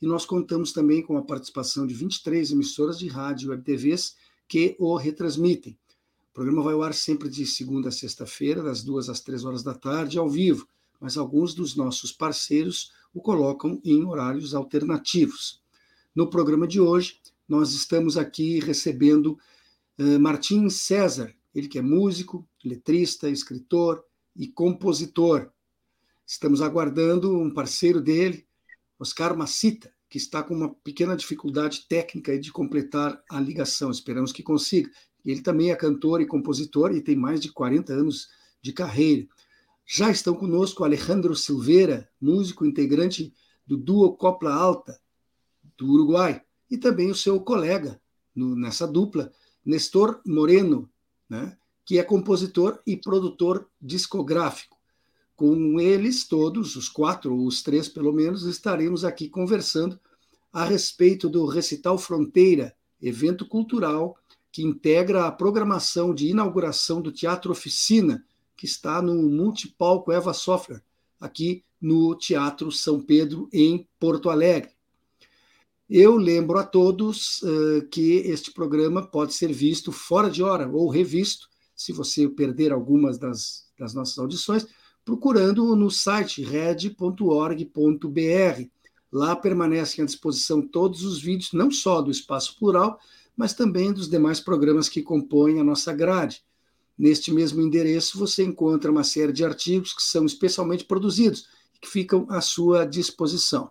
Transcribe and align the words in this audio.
e 0.00 0.06
nós 0.06 0.24
contamos 0.24 0.72
também 0.72 1.02
com 1.02 1.16
a 1.16 1.22
participação 1.22 1.86
de 1.86 1.94
23 1.94 2.52
emissoras 2.52 2.98
de 2.98 3.08
rádio 3.08 3.52
e 3.52 3.58
TVs 3.58 4.16
que 4.48 4.74
o 4.78 4.96
retransmitem. 4.96 5.78
O 6.30 6.32
programa 6.32 6.62
vai 6.62 6.74
ao 6.74 6.82
ar 6.82 6.94
sempre 6.94 7.28
de 7.28 7.44
segunda 7.44 7.88
a 7.88 7.92
sexta-feira, 7.92 8.62
das 8.62 8.82
duas 8.82 9.08
às 9.08 9.20
três 9.20 9.44
horas 9.44 9.62
da 9.62 9.74
tarde, 9.74 10.18
ao 10.18 10.28
vivo, 10.28 10.66
mas 11.00 11.16
alguns 11.16 11.54
dos 11.54 11.76
nossos 11.76 12.12
parceiros 12.12 12.92
o 13.12 13.20
colocam 13.20 13.80
em 13.84 14.04
horários 14.04 14.54
alternativos. 14.54 15.60
No 16.14 16.28
programa 16.28 16.66
de 16.66 16.80
hoje, 16.80 17.20
nós 17.48 17.72
estamos 17.72 18.16
aqui 18.16 18.60
recebendo 18.60 19.38
uh, 19.98 20.20
Martim 20.20 20.68
César, 20.68 21.34
ele 21.54 21.68
que 21.68 21.78
é 21.78 21.82
músico, 21.82 22.46
letrista, 22.64 23.28
escritor 23.28 24.04
e 24.36 24.46
compositor. 24.46 25.50
Estamos 26.26 26.62
aguardando 26.62 27.36
um 27.36 27.50
parceiro 27.50 28.00
dele, 28.00 28.46
Oscar 29.00 29.34
Macita, 29.34 29.90
que 30.10 30.18
está 30.18 30.42
com 30.42 30.54
uma 30.54 30.74
pequena 30.84 31.16
dificuldade 31.16 31.86
técnica 31.88 32.38
de 32.38 32.52
completar 32.52 33.22
a 33.30 33.40
ligação. 33.40 33.90
Esperamos 33.90 34.30
que 34.30 34.42
consiga. 34.42 34.90
Ele 35.24 35.40
também 35.40 35.70
é 35.70 35.76
cantor 35.76 36.20
e 36.20 36.26
compositor 36.26 36.92
e 36.92 37.00
tem 37.00 37.16
mais 37.16 37.40
de 37.40 37.50
40 37.50 37.94
anos 37.94 38.28
de 38.60 38.72
carreira. 38.74 39.26
Já 39.86 40.10
estão 40.10 40.34
conosco 40.34 40.84
Alejandro 40.84 41.34
Silveira, 41.34 42.08
músico 42.20 42.66
integrante 42.66 43.32
do 43.66 43.76
duo 43.76 44.16
Copla 44.16 44.52
Alta, 44.52 45.00
do 45.78 45.90
Uruguai, 45.90 46.42
e 46.70 46.76
também 46.76 47.10
o 47.10 47.14
seu 47.14 47.40
colega 47.40 48.00
no, 48.34 48.54
nessa 48.54 48.86
dupla, 48.86 49.32
Nestor 49.64 50.20
Moreno, 50.26 50.90
né, 51.28 51.56
que 51.84 51.98
é 51.98 52.02
compositor 52.02 52.80
e 52.86 52.96
produtor 52.96 53.68
discográfico. 53.80 54.79
Com 55.40 55.80
eles 55.80 56.24
todos, 56.24 56.76
os 56.76 56.86
quatro, 56.86 57.34
ou 57.34 57.46
os 57.46 57.62
três 57.62 57.88
pelo 57.88 58.12
menos, 58.12 58.44
estaremos 58.44 59.06
aqui 59.06 59.26
conversando 59.26 59.98
a 60.52 60.66
respeito 60.66 61.30
do 61.30 61.46
Recital 61.46 61.96
Fronteira, 61.96 62.74
evento 63.00 63.48
cultural 63.48 64.18
que 64.52 64.62
integra 64.62 65.24
a 65.24 65.32
programação 65.32 66.14
de 66.14 66.28
inauguração 66.28 67.00
do 67.00 67.10
Teatro 67.10 67.52
Oficina, 67.52 68.22
que 68.54 68.66
está 68.66 69.00
no 69.00 69.14
Multipalco 69.14 70.12
Eva 70.12 70.34
Software, 70.34 70.82
aqui 71.18 71.64
no 71.80 72.14
Teatro 72.14 72.70
São 72.70 73.00
Pedro, 73.00 73.48
em 73.50 73.88
Porto 73.98 74.28
Alegre. 74.28 74.72
Eu 75.88 76.18
lembro 76.18 76.58
a 76.58 76.64
todos 76.64 77.40
uh, 77.40 77.88
que 77.90 78.16
este 78.26 78.52
programa 78.52 79.06
pode 79.06 79.32
ser 79.32 79.50
visto 79.54 79.90
fora 79.90 80.28
de 80.28 80.42
hora 80.42 80.68
ou 80.68 80.90
revisto, 80.90 81.48
se 81.74 81.94
você 81.94 82.28
perder 82.28 82.72
algumas 82.72 83.16
das, 83.16 83.64
das 83.78 83.94
nossas 83.94 84.18
audições, 84.18 84.66
procurando 85.04 85.74
no 85.74 85.90
site 85.90 86.42
red.org.br. 86.42 87.64
Lá 89.12 89.34
permanecem 89.34 90.02
à 90.02 90.06
disposição 90.06 90.62
todos 90.62 91.04
os 91.04 91.20
vídeos, 91.20 91.52
não 91.52 91.70
só 91.70 92.00
do 92.00 92.10
Espaço 92.10 92.56
Plural, 92.58 92.98
mas 93.36 93.54
também 93.54 93.92
dos 93.92 94.08
demais 94.08 94.38
programas 94.38 94.88
que 94.88 95.02
compõem 95.02 95.58
a 95.58 95.64
nossa 95.64 95.92
grade. 95.92 96.42
Neste 96.96 97.32
mesmo 97.32 97.60
endereço 97.60 98.18
você 98.18 98.44
encontra 98.44 98.90
uma 98.90 99.02
série 99.02 99.32
de 99.32 99.44
artigos 99.44 99.94
que 99.94 100.02
são 100.02 100.26
especialmente 100.26 100.84
produzidos 100.84 101.48
e 101.74 101.80
que 101.80 101.88
ficam 101.88 102.26
à 102.28 102.40
sua 102.40 102.84
disposição. 102.84 103.70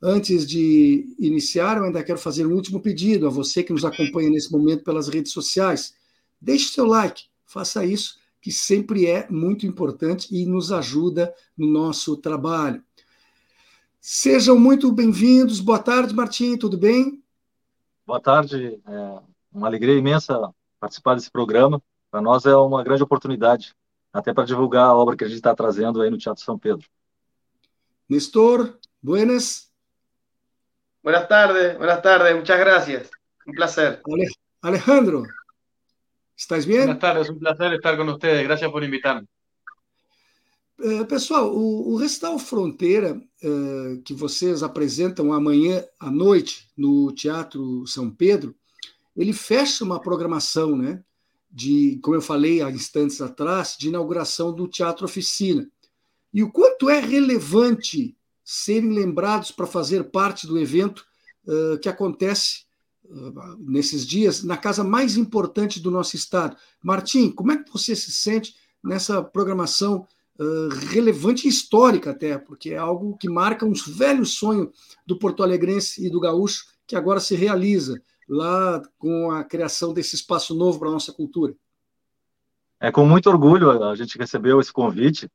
Antes 0.00 0.46
de 0.46 1.16
iniciar, 1.18 1.78
eu 1.78 1.84
ainda 1.84 2.04
quero 2.04 2.18
fazer 2.18 2.46
um 2.46 2.52
último 2.52 2.80
pedido 2.80 3.26
a 3.26 3.30
você 3.30 3.62
que 3.62 3.72
nos 3.72 3.84
acompanha 3.84 4.28
nesse 4.28 4.52
momento 4.52 4.84
pelas 4.84 5.08
redes 5.08 5.32
sociais. 5.32 5.94
Deixe 6.38 6.68
seu 6.68 6.84
like, 6.84 7.24
faça 7.46 7.86
isso 7.86 8.18
que 8.44 8.52
sempre 8.52 9.06
é 9.06 9.26
muito 9.30 9.64
importante 9.64 10.28
e 10.30 10.44
nos 10.44 10.70
ajuda 10.70 11.34
no 11.56 11.66
nosso 11.66 12.14
trabalho. 12.18 12.84
Sejam 13.98 14.58
muito 14.58 14.92
bem-vindos. 14.92 15.60
Boa 15.60 15.78
tarde, 15.78 16.14
Martim, 16.14 16.58
tudo 16.58 16.76
bem? 16.76 17.24
Boa 18.06 18.20
tarde. 18.20 18.78
É 18.86 19.18
uma 19.50 19.66
alegria 19.66 19.94
imensa 19.96 20.38
participar 20.78 21.14
desse 21.14 21.30
programa. 21.30 21.82
Para 22.10 22.20
nós 22.20 22.44
é 22.44 22.54
uma 22.54 22.84
grande 22.84 23.02
oportunidade, 23.02 23.74
até 24.12 24.34
para 24.34 24.44
divulgar 24.44 24.90
a 24.90 24.94
obra 24.94 25.16
que 25.16 25.24
a 25.24 25.26
gente 25.26 25.38
está 25.38 25.54
trazendo 25.54 26.02
aí 26.02 26.10
no 26.10 26.18
Teatro 26.18 26.44
São 26.44 26.58
Pedro. 26.58 26.86
Nestor, 28.06 28.78
buenas. 29.02 29.72
Buenas 31.02 31.26
tardes, 31.26 31.78
buenas 31.78 32.02
tardes, 32.02 32.36
muchas 32.36 32.58
gracias. 32.58 33.10
Un 33.46 33.54
placer. 33.54 34.02
Alejandro, 34.60 35.24
¿Estás 36.36 36.64
bem? 36.64 36.84
Boa 36.84 36.96
tarde, 36.96 37.28
é 37.28 37.32
um 37.32 37.38
prazer 37.38 37.72
estar 37.74 37.96
com 37.96 38.04
vocês. 38.06 38.44
Obrigado 38.44 38.72
por 38.72 38.82
invitar-me. 38.82 39.28
Uh, 40.80 41.06
pessoal, 41.06 41.54
o, 41.54 41.92
o 41.92 41.96
Recital 41.96 42.36
Fronteira, 42.40 43.14
uh, 43.14 44.02
que 44.02 44.12
vocês 44.12 44.64
apresentam 44.64 45.32
amanhã 45.32 45.84
à 45.98 46.10
noite 46.10 46.68
no 46.76 47.12
Teatro 47.12 47.86
São 47.86 48.10
Pedro, 48.10 48.52
ele 49.16 49.32
fecha 49.32 49.84
uma 49.84 50.00
programação, 50.00 50.76
né? 50.76 51.04
De, 51.48 52.00
como 52.02 52.16
eu 52.16 52.20
falei 52.20 52.60
há 52.60 52.68
instantes 52.68 53.20
atrás, 53.20 53.76
de 53.78 53.86
inauguração 53.86 54.52
do 54.52 54.66
Teatro 54.66 55.04
Oficina. 55.04 55.70
E 56.32 56.42
o 56.42 56.50
quanto 56.50 56.90
é 56.90 56.98
relevante 56.98 58.16
serem 58.42 58.92
lembrados 58.92 59.52
para 59.52 59.68
fazer 59.68 60.10
parte 60.10 60.48
do 60.48 60.58
evento 60.58 61.06
uh, 61.46 61.78
que 61.78 61.88
acontece 61.88 62.63
nesses 63.58 64.06
dias 64.06 64.42
na 64.42 64.56
casa 64.56 64.82
mais 64.82 65.16
importante 65.16 65.80
do 65.80 65.90
nosso 65.90 66.16
estado. 66.16 66.56
Martim, 66.82 67.30
como 67.30 67.52
é 67.52 67.62
que 67.62 67.70
você 67.70 67.94
se 67.94 68.12
sente 68.12 68.54
nessa 68.82 69.22
programação 69.22 70.06
uh, 70.38 70.68
relevante 70.90 71.46
e 71.46 71.50
histórica 71.50 72.10
até, 72.10 72.38
porque 72.38 72.70
é 72.70 72.76
algo 72.76 73.16
que 73.16 73.28
marca 73.28 73.64
um 73.64 73.72
velho 73.72 74.24
sonho 74.24 74.72
do 75.06 75.18
porto-alegrense 75.18 76.04
e 76.04 76.10
do 76.10 76.20
gaúcho 76.20 76.66
que 76.86 76.96
agora 76.96 77.20
se 77.20 77.34
realiza 77.34 78.00
lá 78.28 78.82
com 78.98 79.30
a 79.30 79.44
criação 79.44 79.92
desse 79.92 80.16
espaço 80.16 80.54
novo 80.54 80.78
para 80.78 80.88
a 80.88 80.92
nossa 80.92 81.12
cultura. 81.12 81.54
É 82.80 82.90
com 82.90 83.06
muito 83.06 83.28
orgulho 83.30 83.82
a 83.82 83.94
gente 83.94 84.18
recebeu 84.18 84.60
esse 84.60 84.72
convite 84.72 85.30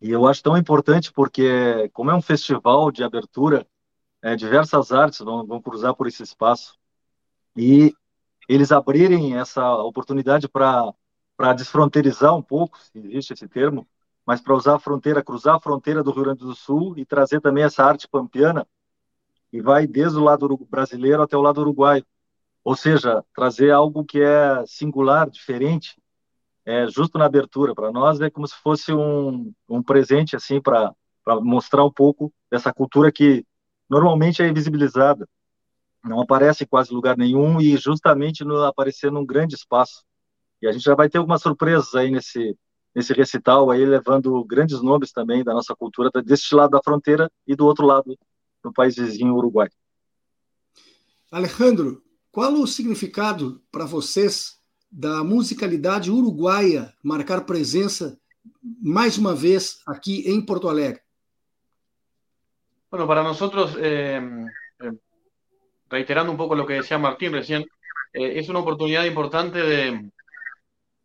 e 0.00 0.10
eu 0.10 0.26
acho 0.26 0.42
tão 0.42 0.56
importante 0.56 1.12
porque 1.12 1.88
como 1.92 2.10
é 2.10 2.14
um 2.14 2.22
festival 2.22 2.90
de 2.90 3.02
abertura 3.02 3.66
é, 4.22 4.36
diversas 4.36 4.92
artes 4.92 5.20
vão, 5.20 5.46
vão 5.46 5.60
cruzar 5.60 5.94
por 5.94 6.06
esse 6.06 6.22
espaço 6.22 6.79
e 7.60 7.94
eles 8.48 8.72
abrirem 8.72 9.36
essa 9.36 9.74
oportunidade 9.76 10.48
para 10.48 10.92
para 11.36 11.54
desfronteirizar 11.54 12.36
um 12.36 12.42
pouco, 12.42 12.78
se 12.78 12.98
existe 12.98 13.32
esse 13.32 13.48
termo, 13.48 13.88
mas 14.26 14.42
para 14.42 14.54
usar 14.54 14.74
a 14.74 14.78
fronteira, 14.78 15.24
cruzar 15.24 15.54
a 15.54 15.60
fronteira 15.60 16.02
do 16.02 16.10
Rio 16.10 16.24
Grande 16.24 16.40
do 16.40 16.54
Sul 16.54 16.98
e 16.98 17.06
trazer 17.06 17.40
também 17.40 17.64
essa 17.64 17.82
arte 17.82 18.06
pampiana 18.06 18.66
e 19.50 19.58
vai 19.62 19.86
desde 19.86 20.18
o 20.18 20.22
lado 20.22 20.54
brasileiro 20.68 21.22
até 21.22 21.38
o 21.38 21.40
lado 21.40 21.62
uruguaio. 21.62 22.04
Ou 22.62 22.76
seja, 22.76 23.24
trazer 23.34 23.70
algo 23.70 24.04
que 24.04 24.20
é 24.20 24.62
singular, 24.66 25.30
diferente, 25.30 25.96
é 26.66 26.86
justo 26.88 27.16
na 27.16 27.24
abertura. 27.24 27.74
Para 27.74 27.90
nós 27.90 28.20
é 28.20 28.28
como 28.28 28.46
se 28.46 28.56
fosse 28.56 28.92
um, 28.92 29.50
um 29.66 29.82
presente 29.82 30.36
assim 30.36 30.60
para 30.60 30.94
mostrar 31.40 31.86
um 31.86 31.92
pouco 31.92 32.30
dessa 32.50 32.70
cultura 32.70 33.10
que 33.10 33.46
normalmente 33.88 34.42
é 34.42 34.48
invisibilizada 34.48 35.26
não 36.04 36.20
aparece 36.20 36.64
em 36.64 36.66
quase 36.66 36.92
lugar 36.92 37.16
nenhum 37.16 37.60
e 37.60 37.76
justamente 37.76 38.44
no, 38.44 38.62
aparecer 38.64 39.10
num 39.10 39.24
grande 39.24 39.54
espaço. 39.54 40.04
E 40.62 40.66
a 40.66 40.72
gente 40.72 40.84
já 40.84 40.94
vai 40.94 41.08
ter 41.08 41.18
algumas 41.18 41.42
surpresas 41.42 41.94
aí 41.94 42.10
nesse, 42.10 42.56
nesse 42.94 43.12
recital, 43.12 43.70
aí 43.70 43.84
levando 43.84 44.42
grandes 44.44 44.82
nomes 44.82 45.12
também 45.12 45.44
da 45.44 45.54
nossa 45.54 45.74
cultura, 45.74 46.10
deste 46.22 46.54
lado 46.54 46.70
da 46.70 46.82
fronteira 46.82 47.30
e 47.46 47.54
do 47.54 47.66
outro 47.66 47.86
lado, 47.86 48.16
no 48.64 48.72
país 48.72 48.96
vizinho, 48.96 49.34
Uruguai. 49.34 49.68
Alejandro, 51.30 52.02
qual 52.32 52.52
o 52.54 52.66
significado 52.66 53.62
para 53.70 53.84
vocês 53.84 54.58
da 54.90 55.22
musicalidade 55.22 56.10
uruguaia 56.10 56.92
marcar 57.02 57.42
presença 57.42 58.18
mais 58.82 59.16
uma 59.16 59.34
vez 59.34 59.80
aqui 59.86 60.28
em 60.28 60.44
Porto 60.44 60.68
Alegre? 60.68 61.00
Bueno, 62.90 63.06
para 63.06 63.22
nosotros 63.22 63.76
eh, 63.78 64.20
reiterando 65.90 66.30
un 66.30 66.38
poco 66.38 66.54
lo 66.54 66.66
que 66.66 66.74
decía 66.74 66.98
Martín 66.98 67.32
recién, 67.32 67.62
eh, 68.12 68.38
es 68.38 68.48
una 68.48 68.60
oportunidad 68.60 69.04
importante 69.04 69.58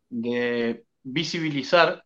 de, 0.08 0.82
visibilizar 1.02 2.02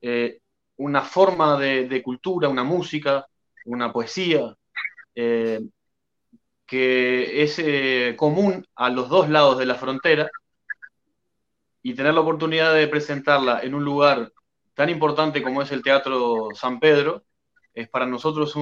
eh, 0.00 0.38
una 0.76 1.02
forma 1.02 1.58
de, 1.58 2.02
cultura, 2.02 2.48
una 2.48 2.64
música, 2.64 3.26
una 3.64 3.92
poesía, 3.92 4.54
eh, 5.14 5.60
que 6.66 7.42
es 7.42 8.16
común 8.16 8.66
a 8.74 8.90
los 8.90 9.08
dos 9.08 9.28
lados 9.28 9.58
de 9.58 9.66
la 9.66 9.74
frontera 9.74 10.30
y 11.82 11.94
tener 11.94 12.14
la 12.14 12.20
oportunidad 12.20 12.74
de 12.74 12.88
presentarla 12.88 13.60
en 13.60 13.74
un 13.74 13.84
lugar 13.84 14.32
tan 14.74 14.88
importante 14.88 15.42
como 15.42 15.62
es 15.62 15.70
el 15.72 15.82
Teatro 15.82 16.48
San 16.54 16.80
Pedro, 16.80 17.24
es 17.74 17.88
para 17.88 18.06
nosotros 18.06 18.54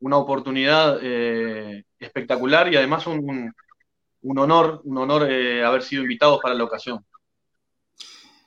una 0.00 0.16
oportunidad 0.16 0.98
eh, 1.02 1.84
espectacular 1.98 2.72
y 2.72 2.76
además 2.76 3.06
un, 3.06 3.52
honor, 4.22 4.80
un 4.84 4.98
honor 4.98 5.30
eh, 5.30 5.64
haber 5.64 5.82
sido 5.82 6.02
invitados 6.02 6.40
para 6.42 6.54
la 6.54 6.64
ocasión. 6.64 7.04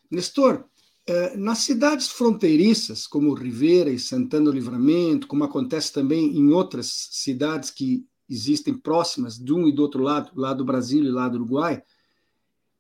Nestor, 0.09 0.69
eh, 1.05 1.33
nas 1.35 1.59
cidades 1.59 2.09
fronteiriças, 2.09 3.07
como 3.07 3.33
Rivera 3.33 3.89
e 3.89 3.99
Santana 3.99 4.45
do 4.45 4.51
Livramento, 4.51 5.27
como 5.27 5.43
acontece 5.43 5.91
também 5.91 6.37
em 6.37 6.51
outras 6.51 7.09
cidades 7.11 7.69
que 7.69 8.05
existem 8.29 8.73
próximas 8.73 9.37
de 9.37 9.53
um 9.53 9.67
e 9.67 9.71
do 9.71 9.81
outro 9.81 10.03
lado, 10.03 10.31
lá 10.35 10.53
do 10.53 10.63
Brasil 10.63 11.03
e 11.03 11.09
lá 11.09 11.27
do 11.27 11.35
Uruguai, 11.35 11.81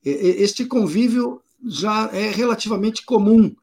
este 0.03 0.65
convívio 0.65 1.41
já 1.63 2.09
é 2.11 2.31
relativamente 2.31 3.05
comum. 3.05 3.53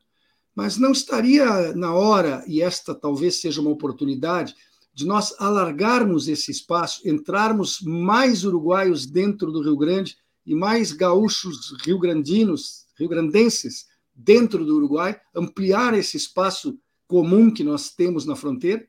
Mas 0.54 0.76
não 0.76 0.92
estaria 0.92 1.72
na 1.74 1.94
hora, 1.94 2.44
e 2.46 2.60
esta 2.60 2.94
talvez 2.94 3.40
seja 3.40 3.60
uma 3.60 3.70
oportunidade, 3.70 4.54
de 4.98 5.06
nós 5.06 5.32
alargarmos 5.38 6.26
esse 6.26 6.50
espaço, 6.50 7.08
entrarmos 7.08 7.80
mais 7.82 8.44
uruguaios 8.44 9.06
dentro 9.06 9.52
do 9.52 9.62
Rio 9.62 9.76
Grande 9.76 10.18
e 10.44 10.56
mais 10.56 10.90
gaúchos 10.90 11.72
rio-grandinos, 11.84 12.84
rio-grandenses 12.98 13.86
dentro 14.12 14.64
do 14.64 14.74
Uruguai, 14.74 15.16
ampliar 15.32 15.94
esse 15.94 16.16
espaço 16.16 16.76
comum 17.06 17.48
que 17.48 17.62
nós 17.62 17.94
temos 17.94 18.26
na 18.26 18.34
fronteira? 18.34 18.84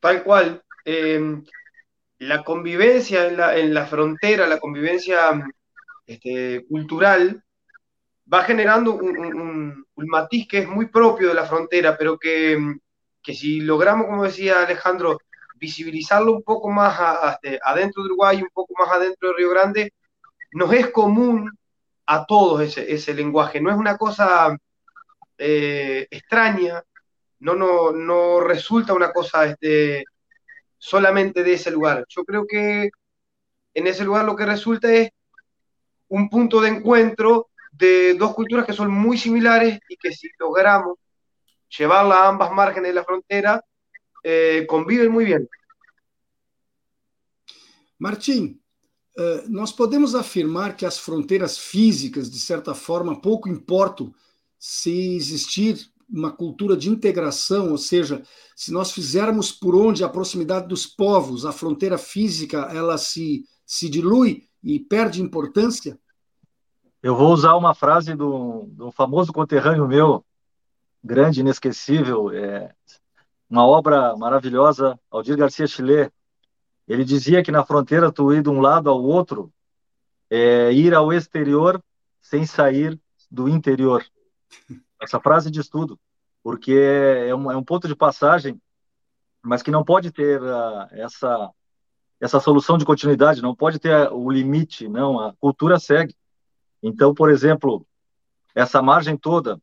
Tal 0.00 0.24
qual. 0.24 0.62
Eh, 0.86 1.42
la 2.20 2.42
convivencia 2.42 3.28
en 3.28 3.36
la, 3.36 3.54
la, 3.54 3.84
frontera, 3.84 4.46
la 4.46 4.58
convivencia 4.58 5.46
este, 6.06 6.64
cultural, 6.70 7.44
va 8.32 8.44
generando 8.44 8.94
un, 8.94 9.84
matiz 9.94 10.48
que 10.48 10.60
es 10.60 10.68
muy 10.68 10.86
propio 10.86 11.28
de 11.28 11.34
la 11.34 11.44
frontera, 11.44 11.98
que, 12.18 12.80
si 13.22 13.60
logramos, 13.60 14.06
como 14.06 14.24
decía 14.24 14.62
Alejandro, 14.62 15.18
visibilizarlo 15.56 16.32
un 16.32 16.42
poco 16.42 16.70
más 16.70 16.98
adentro 17.62 18.02
de 18.02 18.08
Uruguay, 18.08 18.42
un 18.42 18.48
poco 18.52 18.74
más 18.78 18.90
adentro 18.90 19.28
de 19.28 19.34
Río 19.36 19.50
Grande, 19.50 19.92
nos 20.52 20.72
es 20.72 20.88
común 20.90 21.50
a 22.06 22.26
todos 22.26 22.76
ese, 22.76 23.14
lenguaje, 23.14 23.60
no 23.60 23.70
es 23.70 23.76
una 23.76 23.96
cosa 23.96 24.56
eh, 25.38 26.08
extraña, 26.10 26.82
no, 27.40 27.54
no, 27.54 27.92
no, 27.92 28.40
resulta 28.40 28.92
una 28.94 29.12
cosa 29.12 29.46
este, 29.46 30.04
solamente 30.76 31.44
de 31.44 31.52
ese 31.52 31.70
lugar. 31.70 32.04
Yo 32.08 32.24
creo 32.24 32.46
que 32.46 32.90
en 33.74 33.86
ese 33.86 34.04
lugar 34.04 34.24
lo 34.24 34.34
que 34.34 34.46
resulta 34.46 34.92
es 34.92 35.10
un 36.08 36.28
punto 36.28 36.60
de 36.60 36.70
encuentro 36.70 37.48
de 37.70 38.14
dos 38.14 38.34
culturas 38.34 38.66
que 38.66 38.72
son 38.72 38.90
muy 38.90 39.16
similares 39.16 39.78
y 39.88 39.96
que 39.96 40.12
si 40.12 40.28
logramos 40.38 40.98
llevarla 41.76 42.16
a 42.16 42.28
ambas 42.28 42.52
márgenes 42.52 42.90
de 42.90 42.94
la 42.94 43.04
frontera, 43.04 43.64
eh, 44.22 44.66
conviven 44.68 45.10
muy 45.10 45.24
bien. 45.24 45.48
Martim, 47.98 48.58
uh, 49.18 49.48
nós 49.48 49.72
podemos 49.72 50.14
afirmar 50.14 50.74
que 50.74 50.86
as 50.86 50.98
fronteiras 50.98 51.58
físicas, 51.58 52.30
de 52.30 52.40
certa 52.40 52.74
forma, 52.74 53.20
pouco 53.20 53.46
importam 53.46 54.10
se 54.58 55.14
existir 55.16 55.78
uma 56.08 56.32
cultura 56.32 56.76
de 56.76 56.88
integração, 56.88 57.70
ou 57.70 57.78
seja, 57.78 58.22
se 58.56 58.72
nós 58.72 58.90
fizermos 58.90 59.52
por 59.52 59.76
onde 59.76 60.02
a 60.02 60.08
proximidade 60.08 60.66
dos 60.66 60.86
povos, 60.86 61.44
a 61.44 61.52
fronteira 61.52 61.98
física, 61.98 62.68
ela 62.72 62.98
se, 62.98 63.44
se 63.66 63.88
dilui 63.88 64.48
e 64.62 64.80
perde 64.80 65.22
importância? 65.22 65.98
Eu 67.02 67.14
vou 67.14 67.32
usar 67.32 67.54
uma 67.54 67.74
frase 67.74 68.14
do, 68.14 68.66
do 68.70 68.90
famoso 68.90 69.32
conterrâneo 69.32 69.86
meu, 69.86 70.24
grande, 71.02 71.40
inesquecível, 71.40 72.30
é, 72.32 72.74
uma 73.48 73.66
obra 73.66 74.16
maravilhosa, 74.16 74.98
Aldir 75.10 75.36
Garcia 75.36 75.66
Chile. 75.66 76.10
Ele 76.86 77.04
dizia 77.04 77.42
que 77.42 77.52
na 77.52 77.64
fronteira 77.64 78.12
tu 78.12 78.32
ir 78.32 78.42
de 78.42 78.48
um 78.48 78.60
lado 78.60 78.90
ao 78.90 79.02
outro 79.02 79.52
é 80.28 80.72
ir 80.72 80.94
ao 80.94 81.12
exterior 81.12 81.82
sem 82.20 82.46
sair 82.46 83.00
do 83.30 83.48
interior. 83.48 84.04
Essa 85.00 85.20
frase 85.20 85.50
diz 85.50 85.68
tudo, 85.68 85.98
porque 86.42 86.72
é 86.72 87.34
um, 87.34 87.50
é 87.50 87.56
um 87.56 87.64
ponto 87.64 87.88
de 87.88 87.96
passagem, 87.96 88.60
mas 89.42 89.62
que 89.62 89.70
não 89.70 89.84
pode 89.84 90.10
ter 90.10 90.40
uh, 90.40 90.86
essa 90.92 91.50
essa 92.20 92.38
solução 92.38 92.76
de 92.76 92.84
continuidade, 92.84 93.40
não 93.40 93.54
pode 93.54 93.78
ter 93.78 94.12
o 94.12 94.30
limite, 94.30 94.86
não. 94.86 95.18
A 95.18 95.32
cultura 95.40 95.78
segue. 95.78 96.14
Então, 96.82 97.14
por 97.14 97.30
exemplo, 97.30 97.86
essa 98.54 98.82
margem 98.82 99.16
toda 99.16 99.58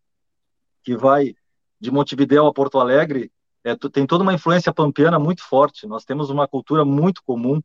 que 0.88 0.96
vai 0.96 1.36
de 1.82 1.92
Montevidéu 1.92 2.48
a 2.48 2.54
Porto 2.54 2.80
Alegre 2.80 3.30
é, 3.62 3.76
tem 3.76 4.08
toda 4.08 4.24
uma 4.24 4.34
influência 4.34 4.74
pampiana 4.74 5.20
muito 5.20 5.44
forte. 5.44 5.86
Nós 5.86 6.06
temos 6.06 6.30
uma 6.30 6.48
cultura 6.48 6.86
muito 6.86 7.22
comum, 7.26 7.62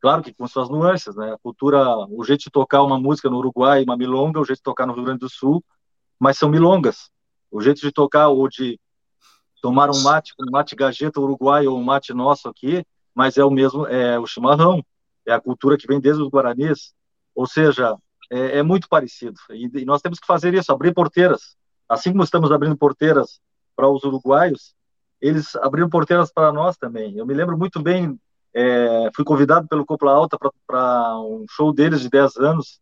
claro 0.00 0.22
que 0.22 0.32
com 0.32 0.48
suas 0.48 0.70
nuances, 0.70 1.14
né? 1.14 1.34
A 1.34 1.36
cultura, 1.36 1.98
o 2.08 2.24
jeito 2.24 2.44
de 2.44 2.50
tocar 2.50 2.82
uma 2.82 2.98
música 2.98 3.28
no 3.28 3.36
Uruguai, 3.36 3.84
uma 3.84 3.94
milonga, 3.94 4.40
o 4.40 4.44
jeito 4.46 4.60
de 4.60 4.62
tocar 4.62 4.86
no 4.86 4.94
Rio 4.94 5.04
Grande 5.04 5.18
do 5.18 5.28
Sul, 5.28 5.62
mas 6.18 6.38
são 6.38 6.48
milongas. 6.48 7.10
O 7.50 7.60
jeito 7.60 7.82
de 7.82 7.92
tocar 7.92 8.28
ou 8.28 8.48
de 8.48 8.80
tomar 9.60 9.90
um 9.90 10.00
mate, 10.00 10.32
um 10.40 10.50
mate 10.50 10.74
gajeta 10.74 11.20
uruguai 11.20 11.66
ou 11.66 11.78
um 11.78 11.84
mate 11.84 12.14
nosso 12.14 12.48
aqui, 12.48 12.82
mas 13.14 13.36
é 13.36 13.44
o 13.44 13.50
mesmo, 13.50 13.86
é 13.86 14.18
o 14.18 14.26
chimarrão, 14.26 14.82
é 15.26 15.32
a 15.34 15.40
cultura 15.40 15.76
que 15.76 15.86
vem 15.86 16.00
desde 16.00 16.22
os 16.22 16.30
guaranis. 16.30 16.94
Ou 17.34 17.46
seja, 17.46 17.98
é, 18.30 18.60
é 18.60 18.62
muito 18.62 18.88
parecido. 18.88 19.38
E, 19.50 19.68
e, 19.74 19.84
nós 19.84 20.00
temos 20.00 20.18
que 20.18 20.26
fazer 20.26 20.54
isso, 20.54 20.72
abrir 20.72 20.94
porteiras. 20.94 21.54
Assim 21.92 22.10
como 22.10 22.24
estamos 22.24 22.50
abrindo 22.50 22.74
porteiras 22.74 23.38
para 23.76 23.86
os 23.86 24.02
uruguaios, 24.02 24.74
eles 25.20 25.54
abriram 25.56 25.90
porteiras 25.90 26.32
para 26.32 26.50
nós 26.50 26.74
também. 26.78 27.18
Eu 27.18 27.26
me 27.26 27.34
lembro 27.34 27.58
muito 27.58 27.82
bem, 27.82 28.18
é, 28.54 29.10
fui 29.14 29.22
convidado 29.26 29.68
pelo 29.68 29.84
Copla 29.84 30.10
Alta 30.10 30.38
para 30.66 31.18
um 31.18 31.44
show 31.50 31.70
deles 31.70 32.00
de 32.00 32.08
10 32.08 32.38
anos, 32.38 32.80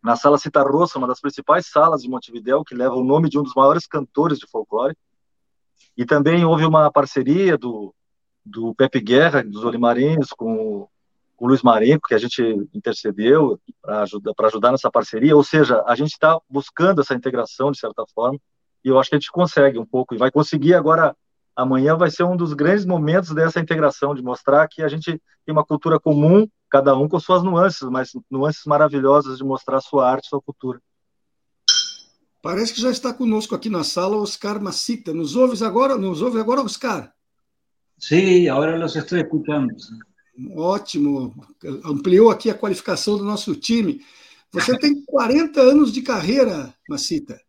na 0.00 0.14
Sala 0.14 0.38
Citarrossa, 0.38 0.98
uma 0.98 1.08
das 1.08 1.20
principais 1.20 1.66
salas 1.66 2.02
de 2.02 2.08
Montevidéu, 2.08 2.62
que 2.62 2.76
leva 2.76 2.94
o 2.94 3.02
nome 3.02 3.28
de 3.28 3.40
um 3.40 3.42
dos 3.42 3.54
maiores 3.56 3.88
cantores 3.88 4.38
de 4.38 4.46
folclore. 4.46 4.96
E 5.96 6.06
também 6.06 6.44
houve 6.44 6.64
uma 6.64 6.92
parceria 6.92 7.58
do, 7.58 7.92
do 8.46 8.72
Pepe 8.76 9.00
Guerra, 9.00 9.42
dos 9.42 9.64
Olimarenhos, 9.64 10.28
com 10.28 10.88
o 11.38 11.48
Luiz 11.48 11.62
Marenco, 11.62 12.08
que 12.08 12.14
a 12.14 12.18
gente 12.18 12.42
intercedeu 12.72 13.58
para 13.82 14.02
ajudar, 14.02 14.32
ajudar 14.38 14.72
nessa 14.72 14.90
parceria, 14.90 15.36
ou 15.36 15.44
seja, 15.44 15.82
a 15.86 15.94
gente 15.94 16.12
está 16.12 16.38
buscando 16.48 17.00
essa 17.00 17.14
integração 17.14 17.70
de 17.70 17.78
certa 17.78 18.04
forma, 18.14 18.38
e 18.84 18.88
eu 18.88 18.98
acho 18.98 19.10
que 19.10 19.16
a 19.16 19.18
gente 19.18 19.32
consegue 19.32 19.78
um 19.78 19.86
pouco, 19.86 20.14
e 20.14 20.18
vai 20.18 20.30
conseguir 20.30 20.74
agora, 20.74 21.16
amanhã 21.56 21.96
vai 21.96 22.10
ser 22.10 22.24
um 22.24 22.36
dos 22.36 22.52
grandes 22.52 22.84
momentos 22.84 23.34
dessa 23.34 23.60
integração, 23.60 24.14
de 24.14 24.22
mostrar 24.22 24.66
que 24.68 24.82
a 24.82 24.88
gente 24.88 25.20
tem 25.44 25.52
uma 25.52 25.64
cultura 25.64 25.98
comum, 25.98 26.48
cada 26.70 26.96
um 26.96 27.08
com 27.08 27.20
suas 27.20 27.42
nuances, 27.42 27.88
mas 27.88 28.12
nuances 28.30 28.64
maravilhosas 28.64 29.38
de 29.38 29.44
mostrar 29.44 29.80
sua 29.80 30.10
arte, 30.10 30.28
sua 30.28 30.40
cultura. 30.40 30.80
Parece 32.42 32.74
que 32.74 32.80
já 32.80 32.90
está 32.90 33.12
conosco 33.12 33.54
aqui 33.54 33.70
na 33.70 33.82
sala 33.82 34.18
Oscar 34.18 34.60
Macita. 34.60 35.14
Nos 35.14 35.34
ouves 35.34 35.62
agora? 35.62 35.96
Nos 35.96 36.20
ouve 36.20 36.38
agora, 36.38 36.60
Oscar? 36.60 37.10
Sim, 37.98 38.48
agora 38.48 38.76
los 38.76 38.94
estou 38.96 39.16
escutando. 39.16 39.74
Ótimo, 40.56 41.34
ampliou 41.84 42.30
aqui 42.30 42.50
a 42.50 42.54
qualificação 42.54 43.16
do 43.16 43.24
nosso 43.24 43.54
time. 43.54 44.04
Você 44.52 44.76
tem 44.78 45.02
40 45.06 45.60
anos 45.60 45.92
de 45.92 46.02
carreira, 46.02 46.74
Macita. 46.88 47.40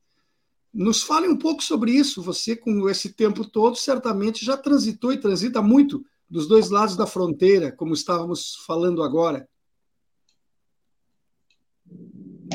Nos 0.73 1.01
fale 1.01 1.27
um 1.27 1.37
pouco 1.37 1.63
sobre 1.63 1.91
isso. 1.91 2.21
Você, 2.21 2.55
com 2.55 2.87
esse 2.89 3.13
tempo 3.13 3.47
todo, 3.47 3.75
certamente 3.75 4.45
já 4.45 4.57
transitou 4.57 5.11
e 5.11 5.19
transita 5.19 5.61
muito 5.61 6.05
dos 6.29 6.47
dois 6.47 6.69
lados 6.69 6.97
da 6.97 7.07
fronteira, 7.07 7.71
como 7.71 7.93
estávamos 7.93 8.55
falando 8.65 9.01
agora. 9.01 9.47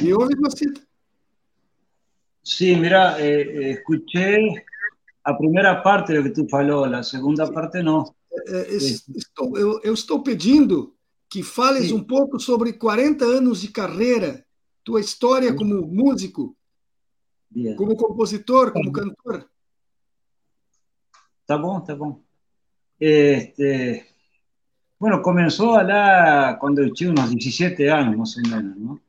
Me 0.00 0.12
ouve, 0.12 0.36
Macita? 0.36 0.80
Sim, 2.42 2.76
mira, 2.76 3.20
eh, 3.20 3.42
eh, 3.42 3.70
escuché 3.72 4.64
a 5.24 5.34
primeira 5.34 5.82
parte 5.82 6.14
do 6.14 6.22
que 6.22 6.30
tu 6.30 6.48
falou, 6.48 6.84
a 6.84 7.02
segunda 7.02 7.50
parte 7.50 7.82
não. 7.82 8.04
É, 8.32 8.60
é, 8.60 8.76
estou, 8.76 9.58
eu, 9.58 9.80
eu, 9.82 9.92
estou 9.92 10.22
pedindo 10.22 10.94
que 11.28 11.42
fales 11.42 11.88
Sim. 11.88 11.94
um 11.94 12.04
pouco 12.04 12.38
sobre 12.38 12.72
40 12.72 13.24
anos 13.24 13.60
de 13.60 13.68
carreira, 13.68 14.44
tua 14.84 15.00
história 15.00 15.54
como 15.54 15.86
músico, 15.86 16.56
como 17.76 17.96
compositor, 17.96 18.72
como 18.72 18.92
cantor. 18.92 19.48
Tá 21.46 21.58
bom, 21.58 21.80
tá 21.80 21.94
bom. 21.94 22.22
Este, 22.98 24.06
bueno, 24.98 25.22
comenzó 25.22 25.80
lá 25.82 26.54
quando 26.54 26.82
eu 26.82 26.92
tinha 26.92 27.10
uns 27.10 27.34
17 27.34 27.86
anos, 27.86 28.16
mais 28.16 28.36
ou 28.36 28.42
menos, 28.42 28.76
¿no? 28.76 29.00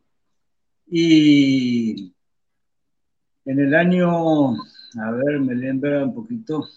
Y 0.94 2.14
en 3.46 3.60
el 3.60 3.74
año, 3.76 4.54
a 5.00 5.12
ver, 5.12 5.40
me 5.40 5.56
lembra 5.56 6.04
un 6.04 6.14
poquito, 6.14 6.68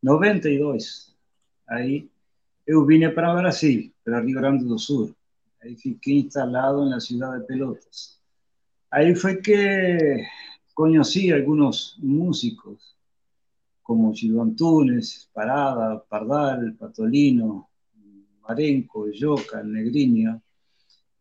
92, 0.00 1.07
ahí 1.68 2.10
eu 2.66 2.84
vine 2.84 3.08
para 3.10 3.34
Brasil, 3.34 3.94
para 4.04 4.20
Rio 4.20 4.38
Grande 4.38 4.64
do 4.64 4.78
Sul. 4.78 5.14
Ahí 5.62 5.74
fiquei 5.76 6.18
instalado 6.18 6.84
en 6.84 6.90
la 6.90 7.00
ciudad 7.00 7.32
de 7.32 7.46
Pelotas. 7.46 8.20
Ahí 8.90 9.14
fue 9.14 9.40
que 9.40 10.26
conocí 10.74 11.30
a 11.30 11.36
algunos 11.36 11.96
músicos, 11.98 12.96
como 13.82 14.12
Gildo 14.12 14.42
Antunes, 14.42 15.30
Parada, 15.32 16.04
Pardal, 16.04 16.74
Patolino, 16.74 17.70
Marenco, 18.42 19.10
Yoca, 19.10 19.62
Negrinho, 19.62 20.42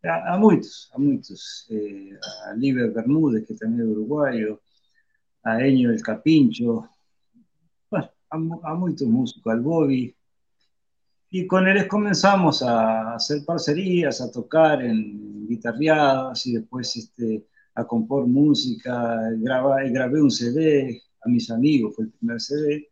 a, 0.04 0.34
a 0.34 0.38
muchos, 0.38 0.92
a 0.94 0.98
muchos, 0.98 1.66
eh, 1.70 2.12
a 2.46 2.54
Liber 2.54 2.92
Bermúdez, 2.92 3.46
que 3.48 3.54
también 3.54 3.88
es 3.88 3.96
uruguayo, 3.96 4.62
a 5.44 5.66
Eño 5.66 5.92
El 5.92 6.02
Capincho, 6.02 6.90
bueno, 7.90 8.12
a, 8.30 8.72
a 8.72 8.76
muchos 8.76 9.08
músicos, 9.08 9.54
al 9.54 9.62
Bobby, 9.62 10.17
y 11.30 11.46
con 11.46 11.68
él 11.68 11.88
comenzamos 11.88 12.62
a 12.64 13.16
hacer 13.16 13.44
parcerías, 13.46 14.22
a 14.22 14.32
tocar 14.32 14.82
en 14.84 15.48
guitarreadas 15.48 16.46
y 16.48 16.54
después 16.54 16.96
este, 16.96 17.46
a 17.76 17.86
compor 17.86 18.28
música. 18.28 19.20
Grabé, 19.38 19.90
grabé 19.90 20.22
un 20.22 20.32
CD 20.32 21.02
a 21.22 21.30
mis 21.30 21.52
amigos, 21.52 21.96
fue 21.96 22.06
el 22.06 22.12
primer 22.12 22.40
CD. 22.40 22.90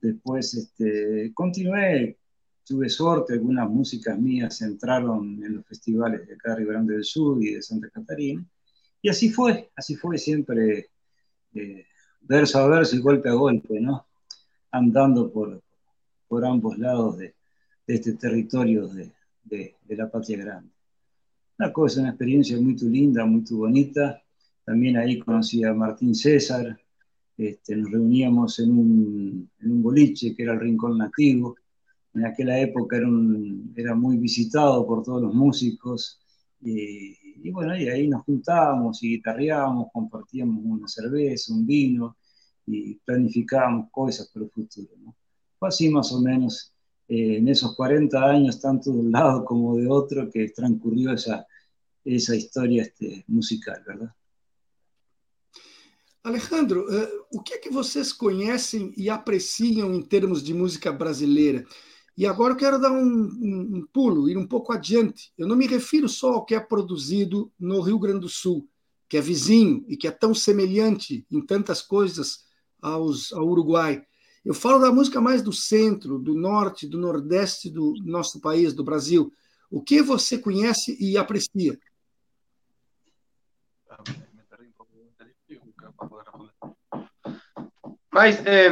Después 0.00 0.54
este, 0.54 1.32
continué, 1.34 2.18
tuve 2.64 2.88
suerte, 2.88 3.34
algunas 3.34 3.68
músicas 3.70 4.18
mías 4.18 4.60
entraron 4.62 5.42
en 5.44 5.56
los 5.56 5.66
festivales 5.66 6.26
de 6.26 6.34
acá 6.34 6.50
de 6.50 6.56
Río 6.56 6.68
Grande 6.68 6.94
del 6.94 7.04
Sur 7.04 7.42
y 7.42 7.54
de 7.54 7.62
Santa 7.62 7.88
Catarina. 7.90 8.44
Y 9.00 9.08
así 9.08 9.30
fue, 9.30 9.70
así 9.76 9.94
fue 9.94 10.18
siempre 10.18 10.90
eh, 11.54 11.86
verso 12.22 12.58
a 12.58 12.68
verso 12.68 12.96
y 12.96 13.00
golpe 13.00 13.28
a 13.28 13.34
golpe, 13.34 13.80
¿no? 13.80 14.06
Andando 14.72 15.32
por, 15.32 15.62
por 16.26 16.44
ambos 16.44 16.76
lados 16.78 17.18
de 17.18 17.37
este 17.88 18.12
territorio 18.14 18.86
de, 18.86 19.10
de, 19.44 19.74
de, 19.82 19.96
la 19.96 20.10
patria 20.10 20.38
grande. 20.38 20.70
Una 21.58 21.72
cosa, 21.72 22.00
una 22.00 22.10
experiencia 22.10 22.60
muy 22.60 22.74
linda, 22.76 23.24
muy 23.24 23.42
bonita. 23.50 24.22
También 24.64 24.98
ahí 24.98 25.18
conocí 25.18 25.64
a 25.64 25.72
Martín 25.72 26.14
César, 26.14 26.78
este, 27.36 27.76
nos 27.76 27.90
reuníamos 27.90 28.58
en 28.58 28.70
un, 28.70 29.50
en 29.60 29.70
un, 29.70 29.82
boliche 29.82 30.34
que 30.36 30.42
era 30.42 30.52
el 30.52 30.60
Rincón 30.60 30.98
Nativo. 30.98 31.56
En 32.14 32.26
aquella 32.26 32.58
época 32.60 32.98
era, 32.98 33.08
un, 33.08 33.72
era 33.76 33.94
muy 33.94 34.18
visitado 34.18 34.86
por 34.86 35.02
todos 35.02 35.22
los 35.22 35.34
músicos. 35.34 36.20
Y, 36.60 37.16
y, 37.42 37.50
bueno, 37.50 37.76
y 37.76 37.88
ahí 37.88 38.08
nos 38.08 38.24
juntábamos 38.24 39.02
y 39.02 39.16
guitarreábamos, 39.16 39.88
compartíamos 39.92 40.62
una 40.64 40.88
cerveza, 40.88 41.54
un 41.54 41.66
vino 41.66 42.16
y 42.66 42.96
planificábamos 42.96 43.90
cosas 43.90 44.28
para 44.28 44.44
el 44.44 44.50
futuro. 44.50 44.90
¿no? 44.98 45.16
Fue 45.58 45.68
así 45.68 45.88
más 45.88 46.12
o 46.12 46.20
menos 46.20 46.74
eh, 47.08 47.38
en 47.38 47.48
esos 47.48 47.74
40 47.74 48.22
años, 48.22 48.60
tanto 48.60 48.92
de 48.92 48.98
un 48.98 49.10
lado 49.10 49.44
como 49.44 49.76
de 49.76 49.88
otro, 49.88 50.30
que 50.30 50.50
transcurrió 50.50 51.12
esa, 51.12 51.46
esa 52.04 52.36
historia 52.36 52.82
este, 52.82 53.24
musical, 53.28 53.82
verdade? 53.86 54.12
Alejandro, 56.22 56.84
uh, 56.84 57.26
o 57.32 57.42
que 57.42 57.54
é 57.54 57.58
que 57.58 57.70
vocês 57.70 58.12
conhecem 58.12 58.92
e 58.96 59.08
apreciam 59.08 59.94
em 59.94 60.02
termos 60.02 60.42
de 60.42 60.52
música 60.52 60.92
brasileira? 60.92 61.64
E 62.16 62.26
agora 62.26 62.52
eu 62.52 62.56
quero 62.56 62.78
dar 62.78 62.90
um, 62.90 62.98
um, 63.00 63.76
um, 63.76 63.86
pulo, 63.92 64.28
ir 64.28 64.36
um 64.36 64.46
pouco 64.46 64.72
adiante. 64.72 65.32
Eu 65.38 65.46
não 65.46 65.56
me 65.56 65.66
refiro 65.66 66.08
só 66.08 66.34
ao 66.34 66.44
que 66.44 66.54
é 66.54 66.60
produzido 66.60 67.50
no 67.58 67.80
Rio 67.80 67.98
Grande 67.98 68.20
do 68.20 68.28
Sul, 68.28 68.68
que 69.08 69.16
é 69.16 69.20
vizinho 69.20 69.84
e 69.88 69.96
que 69.96 70.06
é 70.06 70.10
tão 70.10 70.34
semelhante 70.34 71.24
em 71.30 71.40
tantas 71.40 71.80
coisas 71.80 72.44
aos, 72.82 73.32
ao 73.32 73.46
Uruguai. 73.46 74.04
Eu 74.48 74.54
falo 74.54 74.78
da 74.78 74.90
música 74.90 75.20
mais 75.20 75.42
do 75.42 75.52
centro, 75.52 76.18
do 76.18 76.34
norte, 76.34 76.88
do 76.88 76.96
nordeste 76.96 77.68
do 77.68 77.92
nosso 78.02 78.40
país, 78.40 78.72
do 78.72 78.82
Brasil. 78.82 79.30
O 79.70 79.82
que 79.82 80.00
você 80.00 80.38
conhece 80.38 80.96
e 80.98 81.18
aprecia? 81.18 81.78
Mas 88.10 88.40
eh, 88.46 88.70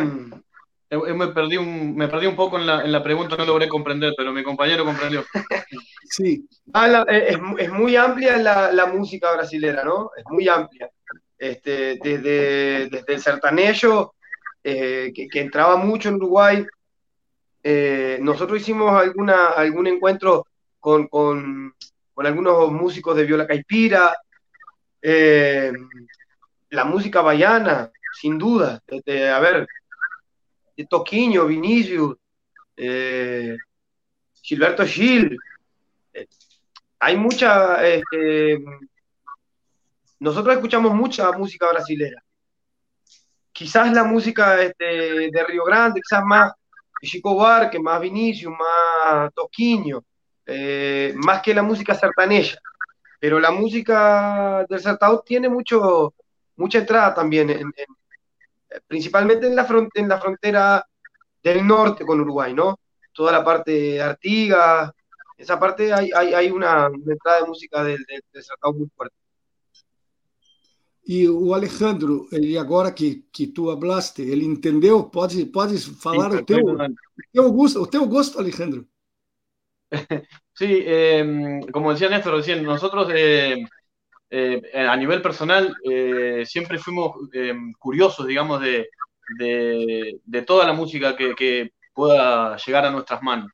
eu, 0.88 1.14
me 1.14 1.34
perdi 1.34 1.58
um, 1.58 1.92
me 1.92 2.08
perdi 2.08 2.26
um 2.26 2.34
pouco 2.34 2.56
na, 2.56 2.82
la, 2.86 3.00
pergunta, 3.02 3.36
não 3.36 3.44
logré 3.44 3.66
compreender, 3.66 4.14
mas 4.16 4.32
meu 4.32 4.44
companheiro 4.44 4.82
compreendeu. 4.82 5.26
Sí. 6.08 6.48
Ah, 6.72 6.86
la, 6.86 7.04
es, 7.06 7.36
es, 7.58 7.70
muy 7.70 7.96
amplia 7.96 8.38
la, 8.38 8.72
la, 8.72 8.86
música 8.86 9.30
brasilera, 9.34 9.84
¿no? 9.84 10.10
Es 10.16 10.24
muy 10.30 10.48
amplia. 10.48 10.88
Este, 11.36 11.98
desde, 12.02 12.88
desde 12.88 13.12
el 13.12 13.20
sertanejo 13.20 14.15
eh, 14.68 15.12
que, 15.14 15.40
entraba 15.40 15.76
mucho 15.76 16.08
en 16.08 16.16
Uruguay. 16.16 16.66
Eh, 17.62 18.18
nosotros 18.20 18.60
hicimos 18.60 18.90
alguna, 19.00 19.50
algún 19.50 19.86
encuentro 19.86 20.44
con, 20.80 21.06
con, 21.06 21.72
algunos 22.16 22.72
músicos 22.72 23.16
de 23.16 23.24
viola 23.24 23.46
caipira, 23.46 24.16
eh, 25.00 25.72
la 26.70 26.84
música 26.84 27.20
baiana, 27.20 27.92
sin 28.12 28.38
duda. 28.38 28.82
Este, 28.88 29.28
a 29.28 29.38
ver, 29.38 29.68
de 30.76 30.84
Toquinho, 30.86 31.46
Vinicius, 31.46 32.16
Gilberto 34.42 34.84
Gil. 34.84 35.38
hay 36.98 37.16
mucha. 37.16 37.86
Este, 37.86 38.64
nosotros 40.18 40.56
escuchamos 40.56 40.92
mucha 40.92 41.30
música 41.30 41.68
brasilera 41.70 42.25
quizás 43.56 43.90
la 43.92 44.04
música 44.04 44.60
este, 44.60 45.30
de 45.30 45.44
Río 45.48 45.64
Grande, 45.64 46.02
quizás 46.02 46.22
más 46.24 46.52
Chico 47.02 47.36
Barque, 47.36 47.78
más 47.78 48.00
Vinicius, 48.00 48.52
más 48.52 49.32
Toquinho, 49.34 50.04
eh, 50.44 51.14
más 51.16 51.40
que 51.40 51.54
la 51.54 51.62
música 51.62 51.94
sertaneja. 51.94 52.58
Pero 53.18 53.40
la 53.40 53.50
música 53.50 54.66
del 54.68 54.80
Certado 54.80 55.22
tiene 55.24 55.48
mucho, 55.48 56.14
mucha 56.56 56.78
entrada 56.78 57.14
también, 57.14 57.72
principalmente 58.86 59.46
en 59.46 59.56
la, 59.56 59.64
frontera 59.64 60.84
del 61.42 61.66
norte 61.66 62.04
con 62.04 62.20
Uruguay, 62.20 62.52
¿no? 62.52 62.78
Toda 63.12 63.32
la 63.32 63.42
parte 63.42 63.70
de 63.70 64.02
Artigas, 64.02 64.92
esa 65.38 65.58
parte 65.58 65.94
hay, 65.94 66.50
una, 66.50 66.88
entrada 66.88 67.40
de 67.40 67.46
música 67.46 67.82
del, 67.82 68.04
del, 68.04 68.22
del 68.32 68.44
muy 68.74 68.88
fuerte. 68.94 69.16
E 71.08 71.28
o 71.28 71.54
Alejandro, 71.54 72.26
ele 72.32 72.58
agora 72.58 72.92
que, 72.92 73.26
que 73.32 73.46
tu 73.46 73.70
hablaste, 73.70 74.22
ele 74.22 74.44
entendeu? 74.44 75.04
Pode, 75.04 75.46
pode 75.46 75.78
falar 75.78 76.32
sí, 76.32 76.38
o, 76.38 76.44
teu, 76.44 76.64
o, 76.66 76.76
teu 77.32 77.52
gosto, 77.52 77.82
o 77.82 77.86
teu 77.86 78.06
gosto, 78.06 78.38
Alejandro. 78.38 78.86
Sí, 80.58 80.84
eh, 80.86 81.60
como 81.70 81.92
decía 81.92 82.08
Néstor 82.08 82.36
recién, 82.36 82.64
nosotros 82.64 83.12
eh, 83.14 83.62
eh, 84.30 84.62
a 84.74 84.96
nivel 84.96 85.20
personal 85.20 85.76
eh, 85.84 86.44
siempre 86.46 86.78
fuimos 86.78 87.12
eh, 87.34 87.54
curiosos, 87.78 88.26
digamos, 88.26 88.62
de, 88.62 88.88
de, 89.38 90.18
de, 90.24 90.42
toda 90.42 90.66
la 90.66 90.72
música 90.72 91.14
que, 91.14 91.34
que, 91.34 91.72
pueda 91.92 92.56
llegar 92.56 92.86
a 92.86 92.90
nuestras 92.90 93.22
manos. 93.22 93.50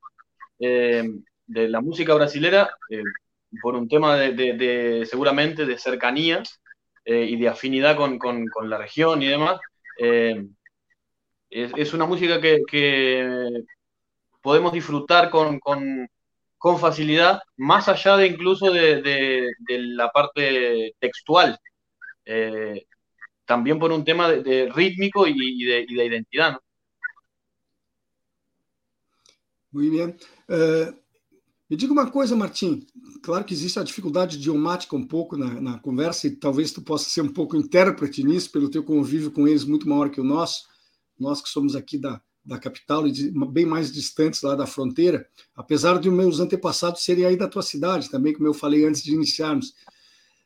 Eh, 0.60 1.10
de 1.46 1.68
la 1.68 1.80
música 1.80 2.14
brasilera, 2.14 2.70
por 3.60 3.74
un 3.74 3.88
tema 3.88 4.16
de, 4.16 4.32
de, 4.32 5.06
seguramente 5.06 5.66
de 5.66 5.78
cercanía, 5.78 6.42
eh, 7.04 7.24
y 7.24 7.36
de 7.36 7.48
afinidad 7.48 7.96
con, 7.96 8.18
con, 8.18 8.46
con, 8.46 8.70
la 8.70 8.78
región 8.78 9.22
y 9.22 9.26
demás, 9.26 9.60
eh, 9.98 10.46
es, 11.50 11.92
una 11.92 12.06
música 12.06 12.40
que, 12.40 12.62
podemos 14.40 14.72
disfrutar 14.72 15.30
con, 15.30 15.58
con, 15.60 16.08
facilidad, 16.78 17.40
más 17.56 17.88
allá 17.88 18.16
de 18.16 18.28
incluso 18.28 18.70
de, 18.72 19.02
de, 19.02 19.78
la 19.78 20.10
parte 20.10 20.94
textual, 21.00 21.58
eh, 22.24 22.86
también 23.44 23.78
por 23.78 23.90
un 23.90 24.04
tema 24.04 24.30
de, 24.30 24.70
rítmico 24.72 25.26
y, 25.26 25.64
de, 25.64 25.86
identidad. 25.88 26.58
Muy 29.72 29.88
bien. 29.88 30.16
Me 31.72 31.76
diga 31.78 31.90
uma 31.90 32.10
coisa, 32.10 32.36
Martim. 32.36 32.86
Claro 33.22 33.46
que 33.46 33.54
existe 33.54 33.78
a 33.78 33.82
dificuldade 33.82 34.36
idiomática 34.36 34.94
um 34.94 35.06
pouco 35.06 35.38
na, 35.38 35.58
na, 35.58 35.78
conversa, 35.78 36.26
e 36.26 36.36
talvez 36.36 36.70
tu 36.70 36.82
possa 36.82 37.08
ser 37.08 37.22
um 37.22 37.32
pouco 37.32 37.56
intérprete 37.56 38.22
nisso, 38.22 38.52
pelo 38.52 38.68
teu 38.68 38.84
convívio 38.84 39.30
com 39.30 39.48
eles 39.48 39.64
muito 39.64 39.88
maior 39.88 40.10
que 40.10 40.20
o 40.20 40.24
nosso. 40.24 40.64
Nós 41.18 41.40
que 41.40 41.48
somos 41.48 41.74
aqui 41.74 41.96
da, 41.96 42.20
da 42.44 42.58
capital 42.58 43.08
e 43.08 43.10
de, 43.10 43.32
bem 43.50 43.64
mais 43.64 43.90
distantes 43.90 44.42
lá 44.42 44.54
da 44.54 44.66
fronteira, 44.66 45.26
apesar 45.56 45.98
de 45.98 46.10
meus 46.10 46.40
antepassados 46.40 47.02
serem 47.02 47.24
aí 47.24 47.38
da 47.38 47.48
tua 47.48 47.62
cidade 47.62 48.10
também, 48.10 48.34
como 48.34 48.46
eu 48.46 48.52
falei 48.52 48.84
antes 48.84 49.02
de 49.02 49.14
iniciarmos. 49.14 49.68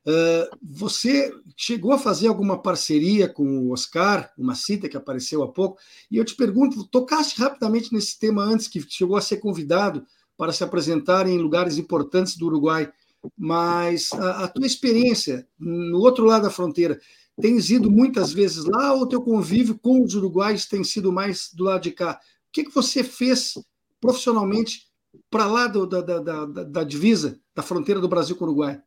Uh, 0.06 0.56
você 0.62 1.34
chegou 1.56 1.92
a 1.92 1.98
fazer 1.98 2.28
alguma 2.28 2.62
parceria 2.62 3.28
com 3.28 3.66
o 3.66 3.72
Oscar, 3.72 4.32
uma 4.38 4.54
cita 4.54 4.88
que 4.88 4.96
apareceu 4.96 5.42
há 5.42 5.50
pouco, 5.50 5.76
e 6.08 6.18
eu 6.18 6.24
te 6.24 6.36
pergunto, 6.36 6.84
tocaste 6.84 7.40
rapidamente 7.40 7.92
nesse 7.92 8.16
tema 8.16 8.44
antes, 8.44 8.68
que 8.68 8.80
chegou 8.88 9.16
a 9.16 9.20
ser 9.20 9.38
convidado 9.38 10.06
para 10.36 10.52
se 10.52 10.62
apresentar 10.62 11.26
em 11.26 11.38
lugares 11.38 11.78
importantes 11.78 12.36
do 12.36 12.46
Uruguai. 12.46 12.92
Mas 13.36 14.12
a, 14.12 14.44
a 14.44 14.48
tua 14.48 14.66
experiência 14.66 15.46
no 15.58 15.98
outro 15.98 16.24
lado 16.24 16.42
da 16.42 16.50
fronteira, 16.50 17.00
tens 17.40 17.70
ido 17.70 17.90
muitas 17.90 18.32
vezes 18.32 18.64
lá 18.64 18.92
ou 18.92 19.06
teu 19.06 19.22
convívio 19.22 19.78
com 19.78 20.02
os 20.02 20.14
uruguaios 20.14 20.66
tem 20.66 20.82
sido 20.82 21.12
mais 21.12 21.52
do 21.52 21.64
lado 21.64 21.82
de 21.82 21.90
cá? 21.90 22.20
O 22.48 22.52
que, 22.52 22.64
que 22.64 22.74
você 22.74 23.04
fez 23.04 23.54
profissionalmente 24.00 24.86
para 25.30 25.46
lá 25.46 25.66
do, 25.66 25.86
da, 25.86 26.00
da, 26.00 26.18
da, 26.20 26.44
da 26.64 26.84
divisa, 26.84 27.38
da 27.54 27.62
fronteira 27.62 28.00
do 28.00 28.08
Brasil 28.08 28.36
com 28.36 28.44
o 28.44 28.48
Uruguai? 28.48 28.80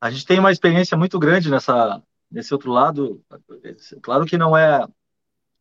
A 0.00 0.10
gente 0.10 0.24
tem 0.24 0.38
uma 0.38 0.52
experiência 0.52 0.96
muito 0.96 1.18
grande 1.18 1.50
nessa, 1.50 2.02
nesse 2.30 2.54
outro 2.54 2.70
lado. 2.70 3.22
Claro 4.00 4.24
que 4.24 4.38
não 4.38 4.56
é. 4.56 4.86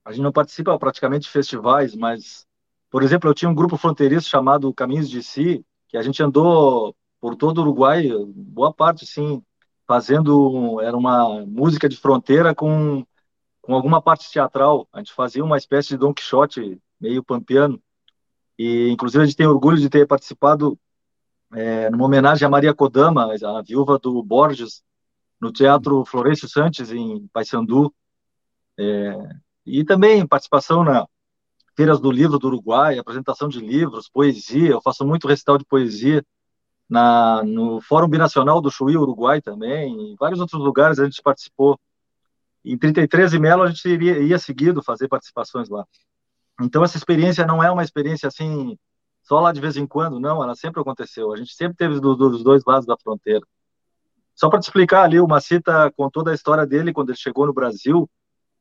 A 0.05 0.11
gente 0.11 0.23
não 0.23 0.31
participa 0.31 0.77
praticamente 0.79 1.23
de 1.23 1.29
festivais, 1.29 1.93
mas, 1.93 2.47
por 2.89 3.03
exemplo, 3.03 3.29
eu 3.29 3.33
tinha 3.33 3.49
um 3.49 3.55
grupo 3.55 3.77
fronteiriço 3.77 4.29
chamado 4.29 4.73
Caminhos 4.73 5.09
de 5.09 5.21
Si, 5.21 5.65
que 5.87 5.97
a 5.97 6.01
gente 6.01 6.21
andou 6.23 6.95
por 7.19 7.35
todo 7.35 7.59
o 7.59 7.61
Uruguai, 7.61 8.09
boa 8.35 8.73
parte, 8.73 9.05
sim, 9.05 9.43
fazendo. 9.87 10.79
Era 10.81 10.97
uma 10.97 11.45
música 11.45 11.87
de 11.87 11.97
fronteira 11.97 12.55
com, 12.55 13.05
com 13.61 13.75
alguma 13.75 14.01
parte 14.01 14.31
teatral. 14.31 14.87
A 14.91 14.99
gente 14.99 15.13
fazia 15.13 15.43
uma 15.43 15.57
espécie 15.57 15.89
de 15.89 15.97
Don 15.97 16.13
Quixote 16.13 16.79
meio 16.99 17.23
pampiano. 17.23 17.81
E, 18.57 18.89
inclusive, 18.89 19.23
a 19.23 19.25
gente 19.25 19.37
tem 19.37 19.47
orgulho 19.47 19.77
de 19.77 19.89
ter 19.89 20.07
participado 20.07 20.77
é, 21.53 21.89
numa 21.89 22.05
homenagem 22.05 22.45
a 22.45 22.49
Maria 22.49 22.73
Kodama, 22.73 23.33
a 23.33 23.61
viúva 23.61 23.97
do 23.99 24.21
Borges, 24.23 24.83
no 25.39 25.51
Teatro 25.51 26.03
Florencio 26.05 26.49
Santos, 26.49 26.91
em 26.91 27.27
Paysandu. 27.33 27.93
É, 28.77 29.15
e 29.65 29.83
também 29.83 30.25
participação 30.25 30.83
na 30.83 31.07
feiras 31.79 32.01
do 32.01 32.11
livro 32.11 32.37
do 32.37 32.47
Uruguai, 32.47 32.97
apresentação 32.97 33.47
de 33.47 33.61
livros, 33.61 34.09
poesia. 34.09 34.71
Eu 34.71 34.81
faço 34.81 35.07
muito 35.07 35.29
recital 35.29 35.57
de 35.57 35.63
poesia 35.63 36.21
na, 36.89 37.41
no 37.41 37.79
Fórum 37.79 38.09
Binacional 38.09 38.59
do 38.59 38.69
Chuí, 38.69 38.97
Uruguai 38.97 39.41
também. 39.41 40.11
Em 40.11 40.15
vários 40.19 40.41
outros 40.41 40.61
lugares 40.61 40.99
a 40.99 41.05
gente 41.05 41.21
participou. 41.21 41.79
Em 42.65 42.77
33 42.77 43.33
e 43.33 43.39
Melo 43.39 43.63
a 43.63 43.67
gente 43.67 43.87
iria, 43.87 44.19
ia 44.19 44.37
seguido 44.37 44.83
fazer 44.83 45.07
participações 45.07 45.69
lá. 45.69 45.85
Então, 46.61 46.83
essa 46.83 46.97
experiência 46.97 47.47
não 47.47 47.63
é 47.63 47.71
uma 47.71 47.81
experiência 47.81 48.27
assim, 48.27 48.77
só 49.23 49.39
lá 49.39 49.53
de 49.53 49.61
vez 49.61 49.77
em 49.77 49.87
quando, 49.87 50.19
não, 50.19 50.43
ela 50.43 50.55
sempre 50.55 50.81
aconteceu. 50.81 51.31
A 51.31 51.37
gente 51.37 51.53
sempre 51.53 51.77
teve 51.77 52.01
do, 52.01 52.13
dos 52.13 52.43
dois 52.43 52.61
lados 52.65 52.85
da 52.85 52.97
fronteira. 52.97 53.45
Só 54.35 54.49
para 54.49 54.59
te 54.59 54.63
explicar 54.63 55.03
ali, 55.03 55.17
o 55.17 55.27
Macita 55.29 55.89
contou 55.95 56.25
da 56.25 56.33
história 56.33 56.67
dele 56.67 56.91
quando 56.91 57.11
ele 57.11 57.17
chegou 57.17 57.45
no 57.45 57.53
Brasil. 57.53 58.09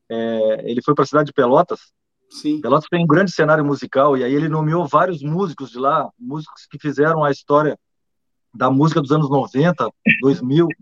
É, 0.08 0.70
ele 0.70 0.80
foi 0.80 0.94
para 0.94 1.02
a 1.02 1.06
cidade 1.06 1.26
de 1.26 1.32
Pelotas. 1.32 1.97
Sim. 2.30 2.60
Pelotas 2.60 2.88
tem 2.90 3.02
um 3.02 3.06
grande 3.06 3.32
cenário 3.32 3.64
musical, 3.64 4.16
e 4.16 4.24
aí 4.24 4.34
ele 4.34 4.48
nomeou 4.48 4.86
vários 4.86 5.22
músicos 5.22 5.70
de 5.70 5.78
lá, 5.78 6.10
músicos 6.18 6.66
que 6.70 6.78
fizeram 6.78 7.24
a 7.24 7.30
história 7.30 7.78
da 8.54 8.70
música 8.70 9.00
dos 9.00 9.12
anos 9.12 9.30
90, 9.30 9.88
2000. 10.22 10.68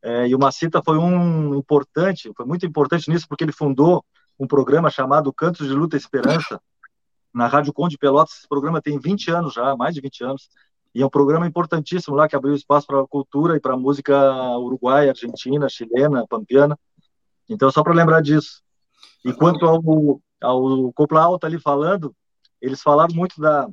É, 0.00 0.28
e 0.28 0.34
o 0.34 0.38
Macita 0.38 0.80
foi 0.80 0.96
um 0.96 1.56
importante, 1.56 2.30
foi 2.36 2.46
muito 2.46 2.64
importante 2.64 3.10
nisso, 3.10 3.26
porque 3.28 3.42
ele 3.42 3.50
fundou 3.50 4.04
um 4.38 4.46
programa 4.46 4.88
chamado 4.90 5.32
Cantos 5.32 5.66
de 5.66 5.74
Luta 5.74 5.96
e 5.96 5.98
Esperança, 5.98 6.60
na 7.34 7.48
Rádio 7.48 7.72
Conde 7.72 7.98
Pelotas. 7.98 8.36
Esse 8.38 8.48
programa 8.48 8.80
tem 8.80 8.96
20 8.96 9.32
anos 9.32 9.54
já, 9.54 9.74
mais 9.74 9.96
de 9.96 10.00
20 10.00 10.22
anos, 10.22 10.48
e 10.94 11.02
é 11.02 11.06
um 11.06 11.10
programa 11.10 11.48
importantíssimo 11.48 12.14
lá 12.14 12.28
que 12.28 12.36
abriu 12.36 12.54
espaço 12.54 12.86
para 12.86 13.00
a 13.00 13.06
cultura 13.06 13.56
e 13.56 13.60
para 13.60 13.74
a 13.74 13.76
música 13.76 14.16
uruguaia, 14.56 15.10
argentina, 15.10 15.68
chilena, 15.68 16.24
pampiana. 16.28 16.78
Então, 17.48 17.70
só 17.70 17.82
para 17.82 17.92
lembrar 17.92 18.22
disso. 18.22 18.62
E 19.24 19.32
quanto 19.32 19.66
ao, 19.66 19.82
ao 20.40 20.92
Copla 20.92 21.22
Alta 21.22 21.46
ali 21.46 21.58
falando, 21.58 22.14
eles 22.60 22.82
falaram 22.82 23.14
muito 23.14 23.40
da, 23.40 23.68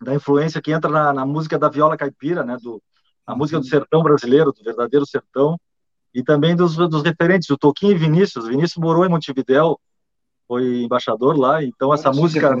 da 0.00 0.14
influência 0.14 0.60
que 0.60 0.72
entra 0.72 0.90
na, 0.90 1.12
na 1.12 1.26
música 1.26 1.58
da 1.58 1.68
viola 1.68 1.96
caipira, 1.96 2.44
né, 2.44 2.56
do, 2.60 2.82
a 3.26 3.34
música 3.34 3.58
do 3.58 3.66
sertão 3.66 4.02
brasileiro, 4.02 4.52
do 4.52 4.62
verdadeiro 4.62 5.06
sertão, 5.06 5.58
e 6.14 6.22
também 6.22 6.54
dos, 6.54 6.76
dos 6.76 7.02
referentes, 7.02 7.50
o 7.50 7.58
Toquinho 7.58 7.92
e 7.92 7.98
Vinícius. 7.98 8.46
Vinícius 8.46 8.82
morou 8.82 9.04
em 9.04 9.08
Montevidéu, 9.08 9.80
foi 10.46 10.82
embaixador 10.82 11.36
lá, 11.36 11.62
então 11.62 11.92
essa 11.92 12.12
música 12.12 12.54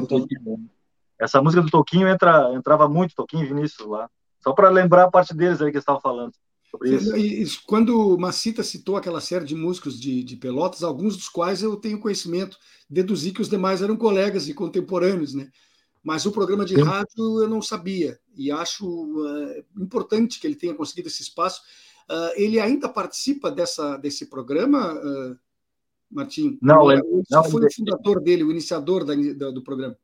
essa 1.18 1.40
música 1.40 1.62
do 1.62 1.70
Toquinho 1.70 2.08
entra, 2.08 2.52
entrava 2.54 2.88
muito, 2.88 3.14
Toquinho 3.14 3.44
e 3.44 3.46
Vinícius 3.46 3.86
lá. 3.86 4.10
Só 4.40 4.52
para 4.52 4.68
lembrar 4.68 5.04
a 5.04 5.10
parte 5.10 5.34
deles 5.34 5.62
aí 5.62 5.70
que 5.70 5.78
estavam 5.78 6.00
falando. 6.00 6.32
Isso. 6.82 7.62
Quando 7.66 8.16
Macita 8.18 8.62
citou 8.62 8.96
aquela 8.96 9.20
série 9.20 9.44
de 9.44 9.54
músicos 9.54 10.00
de, 10.00 10.22
de, 10.22 10.36
Pelotas, 10.36 10.82
alguns 10.82 11.16
dos 11.16 11.28
quais 11.28 11.62
eu 11.62 11.76
tenho 11.76 12.00
conhecimento, 12.00 12.56
deduzi 12.88 13.32
que 13.32 13.40
os 13.40 13.48
demais 13.48 13.82
eram 13.82 13.96
colegas 13.96 14.48
e 14.48 14.54
contemporâneos, 14.54 15.34
né? 15.34 15.50
Mas 16.02 16.26
o 16.26 16.32
programa 16.32 16.64
de 16.64 16.74
Sim. 16.74 16.82
rádio 16.82 17.42
eu 17.42 17.48
não 17.48 17.62
sabia 17.62 18.18
e 18.36 18.50
acho 18.50 18.86
uh, 18.86 19.64
importante 19.82 20.38
que 20.38 20.46
ele 20.46 20.56
tenha 20.56 20.74
conseguido 20.74 21.08
esse 21.08 21.22
espaço. 21.22 21.62
Uh, 22.10 22.32
ele 22.36 22.60
ainda 22.60 22.88
participa 22.88 23.50
dessa, 23.50 23.96
desse 23.96 24.28
programa, 24.28 24.92
uh, 24.92 25.38
Martim? 26.10 26.58
Não, 26.60 26.92
ele, 26.92 27.02
não, 27.30 27.44
foi 27.44 27.62
ele, 27.62 27.68
o 27.68 27.74
fundador 27.74 28.20
dele, 28.20 28.44
o 28.44 28.50
iniciador 28.50 29.04
da, 29.04 29.14
da, 29.14 29.50
do 29.50 29.62
programa. 29.62 29.96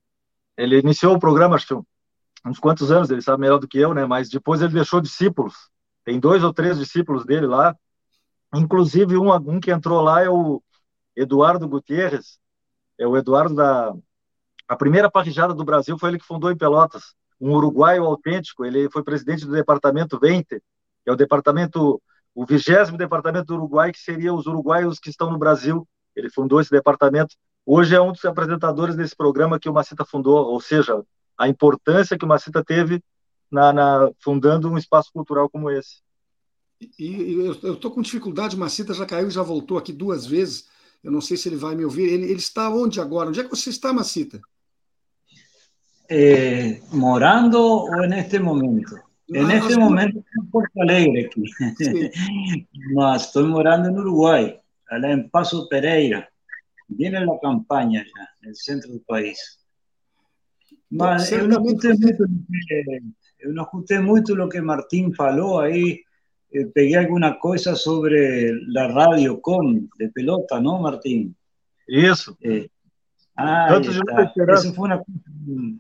Ele 0.56 0.78
iniciou 0.78 1.14
o 1.14 1.20
programa, 1.20 1.56
acho 1.56 1.66
que 1.66 1.74
uns 2.46 2.59
quantos 2.59 2.90
anos, 2.90 3.11
ele 3.11 3.20
sabe 3.20 3.42
melhor 3.42 3.59
do 3.59 3.68
que 3.68 3.78
eu, 3.78 3.92
né? 3.92 4.06
Mas 4.06 4.30
depois 4.30 4.62
ele 4.62 4.72
deixou 4.72 5.00
discípulos. 5.00 5.69
Tem 6.04 6.18
dois 6.18 6.42
ou 6.42 6.52
três 6.52 6.78
discípulos 6.78 7.24
dele 7.24 7.46
lá. 7.46 7.76
Inclusive, 8.54 9.16
um, 9.16 9.32
um 9.32 9.60
que 9.60 9.70
entrou 9.70 10.00
lá 10.00 10.22
é 10.22 10.28
o 10.28 10.62
Eduardo 11.14 11.68
Gutierrez, 11.68 12.38
é 12.98 13.06
o 13.06 13.16
Eduardo 13.16 13.54
da, 13.54 13.94
a 14.70 14.76
primeira 14.76 15.10
parrijada 15.10 15.52
do 15.52 15.64
Brasil 15.64 15.98
foi 15.98 16.10
ele 16.10 16.18
que 16.20 16.24
fundou 16.24 16.48
em 16.48 16.56
Pelotas, 16.56 17.16
um 17.40 17.50
uruguaio 17.50 18.04
autêntico. 18.04 18.64
Ele 18.64 18.88
foi 18.88 19.02
presidente 19.02 19.44
do 19.44 19.50
departamento 19.50 20.16
20, 20.16 20.46
que 20.46 20.60
é 21.06 21.12
o 21.12 21.16
departamento, 21.16 22.00
o 22.32 22.46
vigésimo 22.46 22.96
departamento 22.96 23.46
do 23.46 23.54
Uruguai, 23.54 23.90
que 23.90 23.98
seria 23.98 24.32
os 24.32 24.46
uruguaios 24.46 25.00
que 25.00 25.10
estão 25.10 25.28
no 25.28 25.38
Brasil. 25.38 25.88
Ele 26.14 26.30
fundou 26.30 26.60
esse 26.60 26.70
departamento. 26.70 27.34
Hoje 27.66 27.96
é 27.96 28.00
um 28.00 28.12
dos 28.12 28.24
apresentadores 28.24 28.94
desse 28.94 29.16
programa 29.16 29.58
que 29.58 29.68
o 29.68 29.72
Macita 29.72 30.04
fundou, 30.04 30.36
ou 30.36 30.60
seja, 30.60 31.02
a 31.36 31.48
importância 31.48 32.16
que 32.16 32.24
o 32.24 32.28
Macita 32.28 32.62
teve 32.62 33.02
na, 33.50 33.72
na 33.72 34.10
fundando 34.18 34.70
um 34.70 34.78
espaço 34.78 35.10
cultural 35.12 35.48
como 35.48 35.70
esse. 35.70 36.02
E, 36.98 37.06
e 37.06 37.34
eu 37.46 37.74
estou 37.74 37.90
com 37.90 38.00
dificuldade, 38.00 38.56
Macita 38.56 38.94
já 38.94 39.04
caiu, 39.04 39.30
já 39.30 39.42
voltou 39.42 39.76
aqui 39.76 39.92
duas 39.92 40.26
vezes. 40.26 40.68
Eu 41.02 41.10
não 41.10 41.20
sei 41.20 41.36
se 41.36 41.48
ele 41.48 41.56
vai 41.56 41.74
me 41.74 41.84
ouvir. 41.84 42.08
Ele, 42.10 42.24
ele 42.24 42.34
está 42.34 42.70
onde 42.70 43.00
agora? 43.00 43.28
Onde 43.28 43.40
é 43.40 43.44
que 43.44 43.50
você 43.50 43.70
está, 43.70 43.92
Macita? 43.92 44.40
eh, 46.10 46.82
morando 46.92 47.84
o 47.84 48.04
en 48.04 48.12
este 48.12 48.40
momento? 48.40 48.98
En 49.28 49.44
no, 49.44 49.50
este 49.52 49.76
no, 49.76 49.84
momento 49.84 50.18
estoy 50.18 50.42
en 50.42 50.50
Porto 50.50 50.82
Alegre 50.82 51.26
aquí. 51.26 51.44
Sí. 51.78 52.10
no, 52.94 53.14
estoy 53.14 53.44
morando 53.44 53.88
en 53.88 53.98
Uruguay, 53.98 54.60
allá 54.88 55.12
en 55.12 55.30
Paso 55.30 55.68
Pereira. 55.68 56.28
Viene 56.88 57.24
la 57.24 57.38
campaña 57.40 58.02
ya, 58.02 58.28
en 58.42 58.48
el 58.48 58.56
centro 58.56 58.90
del 58.90 59.02
país. 59.02 59.60
Mas 60.90 61.30
eu 61.30 61.46
não 61.46 61.62
muito, 61.62 61.86
eu 63.42 63.53
não 63.53 63.64
escutei 63.64 63.98
muito 63.98 64.35
lo 64.35 64.48
que 64.48 64.61
Martín 64.61 65.12
falou 65.12 65.61
aí. 65.61 66.05
Eh, 66.53 66.66
pegué 66.66 66.96
alguna 66.96 67.35
cosa 67.38 67.74
sobre 67.74 68.53
la 68.68 68.88
radio 68.88 69.40
com 69.40 69.87
de 69.98 70.09
pelota, 70.09 70.61
¿no, 70.61 70.81
Martín? 70.81 71.35
Isso. 71.88 72.37
Eh, 72.42 72.68
Ah, 73.42 73.81
Eso 73.81 74.74
fue 74.74 74.85
una, 74.85 75.03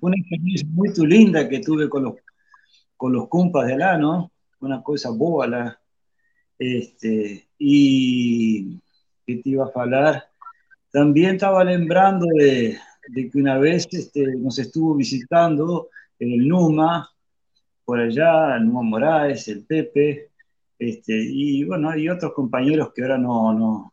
una, 0.00 0.16
experiencia 0.16 0.66
muy 0.70 0.88
linda 1.06 1.46
que 1.46 1.60
tuve 1.60 1.90
con 1.90 2.04
los, 2.04 2.14
con 2.96 3.12
los 3.12 3.28
compas 3.28 3.66
de 3.66 3.74
allá, 3.74 3.98
¿no? 3.98 4.32
Una 4.60 4.82
cosa 4.82 5.10
boa 5.10 5.46
la, 5.46 5.80
este, 6.58 7.48
y 7.58 8.78
que 9.26 9.36
te 9.36 9.50
iba 9.50 9.66
a 9.66 9.80
hablar. 9.80 10.24
También 10.90 11.34
estaba 11.34 11.62
lembrando 11.62 12.26
de, 12.34 12.78
de 13.08 13.30
que 13.30 13.38
una 13.38 13.58
vez 13.58 13.86
este, 13.90 14.36
nos 14.36 14.58
estuvo 14.58 14.94
visitando 14.94 15.90
el 16.18 16.48
Numa, 16.48 17.10
por 17.90 17.98
allá, 17.98 18.56
Numa 18.60 18.82
Moraes, 18.82 19.48
el 19.48 19.64
Pepe, 19.64 20.30
este, 20.78 21.12
y 21.12 21.64
bueno, 21.64 21.90
hay 21.90 22.08
otros 22.08 22.32
compañeros 22.34 22.92
que 22.94 23.02
ahora 23.02 23.18
no, 23.18 23.52
no, 23.52 23.92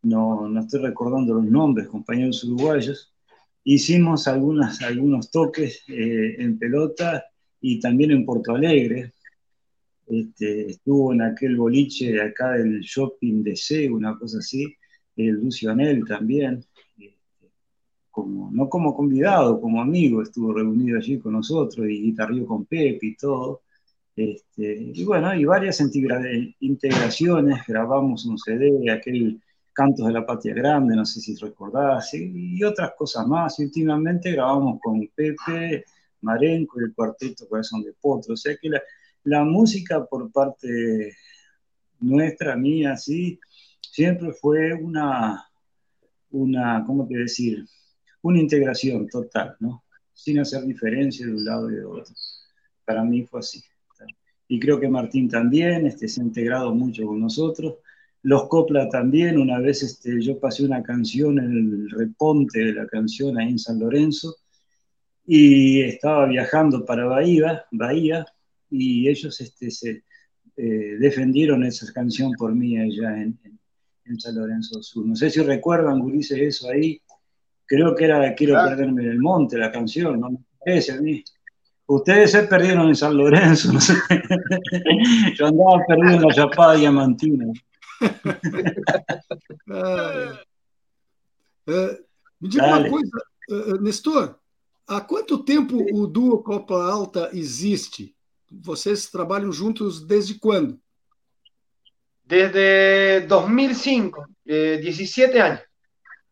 no, 0.00 0.48
no 0.48 0.60
estoy 0.60 0.80
recordando 0.80 1.34
los 1.34 1.44
nombres, 1.44 1.88
compañeros 1.88 2.42
uruguayos, 2.44 3.12
hicimos 3.64 4.26
algunas, 4.28 4.80
algunos 4.80 5.30
toques 5.30 5.84
eh, 5.88 6.36
en 6.38 6.58
pelota 6.58 7.22
y 7.60 7.78
también 7.78 8.12
en 8.12 8.24
Porto 8.24 8.54
Alegre. 8.54 9.12
Este, 10.06 10.70
estuvo 10.70 11.12
en 11.12 11.20
aquel 11.20 11.54
boliche 11.54 12.22
acá 12.22 12.52
del 12.52 12.80
shopping 12.80 13.42
de 13.42 13.56
C, 13.56 13.90
una 13.90 14.18
cosa 14.18 14.38
así, 14.38 14.74
el 15.16 15.34
Lucio 15.34 15.70
Anel 15.70 16.02
también, 16.06 16.64
como, 18.10 18.50
no 18.50 18.68
como 18.68 18.94
convidado, 18.94 19.60
como 19.60 19.80
amigo, 19.80 20.22
estuvo 20.22 20.52
reunido 20.52 20.98
allí 20.98 21.18
con 21.18 21.32
nosotros 21.34 21.86
y 21.88 22.02
guitarrió 22.02 22.46
con 22.46 22.64
Pepe 22.66 22.98
y 23.02 23.16
todo. 23.16 23.62
Este, 24.16 24.92
y 24.94 25.04
bueno, 25.04 25.34
y 25.34 25.44
varias 25.44 25.80
integraciones, 26.60 27.60
grabamos 27.66 28.26
un 28.26 28.38
CD, 28.38 28.90
aquel 28.90 29.40
Cantos 29.72 30.08
de 30.08 30.12
la 30.12 30.26
Patria 30.26 30.54
Grande, 30.54 30.96
no 30.96 31.06
sé 31.06 31.20
si 31.20 31.36
recordás, 31.36 32.12
y, 32.12 32.60
otras 32.64 32.92
cosas 32.98 33.28
más. 33.28 33.60
Últimamente 33.60 34.32
grabamos 34.32 34.80
con 34.82 35.06
Pepe, 35.14 35.84
Marenco 36.22 36.80
y 36.80 36.84
el 36.84 36.94
cuarteto 36.94 37.48
Corazón 37.48 37.84
de 37.84 37.92
Potro. 37.92 38.34
O 38.34 38.36
sea 38.36 38.56
que 38.60 38.70
la, 38.70 38.82
la 39.22 39.44
música 39.44 40.04
por 40.04 40.32
parte 40.32 41.14
nuestra, 42.00 42.56
mía, 42.56 42.96
sí, 42.96 43.38
siempre 43.80 44.32
fue 44.32 44.74
una, 44.74 45.48
una, 46.30 46.84
¿cómo 46.86 47.06
te 47.06 47.16
decir? 47.18 47.64
Una 48.22 48.38
integración 48.40 49.06
total, 49.08 49.56
¿no? 49.60 49.84
sin 50.18 50.40
hacer 50.40 50.64
diferencia 50.64 51.24
de 51.24 51.32
un 51.32 51.44
lado 51.44 51.70
y 51.70 51.76
de 51.76 51.84
otro. 51.84 52.12
Para 52.84 53.04
mí 53.04 53.22
fue 53.22 53.38
así. 53.38 53.62
Y 54.48 54.58
creo 54.58 54.80
que 54.80 54.88
Martín 54.88 55.28
también 55.28 55.86
este, 55.86 56.08
se 56.08 56.20
ha 56.20 56.24
integrado 56.24 56.74
mucho 56.74 57.06
con 57.06 57.20
nosotros. 57.20 57.76
Los 58.22 58.48
Copla 58.48 58.88
también, 58.88 59.38
una 59.38 59.60
vez 59.60 59.84
este, 59.84 60.20
yo 60.20 60.40
pasé 60.40 60.64
una 60.64 60.82
canción 60.82 61.38
en 61.38 61.52
el 61.52 61.90
reponte 61.90 62.58
de 62.58 62.72
la 62.72 62.86
canción 62.88 63.38
ahí 63.38 63.50
en 63.50 63.58
San 63.60 63.78
Lorenzo 63.78 64.34
y 65.24 65.82
estaba 65.82 66.26
viajando 66.26 66.84
para 66.84 67.04
Bahía, 67.04 67.64
Bahía 67.70 68.26
y 68.70 69.08
ellos 69.08 69.40
este, 69.40 69.70
se 69.70 70.02
eh, 70.56 70.96
defendieron 70.98 71.62
esa 71.62 71.92
canción 71.92 72.32
por 72.32 72.52
mí 72.56 72.76
allá 72.76 73.22
en, 73.22 73.38
San 74.18 74.34
Lorenzo 74.34 74.82
Sur. 74.82 75.06
No 75.06 75.14
sé 75.14 75.30
si 75.30 75.42
recuerdan, 75.42 76.00
Gurises, 76.00 76.38
eso 76.38 76.70
ahí. 76.70 77.00
Creo 77.68 77.94
que 77.94 78.04
era 78.04 78.34
Quiero 78.34 78.54
perderme 78.54 79.02
en 79.02 79.10
el 79.10 79.18
monte, 79.20 79.58
la 79.58 79.70
canción, 79.70 80.18
no 80.18 80.30
me 80.30 80.38
parece 80.58 80.92
a 80.92 81.00
mí. 81.02 81.22
Ustedes 81.86 82.30
se 82.32 82.42
perdieron 82.44 82.88
en 82.88 82.96
San 82.96 83.14
Lorenzo, 83.14 83.72
no 83.72 83.80
sé. 83.80 83.94
Yo 85.36 85.46
andaba 85.46 85.84
perdido 85.86 86.14
en 86.14 86.22
la 86.22 86.34
Chapada 86.34 86.74
Diamantina. 86.74 87.52
Ah, 89.70 90.38
é. 91.66 91.98
me 92.40 92.48
diga 92.48 92.66
Dale. 92.66 92.88
uma 92.88 92.90
coisa, 92.90 93.10
eh, 93.50 93.70
eh, 93.70 93.78
Nestor, 93.80 94.38
há 94.86 95.00
quanto 95.00 95.44
tempo 95.44 95.76
o 95.92 96.06
duo 96.06 96.42
Copa 96.42 96.74
Alta 96.74 97.30
existe? 97.34 98.14
Vocês 98.50 99.10
trabalham 99.10 99.52
juntos 99.52 100.00
desde 100.06 100.38
quando? 100.38 100.80
Desde 102.24 103.20
2005, 103.26 104.26
17 104.46 105.38
anos. 105.38 105.60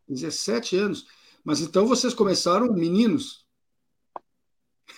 17 0.09 0.77
anos. 0.79 1.07
Mas 1.47 1.61
então 1.61 1.87
vocês 1.87 2.13
começaram 2.13 2.73
meninos? 2.73 3.47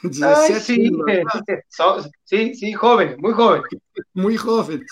17 0.02 0.22
Ai, 0.54 0.60
sim. 0.60 0.86
anos. 0.86 2.10
sim, 2.24 2.54
sim, 2.54 2.72
jovens, 2.72 3.18
muito 3.18 3.36
jovens. 3.36 3.68
Muito 4.14 4.42
jovens. 4.42 4.86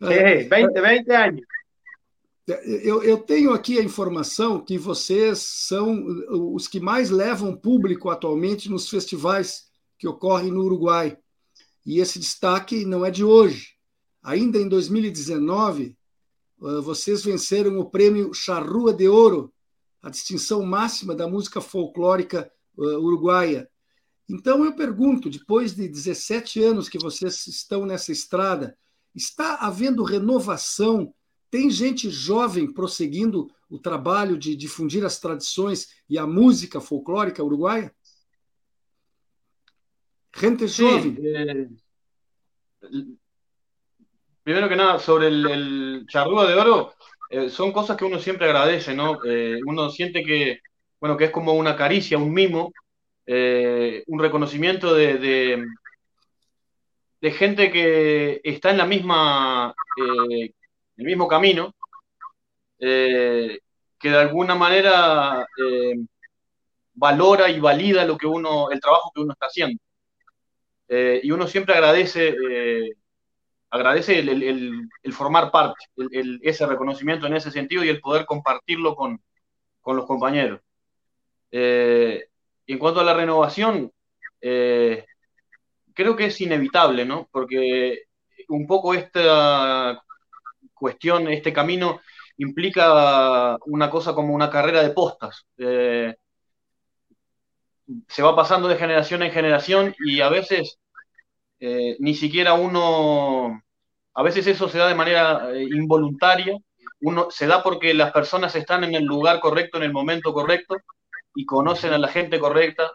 É, 0.00 0.44
20, 0.44 0.48
20 0.48 1.10
anos. 1.10 1.42
Eu, 2.46 3.02
eu, 3.02 3.18
tenho 3.18 3.52
aqui 3.52 3.78
a 3.78 3.84
informação 3.84 4.64
que 4.64 4.78
vocês 4.78 5.40
são 5.40 6.06
os 6.54 6.66
que 6.66 6.80
mais 6.80 7.10
levam 7.10 7.54
público 7.54 8.08
atualmente 8.08 8.70
nos 8.70 8.88
festivais 8.88 9.66
que 9.98 10.08
ocorrem 10.08 10.50
no 10.50 10.62
Uruguai. 10.62 11.18
E 11.84 12.00
esse 12.00 12.18
destaque 12.18 12.86
não 12.86 13.04
é 13.04 13.10
de 13.10 13.22
hoje. 13.22 13.74
Ainda 14.22 14.56
em 14.56 14.66
2019, 14.66 15.94
vocês 16.82 17.22
venceram 17.22 17.78
o 17.78 17.90
prêmio 17.90 18.32
Charrua 18.32 18.94
de 18.94 19.06
Ouro, 19.06 19.52
a 20.02 20.10
distinção 20.10 20.64
máxima 20.64 21.14
da 21.14 21.28
música 21.28 21.60
folclórica 21.60 22.50
uruguaia. 22.76 23.68
Então 24.28 24.64
eu 24.64 24.74
pergunto, 24.74 25.30
depois 25.30 25.74
de 25.74 25.88
17 25.88 26.62
anos 26.62 26.88
que 26.88 26.98
vocês 26.98 27.46
estão 27.46 27.86
nessa 27.86 28.12
estrada, 28.12 28.76
está 29.14 29.56
havendo 29.56 30.02
renovação? 30.02 31.14
Tem 31.50 31.70
gente 31.70 32.10
jovem 32.10 32.70
prosseguindo 32.72 33.50
o 33.70 33.78
trabalho 33.78 34.38
de 34.38 34.54
difundir 34.54 35.04
as 35.04 35.18
tradições 35.18 35.88
e 36.08 36.18
a 36.18 36.26
música 36.26 36.80
folclórica 36.80 37.42
uruguaia? 37.42 37.94
Gente 40.36 40.68
sí, 40.68 40.84
Eh, 40.84 41.68
primero 44.44 44.68
que 44.68 44.76
nada, 44.76 44.98
sobre 44.98 45.26
el, 45.26 45.46
el 45.46 46.06
charrúa 46.08 46.46
de 46.46 46.54
oro, 46.54 46.92
eh, 47.30 47.50
son 47.50 47.72
cosas 47.72 47.96
que 47.96 48.04
uno 48.04 48.18
siempre 48.18 48.46
agradece, 48.46 48.94
¿no? 48.94 49.18
Eh, 49.24 49.60
uno 49.66 49.90
siente 49.90 50.22
que, 50.24 50.60
bueno, 51.00 51.16
que 51.16 51.26
es 51.26 51.30
como 51.30 51.52
una 51.54 51.76
caricia, 51.76 52.18
un 52.18 52.32
mimo, 52.32 52.72
eh, 53.26 54.04
un 54.06 54.20
reconocimiento 54.20 54.94
de, 54.94 55.18
de, 55.18 55.66
de, 57.20 57.30
gente 57.32 57.70
que 57.70 58.40
está 58.44 58.70
en 58.70 58.78
la 58.78 58.86
misma, 58.86 59.74
el 60.96 61.04
mismo 61.04 61.28
camino, 61.28 61.74
que 62.78 64.10
de 64.10 64.16
alguna 64.16 64.54
manera 64.54 65.46
valora 66.94 67.50
y 67.50 67.60
valida 67.60 68.04
lo 68.04 68.16
que 68.16 68.26
uno, 68.26 68.70
el 68.70 68.80
trabajo 68.80 69.12
que 69.14 69.20
uno 69.20 69.32
está 69.32 69.46
haciendo. 69.46 69.80
Y 70.88 71.30
uno 71.30 71.46
siempre 71.46 71.74
agradece, 71.74 72.34
agradece 73.70 74.18
el, 74.18 75.12
formar 75.12 75.50
parte, 75.50 75.84
ese 76.42 76.66
reconocimiento 76.66 77.26
en 77.26 77.34
ese 77.34 77.50
sentido 77.50 77.84
y 77.84 77.88
el 77.88 78.00
poder 78.00 78.24
compartirlo 78.26 78.94
con, 78.94 79.20
los 79.84 80.06
compañeros. 80.06 80.60
Eh, 81.50 82.28
en 82.66 82.78
cuanto 82.78 83.00
a 83.00 83.04
la 83.04 83.14
renovación, 83.14 83.90
creo 84.40 86.16
que 86.16 86.26
es 86.26 86.40
inevitable, 86.40 87.06
¿no? 87.06 87.28
Porque 87.32 88.02
un 88.48 88.66
poco 88.66 88.92
esta 88.92 90.02
cuestión, 90.74 91.28
este 91.28 91.52
camino 91.52 92.00
implica 92.36 93.56
una 93.66 93.90
cosa 93.90 94.14
como 94.14 94.34
una 94.34 94.50
carrera 94.50 94.82
de 94.82 94.90
postas 94.90 95.46
se 98.08 98.22
va 98.22 98.36
pasando 98.36 98.68
de 98.68 98.76
generación 98.76 99.22
en 99.22 99.32
generación 99.32 99.94
y 99.98 100.20
a 100.20 100.28
veces 100.28 100.78
eh, 101.60 101.96
ni 101.98 102.14
siquiera 102.14 102.54
uno, 102.54 103.62
a 104.14 104.22
veces 104.22 104.46
eso 104.46 104.68
se 104.68 104.78
da 104.78 104.88
de 104.88 104.94
manera 104.94 105.50
eh, 105.52 105.64
involuntaria, 105.64 106.56
uno 107.00 107.30
se 107.30 107.46
da 107.46 107.62
porque 107.62 107.94
las 107.94 108.12
personas 108.12 108.54
están 108.54 108.84
en 108.84 108.94
el 108.94 109.04
lugar 109.04 109.40
correcto, 109.40 109.78
en 109.78 109.84
el 109.84 109.92
momento 109.92 110.32
correcto 110.32 110.76
y 111.34 111.44
conocen 111.44 111.92
a 111.92 111.98
la 111.98 112.08
gente 112.08 112.38
correcta 112.38 112.90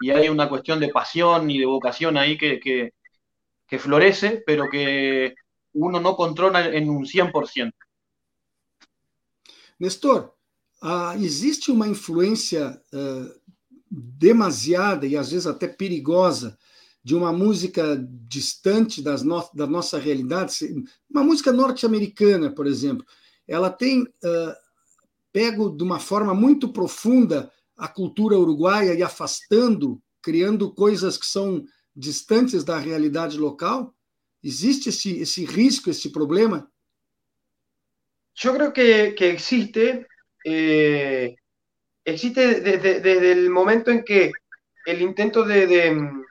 y 0.00 0.10
hay 0.10 0.28
una 0.28 0.48
cuestión 0.48 0.80
de 0.80 0.88
pasión 0.88 1.50
y 1.50 1.58
de 1.58 1.66
vocación 1.66 2.16
ahí 2.16 2.36
que, 2.36 2.60
que, 2.60 3.78
florece, 3.78 4.42
pero 4.46 4.68
que 4.70 5.34
uno 5.72 6.00
no 6.00 6.16
controla 6.16 6.66
en 6.66 6.88
un 6.88 7.04
100%. 7.04 7.72
Nestor, 9.78 10.34
uh, 10.82 11.12
existe 11.22 11.70
uma 11.70 11.86
influência 11.86 12.80
uh, 12.92 13.40
demasiada 13.90 15.06
e 15.06 15.16
às 15.16 15.30
vezes 15.30 15.46
até 15.46 15.68
perigosa 15.68 16.58
de 17.06 17.14
uma 17.14 17.32
música 17.32 18.04
distante 18.28 19.00
das 19.00 19.22
no 19.22 19.48
da 19.54 19.64
nossa 19.64 19.96
realidade, 19.96 20.52
uma 21.08 21.22
música 21.22 21.52
norte-americana, 21.52 22.50
por 22.50 22.66
exemplo, 22.66 23.06
ela 23.46 23.70
tem 23.70 24.02
uh, 24.02 24.54
pego 25.32 25.70
de 25.70 25.84
uma 25.84 26.00
forma 26.00 26.34
muito 26.34 26.72
profunda 26.72 27.48
a 27.76 27.86
cultura 27.86 28.36
uruguaia 28.36 28.92
e 28.92 29.04
afastando, 29.04 30.02
criando 30.20 30.74
coisas 30.74 31.16
que 31.16 31.26
são 31.26 31.64
distantes 31.94 32.64
da 32.64 32.76
realidade 32.76 33.38
local? 33.38 33.94
Existe 34.42 34.88
esse, 34.88 35.20
esse 35.20 35.44
risco, 35.44 35.88
esse 35.88 36.10
problema? 36.10 36.68
Eu 38.42 38.52
creo 38.52 38.72
que, 38.72 39.12
que 39.12 39.26
existe. 39.26 40.04
Eh, 40.44 41.36
existe 42.04 42.60
desde, 42.60 42.98
desde, 42.98 43.30
el 43.30 43.48
momento 43.48 43.92
en 43.92 44.02
que 44.02 44.32
el 44.86 45.02
intento 45.02 45.44
de, 45.44 45.68
de, 45.68 46.25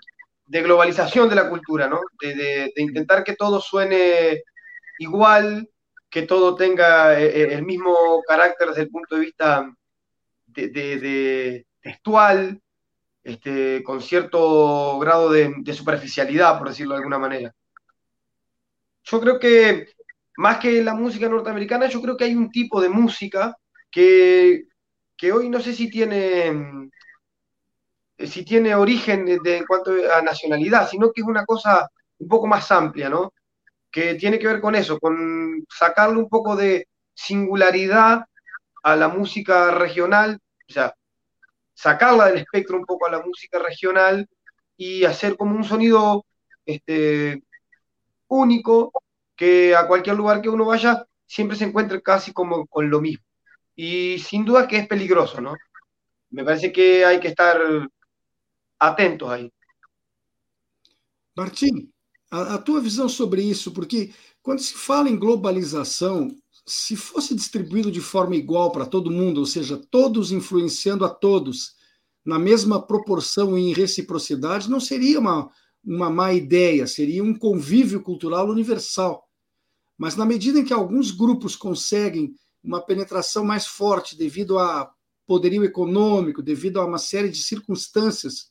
de 0.45 0.61
globalización 0.61 1.29
de 1.29 1.35
la 1.35 1.49
cultura, 1.49 1.87
¿no? 1.87 2.01
De, 2.21 2.71
intentar 2.77 3.23
que 3.23 3.35
todo 3.35 3.59
suene 3.59 4.43
igual, 4.99 5.69
que 6.09 6.23
todo 6.23 6.55
tenga 6.55 7.19
eh, 7.19 7.25
eh, 7.25 7.53
el 7.53 7.63
mismo 7.63 8.21
carácter 8.27 8.69
desde 8.69 8.83
el 8.83 8.89
punto 8.89 9.15
de 9.15 9.21
vista 9.21 9.69
textual, 11.81 12.61
este, 13.23 13.83
con 13.83 14.01
cierto 14.01 14.99
grado 14.99 15.31
de, 15.31 15.73
superficialidad, 15.73 16.57
por 16.57 16.69
decirlo 16.69 16.93
de 16.93 16.99
alguna 16.99 17.19
manera. 17.19 17.53
Yo 19.03 19.19
creo 19.19 19.39
que, 19.39 19.87
más 20.37 20.59
que 20.59 20.81
la 20.83 20.93
música 20.93 21.27
norteamericana, 21.27 21.87
yo 21.87 22.01
creo 22.01 22.15
que 22.15 22.25
hay 22.25 22.35
un 22.35 22.49
tipo 22.49 22.81
de 22.81 22.89
música 22.89 23.55
que 23.91 24.65
que 25.17 25.31
hoy 25.31 25.49
no 25.49 25.59
sé 25.59 25.73
si 25.73 25.89
tiene, 25.89 26.51
si 28.17 28.45
tiene 28.45 28.75
origen 28.75 29.25
de, 29.25 29.57
en 29.57 29.65
cuanto 29.65 29.91
a 30.13 30.21
nacionalidad, 30.21 30.89
sino 30.89 31.11
que 31.11 31.21
es 31.21 31.27
una 31.27 31.45
cosa 31.45 31.89
un 32.19 32.27
poco 32.27 32.47
más 32.47 32.71
amplia, 32.71 33.09
¿no? 33.09 33.33
Que 33.91 34.15
tiene 34.15 34.39
que 34.39 34.47
ver 34.47 34.61
con 34.61 34.75
eso, 34.75 34.99
con 34.99 35.65
sacarle 35.69 36.17
un 36.19 36.29
poco 36.29 36.55
de 36.55 36.87
singularidad 37.13 38.25
a 38.83 38.95
la 38.95 39.07
música 39.07 39.71
regional, 39.71 40.39
o 40.69 40.73
sea, 40.73 40.93
sacarla 41.73 42.27
del 42.27 42.39
espectro 42.39 42.77
un 42.77 42.85
poco 42.85 43.07
a 43.07 43.11
la 43.11 43.21
música 43.21 43.59
regional 43.59 44.27
y 44.77 45.05
hacer 45.05 45.37
como 45.37 45.55
un 45.55 45.63
sonido 45.63 46.25
este, 46.65 47.43
único 48.27 48.91
que 49.35 49.75
a 49.75 49.87
cualquier 49.87 50.15
lugar 50.15 50.41
que 50.41 50.49
uno 50.49 50.65
vaya 50.65 51.05
siempre 51.25 51.57
se 51.57 51.65
encuentre 51.65 52.01
casi 52.01 52.33
como 52.33 52.67
con 52.67 52.89
lo 52.89 53.01
mismo. 53.01 53.23
y 53.75 54.19
sin 54.19 54.45
duda 54.45 54.67
que 54.67 54.77
es 54.77 54.87
peligroso, 54.87 55.41
¿no? 55.41 55.55
Me 56.29 56.43
parece 56.43 56.71
que 56.71 57.05
hay 57.05 57.19
que 57.19 57.29
estar 57.29 57.59
atentos 58.79 59.29
aí. 59.29 59.51
Martim, 61.35 61.89
a, 62.31 62.55
a, 62.55 62.57
tua 62.57 62.79
visão 62.79 63.09
sobre 63.09 63.41
isso, 63.41 63.71
porque 63.71 64.13
quando 64.41 64.59
se 64.59 64.73
fala 64.73 65.09
em 65.09 65.17
globalização, 65.17 66.35
se 66.65 66.95
fosse 66.95 67.35
distribuído 67.35 67.91
de 67.91 68.01
forma 68.01 68.35
igual 68.35 68.71
para 68.71 68.85
todo 68.85 69.11
mundo, 69.11 69.39
ou 69.39 69.45
seja, 69.45 69.77
todos 69.91 70.31
influenciando 70.31 71.05
a 71.05 71.09
todos, 71.09 71.75
na 72.25 72.39
mesma 72.39 72.81
proporção 72.81 73.57
e 73.57 73.69
em 73.69 73.73
reciprocidade, 73.73 74.69
não 74.69 74.79
seria 74.79 75.19
uma, 75.19 75.49
uma 75.83 76.09
má 76.09 76.33
ideia, 76.33 76.87
seria 76.87 77.23
um 77.23 77.37
convívio 77.37 78.01
cultural 78.01 78.49
universal. 78.49 79.29
Mas 79.97 80.15
na 80.15 80.25
medida 80.25 80.59
em 80.59 80.65
que 80.65 80.73
alguns 80.73 81.11
grupos 81.11 81.55
conseguem 81.55 82.33
uma 82.63 82.81
penetração 82.81 83.45
mais 83.45 83.67
forte 83.67 84.17
devido 84.17 84.57
a 84.57 84.91
poderio 85.27 85.63
econômico, 85.63 86.41
devido 86.41 86.79
a 86.79 86.85
uma 86.85 86.97
série 86.97 87.29
de 87.29 87.37
circunstâncias 87.37 88.49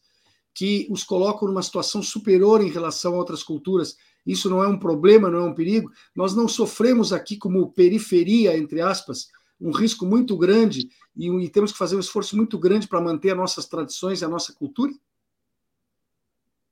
que 0.54 0.86
os 0.88 1.02
colocam 1.02 1.48
numa 1.48 1.62
situação 1.62 2.02
superior 2.02 2.62
em 2.62 2.70
relação 2.70 3.14
a 3.14 3.18
outras 3.18 3.42
culturas, 3.42 3.96
isso 4.24 4.48
não 4.48 4.62
é 4.62 4.68
um 4.68 4.78
problema, 4.78 5.28
não 5.28 5.40
é 5.40 5.44
um 5.44 5.54
perigo. 5.54 5.90
Nós 6.14 6.34
não 6.34 6.48
sofremos 6.48 7.12
aqui 7.12 7.36
como 7.36 7.72
periferia, 7.72 8.56
entre 8.56 8.80
aspas, 8.80 9.28
um 9.60 9.70
risco 9.70 10.06
muito 10.06 10.36
grande 10.36 10.88
e, 11.16 11.28
e 11.28 11.48
temos 11.48 11.72
que 11.72 11.78
fazer 11.78 11.96
um 11.96 12.00
esforço 12.00 12.36
muito 12.36 12.58
grande 12.58 12.88
para 12.88 13.00
manter 13.00 13.32
as 13.32 13.36
nossas 13.36 13.66
tradições 13.66 14.22
e 14.22 14.24
a 14.24 14.28
nossa 14.28 14.52
cultura? 14.52 14.92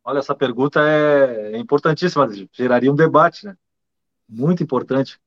Olha, 0.04 0.18
essa 0.18 0.34
pergunta 0.34 0.80
é, 0.80 1.52
é 1.52 1.58
importantíssima, 1.58 2.28
geraria 2.52 2.90
um 2.90 2.96
debate, 2.96 3.44
né? 3.44 3.56
Muito 4.28 4.62
importante. 4.62 5.20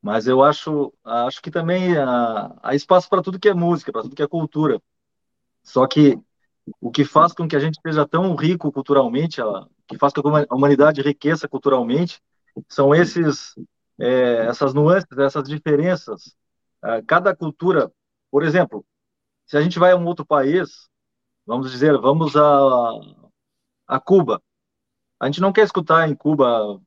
Mas 0.00 0.26
eu 0.26 0.42
acho, 0.42 0.92
acho 1.04 1.42
que 1.42 1.50
também 1.50 1.96
há, 1.96 2.56
há 2.62 2.74
espaço 2.74 3.08
para 3.08 3.22
tudo 3.22 3.38
que 3.38 3.48
é 3.48 3.54
música, 3.54 3.90
para 3.90 4.02
tudo 4.02 4.14
que 4.14 4.22
é 4.22 4.26
cultura. 4.26 4.80
Só 5.62 5.86
que 5.86 6.18
o 6.80 6.90
que 6.90 7.04
faz 7.04 7.32
com 7.32 7.46
que 7.46 7.56
a 7.56 7.60
gente 7.60 7.78
seja 7.80 8.06
tão 8.06 8.34
rico 8.34 8.72
culturalmente, 8.72 9.40
o 9.40 9.68
que 9.86 9.98
faz 9.98 10.12
com 10.12 10.22
que 10.22 10.46
a 10.48 10.54
humanidade 10.54 11.00
enriqueça 11.00 11.48
culturalmente, 11.48 12.20
são 12.68 12.94
esses, 12.94 13.54
é, 13.98 14.46
essas 14.46 14.74
nuances, 14.74 15.16
essas 15.18 15.48
diferenças. 15.48 16.36
É, 16.84 17.02
cada 17.02 17.34
cultura, 17.34 17.92
por 18.30 18.42
exemplo, 18.42 18.84
se 19.46 19.56
a 19.56 19.60
gente 19.60 19.78
vai 19.78 19.92
a 19.92 19.96
um 19.96 20.06
outro 20.06 20.26
país, 20.26 20.88
vamos 21.46 21.70
dizer, 21.70 21.96
vamos 21.98 22.36
a, 22.36 22.90
a 23.86 24.00
Cuba, 24.00 24.42
a 25.20 25.26
gente 25.26 25.40
não 25.40 25.52
quer 25.52 25.64
escutar 25.64 26.08
em 26.08 26.14
Cuba 26.14 26.80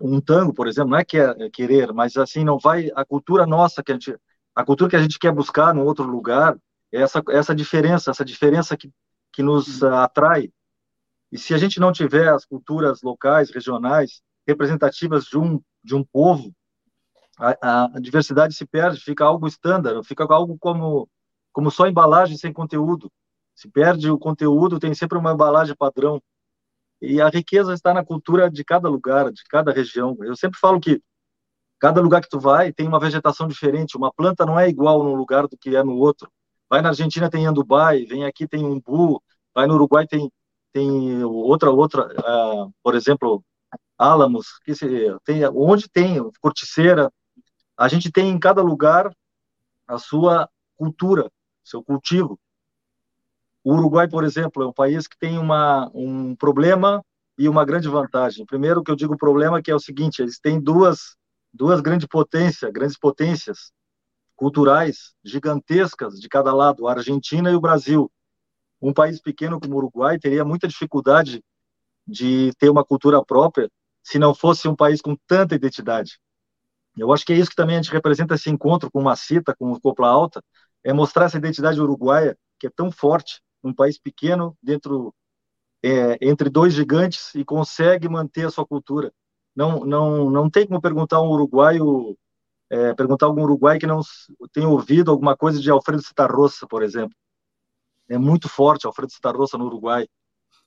um 0.00 0.20
tango, 0.20 0.52
por 0.52 0.66
exemplo, 0.66 0.90
não 0.90 0.98
é, 0.98 1.04
que 1.04 1.18
é 1.18 1.50
querer, 1.50 1.92
mas 1.92 2.16
assim 2.16 2.44
não 2.44 2.58
vai 2.58 2.90
a 2.94 3.04
cultura 3.04 3.46
nossa 3.46 3.82
que 3.82 3.92
a 3.92 3.94
gente, 3.94 4.16
a 4.54 4.64
cultura 4.64 4.90
que 4.90 4.96
a 4.96 5.02
gente 5.02 5.18
quer 5.18 5.32
buscar 5.32 5.74
num 5.74 5.84
outro 5.84 6.04
lugar, 6.04 6.54
é 6.54 6.58
essa 6.92 7.22
essa 7.30 7.54
diferença, 7.54 8.10
essa 8.10 8.24
diferença 8.24 8.76
que 8.76 8.90
que 9.32 9.42
nos 9.42 9.82
uh, 9.82 9.94
atrai. 9.94 10.50
E 11.30 11.38
se 11.38 11.54
a 11.54 11.58
gente 11.58 11.78
não 11.78 11.92
tiver 11.92 12.28
as 12.28 12.44
culturas 12.44 13.02
locais, 13.02 13.50
regionais, 13.50 14.22
representativas 14.46 15.24
de 15.24 15.38
um 15.38 15.60
de 15.84 15.94
um 15.94 16.04
povo, 16.04 16.52
a, 17.38 17.84
a 17.96 18.00
diversidade 18.00 18.54
se 18.54 18.66
perde, 18.66 19.00
fica 19.00 19.24
algo 19.24 19.46
estándar, 19.46 20.02
fica 20.04 20.26
algo 20.28 20.58
como 20.58 21.08
como 21.52 21.70
só 21.70 21.86
embalagem 21.86 22.36
sem 22.36 22.52
conteúdo. 22.52 23.10
Se 23.54 23.68
perde 23.68 24.10
o 24.10 24.18
conteúdo, 24.18 24.78
tem 24.78 24.94
sempre 24.94 25.18
uma 25.18 25.32
embalagem 25.32 25.74
padrão. 25.76 26.22
E 27.00 27.20
a 27.20 27.28
riqueza 27.28 27.72
está 27.72 27.94
na 27.94 28.04
cultura 28.04 28.50
de 28.50 28.64
cada 28.64 28.88
lugar, 28.88 29.32
de 29.32 29.42
cada 29.44 29.72
região. 29.72 30.16
Eu 30.20 30.36
sempre 30.36 30.58
falo 30.58 30.80
que 30.80 31.00
cada 31.78 32.00
lugar 32.00 32.20
que 32.20 32.28
tu 32.28 32.40
vai 32.40 32.72
tem 32.72 32.86
uma 32.86 33.00
vegetação 33.00 33.46
diferente. 33.46 33.96
Uma 33.96 34.12
planta 34.12 34.44
não 34.44 34.58
é 34.58 34.68
igual 34.68 35.02
num 35.02 35.14
lugar 35.14 35.46
do 35.46 35.56
que 35.56 35.76
é 35.76 35.82
no 35.82 35.96
outro. 35.96 36.30
Vai 36.68 36.82
na 36.82 36.90
Argentina 36.90 37.30
tem 37.30 37.46
andubai, 37.46 38.04
vem 38.04 38.24
aqui 38.24 38.46
tem 38.46 38.64
umbu, 38.64 39.22
vai 39.54 39.66
no 39.66 39.74
Uruguai 39.74 40.06
tem 40.06 40.30
tem 40.72 41.24
outra 41.24 41.70
outra, 41.70 42.06
uh, 42.06 42.72
por 42.82 42.94
exemplo, 42.94 43.42
álamos, 43.96 44.58
que 44.64 44.74
se, 44.74 44.86
tem 45.24 45.44
onde 45.48 45.88
tem 45.88 46.18
corticeira. 46.40 47.10
A 47.76 47.88
gente 47.88 48.12
tem 48.12 48.28
em 48.30 48.38
cada 48.38 48.62
lugar 48.62 49.10
a 49.86 49.98
sua 49.98 50.48
cultura, 50.76 51.30
seu 51.64 51.82
cultivo. 51.82 52.38
O 53.64 53.74
Uruguai, 53.74 54.08
por 54.08 54.24
exemplo, 54.24 54.62
é 54.62 54.66
um 54.66 54.72
país 54.72 55.08
que 55.08 55.18
tem 55.18 55.38
uma, 55.38 55.90
um 55.94 56.36
problema 56.36 57.02
e 57.36 57.48
uma 57.48 57.64
grande 57.64 57.88
vantagem. 57.88 58.46
Primeiro, 58.46 58.82
que 58.82 58.90
eu 58.90 58.96
digo 58.96 59.16
problema 59.16 59.62
que 59.62 59.70
é 59.70 59.74
o 59.74 59.80
seguinte: 59.80 60.20
eles 60.20 60.38
têm 60.38 60.60
duas 60.60 61.16
duas 61.52 61.80
grandes 61.80 62.06
potências, 62.06 62.70
grandes 62.70 62.98
potências 62.98 63.72
culturais 64.38 65.14
gigantescas 65.24 66.14
de 66.20 66.28
cada 66.28 66.54
lado, 66.54 66.86
a 66.86 66.92
Argentina 66.92 67.50
e 67.50 67.56
o 67.56 67.60
Brasil. 67.60 68.10
Um 68.80 68.92
país 68.94 69.20
pequeno 69.20 69.60
como 69.60 69.74
o 69.74 69.78
Uruguai 69.78 70.16
teria 70.16 70.44
muita 70.44 70.68
dificuldade 70.68 71.42
de 72.06 72.52
ter 72.56 72.70
uma 72.70 72.84
cultura 72.84 73.22
própria 73.22 73.68
se 74.02 74.16
não 74.18 74.32
fosse 74.32 74.68
um 74.68 74.76
país 74.76 75.02
com 75.02 75.16
tanta 75.26 75.56
identidade. 75.56 76.20
Eu 76.96 77.12
acho 77.12 77.26
que 77.26 77.32
é 77.32 77.36
isso 77.36 77.50
que 77.50 77.56
também 77.56 77.76
a 77.76 77.82
gente 77.82 77.92
representa 77.92 78.36
esse 78.36 78.48
encontro 78.48 78.90
com 78.90 79.00
uma 79.00 79.16
cita, 79.16 79.54
com 79.56 79.72
o 79.72 79.80
Copla 79.80 80.08
Alta, 80.08 80.42
é 80.84 80.92
mostrar 80.92 81.26
essa 81.26 81.36
identidade 81.36 81.80
uruguaia 81.80 82.38
que 82.58 82.68
é 82.68 82.70
tão 82.70 82.90
forte 82.92 83.40
um 83.62 83.74
país 83.74 83.98
pequeno 83.98 84.56
dentro 84.62 85.12
é, 85.82 86.16
entre 86.20 86.48
dois 86.48 86.72
gigantes 86.72 87.34
e 87.34 87.44
consegue 87.44 88.08
manter 88.08 88.46
a 88.46 88.50
sua 88.50 88.64
cultura. 88.64 89.12
Não, 89.54 89.80
não, 89.80 90.30
não 90.30 90.48
tem 90.48 90.64
como 90.64 90.80
perguntar 90.80 91.20
um 91.20 91.30
uruguaio, 91.30 92.16
é, 92.70 92.94
perguntar 92.94 93.26
algum 93.26 93.42
uruguaio 93.42 93.80
que 93.80 93.86
não 93.86 94.00
tenha 94.52 94.68
ouvido 94.68 95.10
alguma 95.10 95.36
coisa 95.36 95.60
de 95.60 95.70
Alfredo 95.70 96.02
Citarrosa, 96.02 96.66
por 96.68 96.82
exemplo. 96.82 97.14
É 98.08 98.18
muito 98.18 98.48
forte 98.48 98.86
Alfredo 98.86 99.12
Citarrosa 99.12 99.58
no 99.58 99.66
Uruguai. 99.66 100.06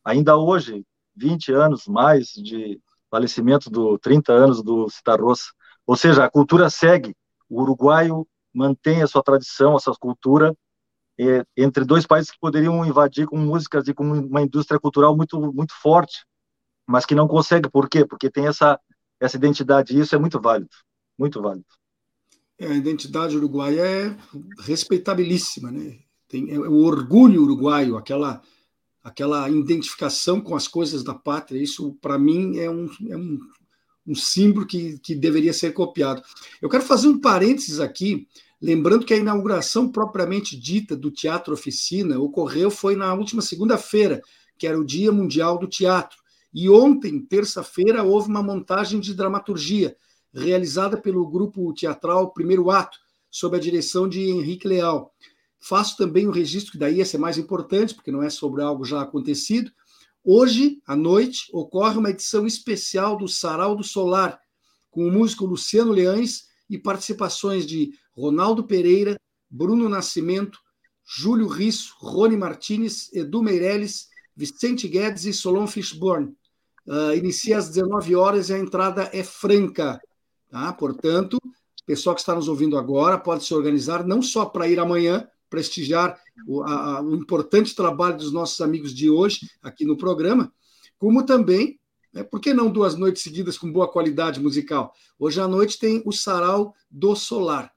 Ainda 0.04 0.38
hoje, 0.38 0.86
20 1.16 1.52
anos 1.52 1.88
mais 1.88 2.28
de 2.28 2.80
falecimento 3.10 3.70
do 3.70 3.98
30 4.00 4.34
anos 4.34 4.64
do 4.64 4.90
Citarrosa. 4.90 5.44
Ou 5.86 5.96
seja, 5.96 6.26
a 6.26 6.30
cultura 6.30 6.70
segue. 6.70 7.16
O 7.50 7.62
uruguaio 7.62 8.28
mantém 8.54 9.02
a 9.02 9.08
sua 9.08 9.24
tradição, 9.24 9.76
a 9.76 9.80
sua 9.80 9.96
cultura 9.96 10.56
é, 11.20 11.46
entre 11.56 11.86
dois 11.86 12.06
países 12.08 12.32
que 12.32 12.40
poderiam 12.40 12.86
invadir 12.86 13.28
com 13.28 13.38
músicas 13.38 13.88
e 13.88 13.94
com 13.94 14.04
uma 14.04 14.42
indústria 14.42 14.80
cultural 14.80 15.16
muito 15.16 15.40
muito 15.54 15.74
forte, 15.74 16.26
mas 16.88 17.06
que 17.06 17.16
não 17.16 17.28
consegue. 17.28 17.70
Por 17.70 17.90
quê? 17.90 18.06
Porque 18.06 18.30
tem 18.30 18.48
essa 18.48 18.80
essa 19.20 19.38
identidade 19.38 19.96
e 19.96 20.00
isso 20.00 20.16
é 20.16 20.20
muito 20.20 20.42
válido, 20.42 20.72
muito 21.18 21.42
válido. 21.42 21.66
É, 22.62 22.68
a 22.68 22.76
identidade 22.76 23.36
uruguaia 23.36 23.82
é 23.82 24.18
respeitabilíssima, 24.60 25.72
né? 25.72 25.98
Tem 26.28 26.52
é, 26.52 26.60
o 26.60 26.84
orgulho 26.84 27.44
uruguaio, 27.44 27.98
aquela 27.98 28.42
aquela 29.04 29.50
identificação 29.50 30.40
com 30.40 30.56
as 30.56 30.68
coisas 30.68 31.04
da 31.04 31.14
pátria. 31.14 31.62
Isso 31.62 31.98
para 32.00 32.20
mim 32.20 32.58
é 32.60 32.70
um, 32.70 32.88
é 33.10 33.18
um 33.18 33.40
um 34.06 34.16
símbolo 34.16 34.66
que, 34.66 34.98
que 35.00 35.14
deveria 35.14 35.54
ser 35.54 35.74
copiado. 35.74 36.24
Eu 36.60 36.68
quero 36.68 36.84
fazer 36.84 37.08
um 37.08 37.20
parênteses 37.20 37.80
aqui 37.80 38.28
Lembrando 38.62 39.06
que 39.06 39.14
a 39.14 39.18
inauguração 39.18 39.92
propriamente 39.92 40.56
dita 40.56 40.96
do 40.96 41.10
Teatro 41.10 41.52
Oficina 41.52 42.20
ocorreu 42.20 42.70
foi 42.70 42.96
na 42.96 43.12
última 43.12 43.42
segunda-feira, 43.42 44.22
que 44.56 44.68
era 44.68 44.80
o 44.80 44.86
Dia 44.86 45.12
Mundial 45.12 45.58
do 45.58 45.68
Teatro. 45.68 46.20
E 46.54 46.70
ontem, 46.70 47.20
terça-feira, 47.20 48.04
houve 48.04 48.30
uma 48.30 48.44
montagem 48.44 49.00
de 49.00 49.16
dramaturgia 49.16 49.96
realizada 50.34 50.98
pelo 50.98 51.28
grupo 51.28 51.74
teatral 51.74 52.32
Primeiro 52.32 52.70
Ato, 52.70 52.98
sob 53.30 53.56
a 53.56 53.60
direção 53.60 54.08
de 54.08 54.22
Henrique 54.22 54.68
Leal. 54.68 55.14
Faço 55.60 55.96
também 55.98 56.28
o 56.28 56.32
registro, 56.32 56.74
que 56.74 56.78
daí 56.78 56.98
ia 56.98 57.06
ser 57.06 57.18
mais 57.18 57.38
importante, 57.38 57.94
porque 57.94 58.12
não 58.12 58.24
é 58.24 58.30
sobre 58.30 58.62
algo 58.62 58.84
já 58.84 59.02
acontecido. 59.02 59.72
Hoje, 60.24 60.82
à 60.86 60.96
noite, 60.96 61.50
ocorre 61.52 61.98
uma 61.98 62.10
edição 62.10 62.46
especial 62.46 63.18
do 63.18 63.28
Sarau 63.28 63.76
do 63.76 63.84
Solar, 63.84 64.40
com 64.90 65.08
o 65.08 65.12
músico 65.12 65.46
Luciano 65.46 65.92
Leães 65.92 66.48
e 66.70 66.78
participações 66.78 67.66
de 67.66 67.92
Ronaldo 68.16 68.66
Pereira, 68.66 69.20
Bruno 69.50 69.90
Nascimento, 69.90 70.60
Júlio 71.06 71.48
Risso, 71.48 71.96
Rony 72.00 72.38
Martinez, 72.38 73.12
Edu 73.14 73.42
Meirelles, 73.42 74.08
Vicente 74.36 74.88
Guedes 74.88 75.26
e 75.26 75.34
Solon 75.34 75.68
Fishburne. 75.68 76.34
Uh, 76.88 77.14
inicia 77.16 77.58
às 77.58 77.70
19 77.70 78.16
horas 78.16 78.50
e 78.50 78.54
a 78.54 78.60
entrada 78.60 79.10
é 79.14 79.24
franca. 79.24 80.00
Tá? 80.52 80.72
Portanto, 80.74 81.38
o 81.44 81.86
pessoal 81.86 82.14
que 82.14 82.22
está 82.22 82.36
nos 82.36 82.48
ouvindo 82.48 82.78
agora 82.78 83.18
pode 83.18 83.44
se 83.44 83.54
organizar 83.54 84.06
não 84.06 84.22
só 84.22 84.46
para 84.46 84.68
ir 84.68 84.80
amanhã, 84.80 85.28
prestigiar 85.50 86.20
o, 86.48 86.62
a, 86.62 87.02
o 87.02 87.16
importante 87.16 87.74
trabalho 87.74 88.18
dos 88.18 88.32
nossos 88.32 88.62
amigos 88.62 88.94
de 88.94 89.10
hoje 89.10 89.50
aqui 89.64 89.86
no 89.86 89.98
programa, 89.98 90.54
como 91.00 91.26
também 91.26 91.80
né? 92.14 92.24
Por 92.24 92.40
que 92.40 92.54
não 92.54 92.72
duas 92.72 92.96
noites 92.96 93.24
seguidas 93.24 93.58
com 93.58 93.72
boa 93.72 93.92
qualidade 93.92 94.40
musical? 94.40 94.94
Hoje 95.18 95.40
à 95.40 95.48
noite 95.48 95.80
tem 95.80 96.02
o 96.06 96.12
Sarau 96.12 96.76
do 96.90 97.16
Solar. 97.16 97.72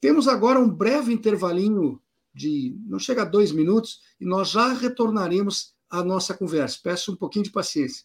Temos 0.00 0.26
agora 0.26 0.58
um 0.58 0.68
breve 0.68 1.12
intervalinho 1.12 2.00
de 2.34 2.76
não 2.86 2.98
chega 2.98 3.22
a 3.22 3.26
dois 3.26 3.52
minutos 3.52 4.00
e 4.20 4.24
nós 4.24 4.50
já 4.50 4.72
retornaremos 4.72 5.74
à 5.88 6.02
nossa 6.02 6.34
conversa. 6.34 6.78
Peço 6.82 7.12
um 7.12 7.16
pouquinho 7.16 7.44
de 7.44 7.52
paciência. 7.52 8.04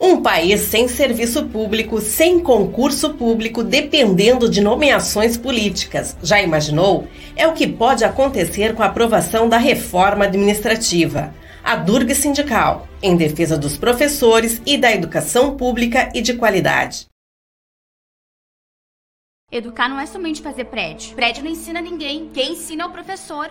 Um 0.00 0.22
país 0.22 0.60
sem 0.60 0.86
serviço 0.86 1.46
público, 1.46 2.00
sem 2.00 2.38
concurso 2.40 3.14
público, 3.14 3.64
dependendo 3.64 4.48
de 4.48 4.60
nomeações 4.60 5.36
políticas. 5.36 6.16
Já 6.22 6.40
imaginou? 6.40 7.08
É 7.34 7.46
o 7.46 7.52
que 7.52 7.66
pode 7.66 8.04
acontecer 8.04 8.74
com 8.74 8.82
a 8.82 8.86
aprovação 8.86 9.48
da 9.48 9.58
reforma 9.58 10.24
administrativa 10.24 11.34
a 11.68 11.76
Durga 11.76 12.14
Sindical, 12.14 12.88
em 13.02 13.14
defesa 13.14 13.58
dos 13.58 13.76
professores 13.76 14.62
e 14.64 14.78
da 14.78 14.90
educação 14.90 15.54
pública 15.54 16.10
e 16.14 16.22
de 16.22 16.32
qualidade. 16.32 17.06
Educar 19.52 19.86
não 19.86 20.00
é 20.00 20.06
somente 20.06 20.40
fazer 20.40 20.64
prédio. 20.64 21.14
Prédio 21.14 21.44
não 21.44 21.50
ensina 21.50 21.82
ninguém. 21.82 22.30
Quem 22.30 22.52
ensina 22.52 22.84
é 22.84 22.86
o 22.86 22.90
professor. 22.90 23.50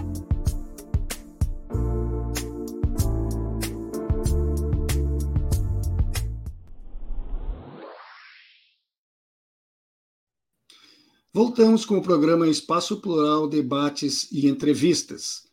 Voltamos 11.33 11.85
com 11.85 11.97
o 11.97 12.01
programa 12.01 12.45
Espaço 12.49 12.99
Plural, 12.99 13.47
Debates 13.47 14.27
e 14.33 14.49
Entrevistas. 14.49 15.43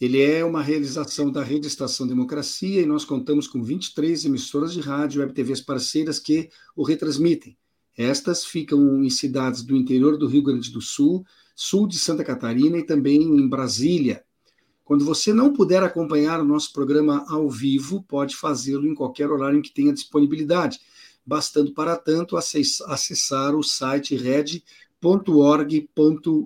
Ele 0.00 0.20
é 0.20 0.44
uma 0.44 0.60
realização 0.60 1.30
da 1.30 1.40
Rede 1.40 1.68
Estação 1.68 2.04
Democracia 2.04 2.82
e 2.82 2.86
nós 2.86 3.04
contamos 3.04 3.46
com 3.46 3.62
23 3.62 4.24
emissoras 4.24 4.72
de 4.72 4.80
rádio 4.80 5.18
e 5.18 5.20
web 5.20 5.32
TVs 5.32 5.60
parceiras 5.60 6.18
que 6.18 6.50
o 6.74 6.82
retransmitem. 6.82 7.56
Estas 7.96 8.44
ficam 8.44 9.04
em 9.04 9.08
cidades 9.08 9.62
do 9.62 9.76
interior 9.76 10.18
do 10.18 10.26
Rio 10.26 10.42
Grande 10.42 10.68
do 10.72 10.80
Sul, 10.80 11.24
sul 11.54 11.86
de 11.86 11.96
Santa 11.96 12.24
Catarina 12.24 12.78
e 12.78 12.84
também 12.84 13.22
em 13.22 13.48
Brasília. 13.48 14.24
Quando 14.84 15.04
você 15.04 15.32
não 15.32 15.52
puder 15.52 15.84
acompanhar 15.84 16.40
o 16.40 16.44
nosso 16.44 16.72
programa 16.72 17.24
ao 17.28 17.48
vivo, 17.48 18.02
pode 18.02 18.34
fazê-lo 18.34 18.84
em 18.84 18.96
qualquer 18.96 19.30
horário 19.30 19.60
em 19.60 19.62
que 19.62 19.72
tenha 19.72 19.92
disponibilidade, 19.92 20.80
bastando 21.24 21.72
para 21.72 21.94
tanto 21.94 22.36
acessar 22.36 23.54
o 23.54 23.62
site 23.62 24.16
Red 24.16 24.60
www.org.br. 25.00 26.44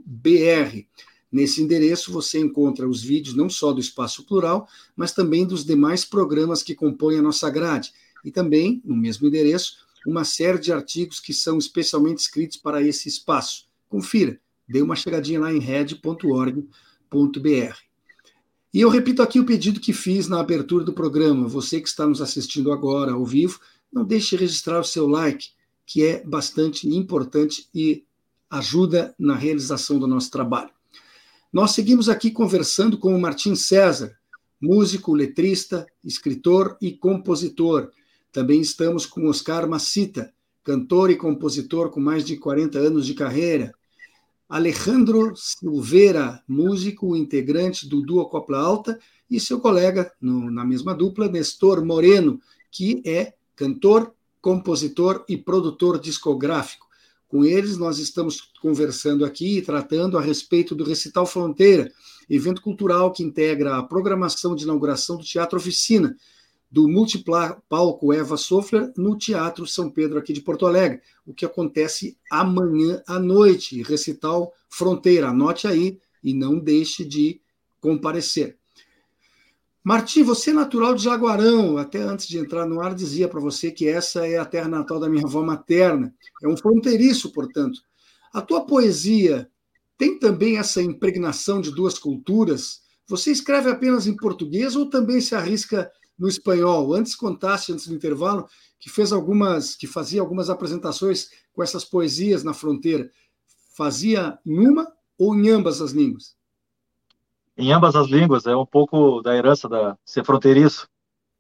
Nesse 1.31 1.61
endereço 1.61 2.13
você 2.13 2.39
encontra 2.39 2.89
os 2.89 3.03
vídeos 3.03 3.35
não 3.35 3.51
só 3.51 3.73
do 3.73 3.81
Espaço 3.81 4.25
Plural, 4.25 4.69
mas 4.95 5.13
também 5.13 5.45
dos 5.45 5.65
demais 5.65 6.05
programas 6.05 6.63
que 6.63 6.75
compõem 6.75 7.19
a 7.19 7.23
nossa 7.23 7.51
grade. 7.51 7.93
E 8.25 8.31
também, 8.31 8.81
no 8.85 8.97
mesmo 8.97 9.27
endereço, 9.27 9.79
uma 10.07 10.25
série 10.25 10.59
de 10.59 10.73
artigos 10.73 11.19
que 11.19 11.35
são 11.35 11.59
especialmente 11.59 12.19
escritos 12.19 12.57
para 12.57 12.81
esse 12.81 13.09
espaço. 13.09 13.67
Confira, 13.89 14.39
dê 14.69 14.81
uma 14.81 14.95
chegadinha 14.95 15.41
lá 15.41 15.53
em 15.53 15.59
red.org.br. 15.59 16.65
E 18.73 18.81
eu 18.81 18.89
repito 18.89 19.23
aqui 19.23 19.39
o 19.39 19.47
pedido 19.47 19.81
que 19.81 19.93
fiz 19.93 20.29
na 20.29 20.41
abertura 20.41 20.85
do 20.85 20.93
programa. 20.93 21.49
Você 21.49 21.81
que 21.81 21.89
está 21.89 22.07
nos 22.07 22.21
assistindo 22.21 22.73
agora 22.73 23.13
ao 23.13 23.25
vivo, 23.25 23.61
não 23.93 24.05
deixe 24.05 24.37
de 24.37 24.43
registrar 24.43 24.81
o 24.81 24.85
seu 24.85 25.07
like, 25.07 25.49
que 25.87 26.05
é 26.05 26.25
bastante 26.25 26.89
importante 26.89 27.69
e 27.75 28.05
ajuda 28.59 29.15
na 29.19 29.35
realização 29.35 29.99
do 29.99 30.07
nosso 30.07 30.31
trabalho. 30.31 30.71
Nós 31.53 31.73
seguimos 31.73 32.09
aqui 32.09 32.31
conversando 32.31 32.99
com 32.99 33.15
o 33.15 33.21
Martim 33.21 33.55
César, 33.55 34.17
músico, 34.61 35.13
letrista, 35.13 35.87
escritor 36.05 36.77
e 36.81 36.93
compositor. 36.93 37.91
Também 38.33 38.61
estamos 38.61 39.07
com 39.07 39.29
Oscar 39.29 39.69
Macita, 39.69 40.33
cantor 40.63 41.11
e 41.11 41.17
compositor 41.17 41.91
com 41.91 42.01
mais 42.01 42.25
de 42.25 42.37
40 42.37 42.79
anos 42.79 43.07
de 43.07 43.15
carreira. 43.15 43.75
Alejandro 44.49 45.35
Silveira, 45.37 46.43
músico, 46.47 47.17
integrante 47.17 47.89
do 47.89 48.03
Duo 48.03 48.27
Copla 48.27 48.59
Alta, 48.59 48.99
e 49.31 49.41
seu 49.41 49.59
colega, 49.59 50.13
no, 50.21 50.51
na 50.51 50.65
mesma 50.65 50.95
dupla, 50.95 51.29
Nestor 51.29 51.85
Moreno, 51.85 52.41
que 52.71 53.03
é 53.05 53.35
cantor, 53.57 54.15
compositor 54.41 55.25
e 55.29 55.37
produtor 55.37 55.99
discográfico. 55.99 56.84
Com 57.35 57.45
eles, 57.45 57.77
nós 57.77 57.99
estamos 57.99 58.41
conversando 58.63 59.25
aqui 59.25 59.59
e 59.59 59.61
tratando 59.61 60.17
a 60.17 60.21
respeito 60.21 60.73
do 60.73 60.85
Recital 60.85 61.27
Fronteira, 61.27 61.91
evento 62.31 62.63
cultural 62.63 63.11
que 63.11 63.25
integra 63.25 63.77
a 63.77 63.83
programação 63.83 64.55
de 64.55 64.63
inauguração 64.63 65.17
do 65.17 65.25
Teatro 65.25 65.59
Oficina, 65.59 66.17
do 66.71 66.87
multipalco 66.87 68.13
Eva 68.13 68.37
Sofler 68.37 68.93
no 68.97 69.19
Teatro 69.19 69.67
São 69.67 69.91
Pedro, 69.91 70.17
aqui 70.17 70.33
de 70.33 70.43
Porto 70.43 70.65
Alegre, 70.65 71.01
o 71.27 71.35
que 71.35 71.45
acontece 71.45 72.17
amanhã 72.31 73.03
à 73.05 73.19
noite, 73.19 73.83
Recital 73.83 74.53
Fronteira. 74.71 75.31
Anote 75.31 75.67
aí 75.67 75.99
e 76.23 76.33
não 76.33 76.57
deixe 76.57 77.05
de 77.05 77.41
comparecer. 77.81 78.57
Martim, 79.87 80.23
você 80.23 80.49
é 80.49 80.55
natural 80.55 80.95
de 80.95 81.03
Jaguarão. 81.03 81.77
Até 81.77 81.99
antes 81.99 82.27
de 82.27 82.39
entrar 82.39 82.67
no 82.67 82.81
ar, 82.81 82.95
dizia 82.95 83.29
para 83.29 83.39
você 83.39 83.71
que 83.71 83.87
essa 83.87 84.27
é 84.27 84.39
a 84.39 84.45
terra 84.47 84.67
natal 84.67 84.99
da 84.99 85.11
minha 85.11 85.27
avó 85.27 85.43
materna. 85.43 86.15
É 86.43 86.49
um 86.49 86.57
fronteiriço, 86.57 87.31
portanto. 87.33 87.83
A 88.33 88.41
tua 88.41 88.65
poesia 88.65 89.47
tem 89.99 90.19
também 90.19 90.57
essa 90.57 90.81
impregnação 90.81 91.61
de 91.61 91.71
duas 91.71 91.99
culturas? 91.99 92.81
Você 93.07 93.31
escreve 93.31 93.69
apenas 93.69 94.07
em 94.07 94.17
português 94.17 94.75
ou 94.75 94.89
também 94.89 95.21
se 95.21 95.35
arrisca 95.35 95.91
no 96.19 96.29
espanhol? 96.29 96.95
Antes 96.95 97.15
contaste, 97.15 97.71
antes 97.71 97.87
do 97.87 97.95
intervalo, 97.95 98.49
que 98.81 98.89
fez 98.89 99.13
algumas, 99.13 99.77
que 99.77 99.87
fazia 99.87 100.23
algumas 100.23 100.49
apresentações 100.49 101.29
com 101.53 101.63
essas 101.63 101.85
poesias 101.85 102.43
na 102.43 102.55
fronteira. 102.55 103.11
Fazia 103.77 104.39
em 104.47 104.67
uma 104.67 104.91
ou 105.19 105.35
em 105.37 105.51
ambas 105.51 105.83
as 105.83 105.91
línguas? 105.91 106.35
Em 107.57 107.73
ambas 107.73 107.95
as 107.95 108.09
línguas, 108.09 108.47
é 108.47 108.57
um 108.57 108.67
pouco 108.67 109.23
da 109.23 109.35
herança 109.37 109.69
da 109.69 109.97
ser 110.05 110.25
fronteiriço. 110.25 110.89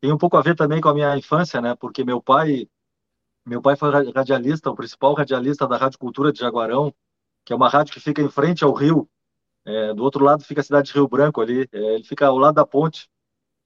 Tem 0.00 0.12
um 0.12 0.18
pouco 0.18 0.37
a 0.37 0.42
ver 0.42 0.55
também 0.55 0.81
com 0.81 0.88
a 0.88 0.94
minha 0.94 1.16
infância, 1.16 1.61
né? 1.61 1.74
Porque 1.74 2.05
meu 2.05 2.22
pai, 2.22 2.68
meu 3.44 3.61
pai 3.61 3.77
foi 3.77 3.90
radialista, 4.12 4.70
o 4.70 4.77
principal 4.77 5.14
radialista 5.14 5.66
da 5.66 5.77
Rádio 5.77 5.99
Cultura 5.99 6.32
de 6.32 6.41
Jaguarão, 6.41 6.95
que 7.45 7.53
é 7.53 7.57
uma 7.57 7.68
rádio 7.68 7.93
que 7.93 8.01
fica 8.01 8.22
em 8.22 8.28
frente 8.28 8.64
ao 8.64 8.72
rio. 8.72 9.09
É, 9.66 9.95
do 9.95 10.03
outro 10.03 10.22
lado 10.22 10.45
fica 10.45 10.61
a 10.61 10.64
cidade 10.64 10.88
de 10.88 10.95
Rio 10.95 11.09
Branco 11.09 11.41
ali, 11.41 11.66
é, 11.72 11.95
ele 11.95 12.05
fica 12.05 12.26
ao 12.26 12.38
lado 12.38 12.55
da 12.55 12.66
ponte. 12.66 13.09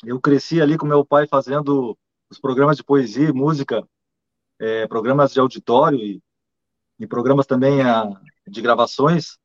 Eu 0.05 0.20
cresci 0.20 0.62
ali 0.62 0.79
com 0.79 0.87
meu 0.87 1.05
pai 1.05 1.27
fazendo 1.27 1.99
os 2.31 2.39
programas 2.39 2.77
de 2.77 2.85
poesia, 2.85 3.33
música, 3.33 3.87
é, 4.59 4.87
programas 4.87 5.33
de 5.33 5.41
auditório 5.41 5.99
e, 5.99 6.22
e 6.99 7.07
programas 7.07 7.47
também 7.47 7.83
a, 7.83 8.05
de 8.47 8.61
gravações. 8.62 9.39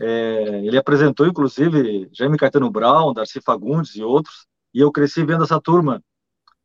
É, 0.00 0.64
ele 0.64 0.76
apresentou, 0.76 1.26
inclusive, 1.26 2.08
Jaime 2.12 2.36
Caetano 2.36 2.70
Brown, 2.70 3.12
Darcy 3.14 3.40
Fagundes 3.40 3.94
e 3.96 4.02
outros, 4.02 4.46
e 4.74 4.80
eu 4.80 4.92
cresci 4.92 5.24
vendo 5.24 5.44
essa 5.44 5.60
turma. 5.60 6.02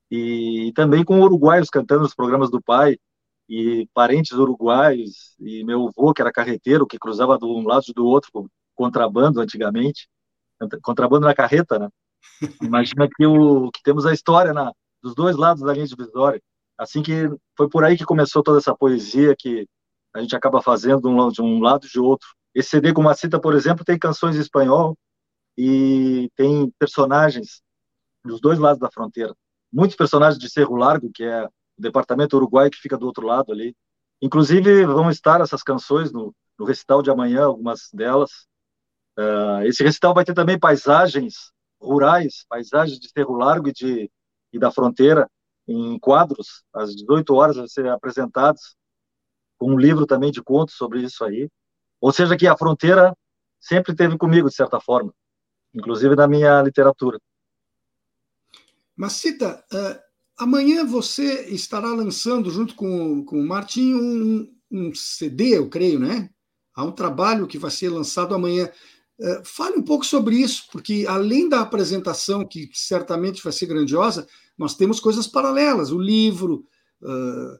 E, 0.09 0.67
e 0.67 0.73
também 0.73 1.03
com 1.03 1.21
uruguaios 1.21 1.69
cantando 1.69 2.01
nos 2.01 2.15
programas 2.15 2.49
do 2.51 2.61
pai, 2.61 2.97
e 3.47 3.87
parentes 3.93 4.31
uruguaios, 4.31 5.35
e 5.39 5.63
meu 5.63 5.89
avô, 5.89 6.13
que 6.13 6.21
era 6.21 6.31
carreteiro, 6.31 6.87
que 6.87 6.99
cruzava 6.99 7.37
de 7.37 7.45
um 7.45 7.67
lado 7.67 7.83
e 7.87 7.93
do 7.93 8.05
outro, 8.05 8.31
com 8.31 8.47
contrabando 8.75 9.41
antigamente, 9.41 10.07
contrabando 10.81 11.27
na 11.27 11.35
carreta, 11.35 11.77
né? 11.77 11.89
Imagina 12.61 13.07
que, 13.07 13.25
o, 13.25 13.69
que 13.71 13.81
temos 13.83 14.05
a 14.05 14.13
história 14.13 14.53
na, 14.53 14.71
dos 15.03 15.13
dois 15.13 15.35
lados 15.35 15.63
da 15.63 15.73
linha 15.73 15.85
divisória. 15.85 16.41
Assim 16.77 17.03
que 17.03 17.29
foi 17.55 17.69
por 17.69 17.83
aí 17.83 17.97
que 17.97 18.05
começou 18.05 18.41
toda 18.41 18.57
essa 18.57 18.75
poesia 18.75 19.35
que 19.37 19.67
a 20.15 20.21
gente 20.21 20.35
acaba 20.35 20.61
fazendo 20.61 21.09
um, 21.09 21.29
de 21.29 21.41
um 21.41 21.59
lado 21.59 21.85
e 21.85 21.89
de 21.89 21.99
outro. 21.99 22.27
Esse 22.53 22.69
CD 22.69 22.93
com 22.93 23.01
Macita, 23.01 23.39
por 23.39 23.55
exemplo, 23.55 23.85
tem 23.85 23.97
canções 23.97 24.35
em 24.35 24.41
espanhol 24.41 24.97
e 25.57 26.29
tem 26.35 26.69
personagens 26.77 27.61
dos 28.23 28.39
dois 28.41 28.59
lados 28.59 28.79
da 28.79 28.91
fronteira. 28.91 29.35
Muitos 29.71 29.95
personagens 29.95 30.39
de 30.39 30.49
Cerro 30.49 30.75
Largo, 30.75 31.11
que 31.13 31.23
é 31.23 31.45
o 31.45 31.49
departamento 31.77 32.35
uruguai 32.35 32.69
que 32.69 32.77
fica 32.77 32.97
do 32.97 33.05
outro 33.05 33.25
lado 33.25 33.51
ali. 33.51 33.75
Inclusive, 34.21 34.85
vão 34.85 35.09
estar 35.09 35.41
essas 35.41 35.63
canções 35.63 36.11
no, 36.11 36.35
no 36.59 36.65
recital 36.65 37.01
de 37.01 37.09
amanhã, 37.09 37.45
algumas 37.45 37.89
delas. 37.93 38.47
Uh, 39.17 39.63
esse 39.65 39.83
recital 39.83 40.13
vai 40.13 40.23
ter 40.23 40.33
também 40.33 40.59
paisagens 40.59 41.51
rurais, 41.81 42.45
paisagens 42.47 42.99
de 42.99 43.09
Cerro 43.09 43.35
Largo 43.35 43.69
e, 43.69 43.73
de, 43.73 44.11
e 44.53 44.59
da 44.59 44.71
fronteira, 44.71 45.29
em 45.67 45.97
quadros, 45.99 46.63
às 46.73 46.95
18 46.95 47.33
horas 47.33 47.55
vão 47.55 47.67
ser 47.67 47.87
apresentados, 47.89 48.75
com 49.57 49.71
um 49.71 49.77
livro 49.77 50.05
também 50.05 50.31
de 50.31 50.41
contos 50.41 50.75
sobre 50.75 51.01
isso 51.01 51.23
aí. 51.23 51.49
Ou 52.01 52.11
seja, 52.11 52.35
que 52.35 52.47
a 52.47 52.57
fronteira 52.57 53.15
sempre 53.59 53.95
teve 53.95 54.17
comigo, 54.17 54.49
de 54.49 54.55
certa 54.55 54.81
forma, 54.81 55.13
inclusive 55.73 56.15
na 56.15 56.27
minha 56.27 56.61
literatura. 56.63 57.19
Mas, 58.95 59.13
Cita, 59.13 59.63
uh, 59.71 59.99
amanhã 60.37 60.83
você 60.83 61.45
estará 61.49 61.87
lançando, 61.87 62.49
junto 62.49 62.75
com, 62.75 63.23
com 63.23 63.39
o 63.39 63.47
Martim, 63.47 63.93
um, 63.93 64.53
um 64.71 64.93
CD, 64.95 65.57
eu 65.57 65.69
creio, 65.69 65.99
né? 65.99 66.29
Há 66.73 66.83
um 66.83 66.91
trabalho 66.91 67.47
que 67.47 67.57
vai 67.57 67.69
ser 67.69 67.89
lançado 67.89 68.33
amanhã. 68.33 68.69
Uh, 69.19 69.45
fale 69.45 69.77
um 69.77 69.83
pouco 69.83 70.05
sobre 70.05 70.35
isso, 70.35 70.67
porque 70.71 71.05
além 71.07 71.47
da 71.47 71.61
apresentação, 71.61 72.47
que 72.47 72.69
certamente 72.73 73.43
vai 73.43 73.53
ser 73.53 73.67
grandiosa, 73.67 74.27
nós 74.57 74.75
temos 74.75 74.99
coisas 74.99 75.27
paralelas, 75.27 75.91
o 75.91 75.99
livro, 75.99 76.65
uh, 77.03 77.59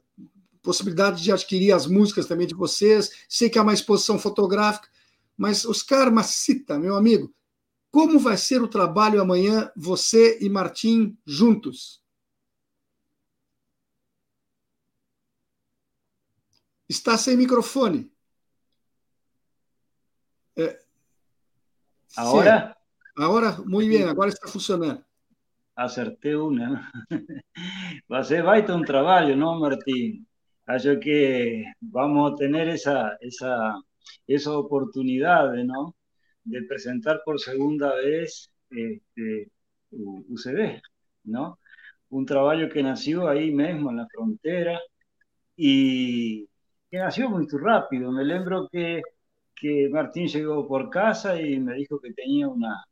possibilidade 0.62 1.22
de 1.22 1.32
adquirir 1.32 1.72
as 1.72 1.86
músicas 1.86 2.26
também 2.26 2.46
de 2.46 2.54
vocês, 2.54 3.24
sei 3.28 3.50
que 3.50 3.58
há 3.58 3.62
uma 3.62 3.74
exposição 3.74 4.18
fotográfica, 4.18 4.88
mas 5.36 5.64
Oscar 5.64 6.12
Macita, 6.12 6.78
meu 6.78 6.94
amigo, 6.94 7.34
como 7.90 8.18
vai 8.18 8.36
ser 8.36 8.62
o 8.62 8.68
trabalho 8.68 9.20
amanhã, 9.20 9.70
você 9.76 10.38
e 10.40 10.48
Martim 10.48 11.18
juntos? 11.26 12.02
Está 16.88 17.18
sem 17.18 17.36
microfone. 17.36 18.10
É, 20.56 20.82
agora? 22.16 22.76
Agora, 23.16 23.52
muito 23.62 23.90
bem, 23.90 24.04
agora 24.04 24.30
está 24.30 24.46
funcionando. 24.48 25.04
Acertei 25.74 26.34
uma. 26.34 26.90
Você 28.08 28.42
vai 28.42 28.64
ter 28.64 28.72
um 28.72 28.84
trabalho, 28.84 29.36
não, 29.36 29.58
Martim? 29.58 30.24
Acho 30.66 30.98
que 31.00 31.64
vamos 31.80 32.36
ter 32.38 32.54
essa, 32.68 33.16
essa, 33.20 33.74
essa 34.28 34.52
oportunidade, 34.58 35.64
não? 35.64 35.94
de 36.44 36.62
presentar 36.62 37.22
por 37.24 37.38
segunda 37.40 37.94
vez 37.96 38.50
este, 38.70 39.50
UCB, 39.90 40.80
¿no? 41.24 41.58
Un 42.10 42.26
trabajo 42.26 42.68
que 42.68 42.82
nació 42.82 43.28
ahí 43.28 43.52
mismo 43.52 43.90
en 43.90 43.96
la 43.98 44.06
frontera 44.08 44.80
y 45.56 46.46
que 46.90 46.98
nació 46.98 47.30
muy 47.30 47.46
rápido. 47.50 48.12
Me 48.12 48.24
lembro 48.24 48.68
que, 48.70 49.02
que 49.54 49.88
Martín 49.90 50.26
llegó 50.28 50.66
por 50.68 50.90
casa 50.90 51.40
y 51.40 51.58
me 51.60 51.74
dijo 51.74 52.00
que 52.00 52.12
tenía 52.12 52.48
una, 52.48 52.84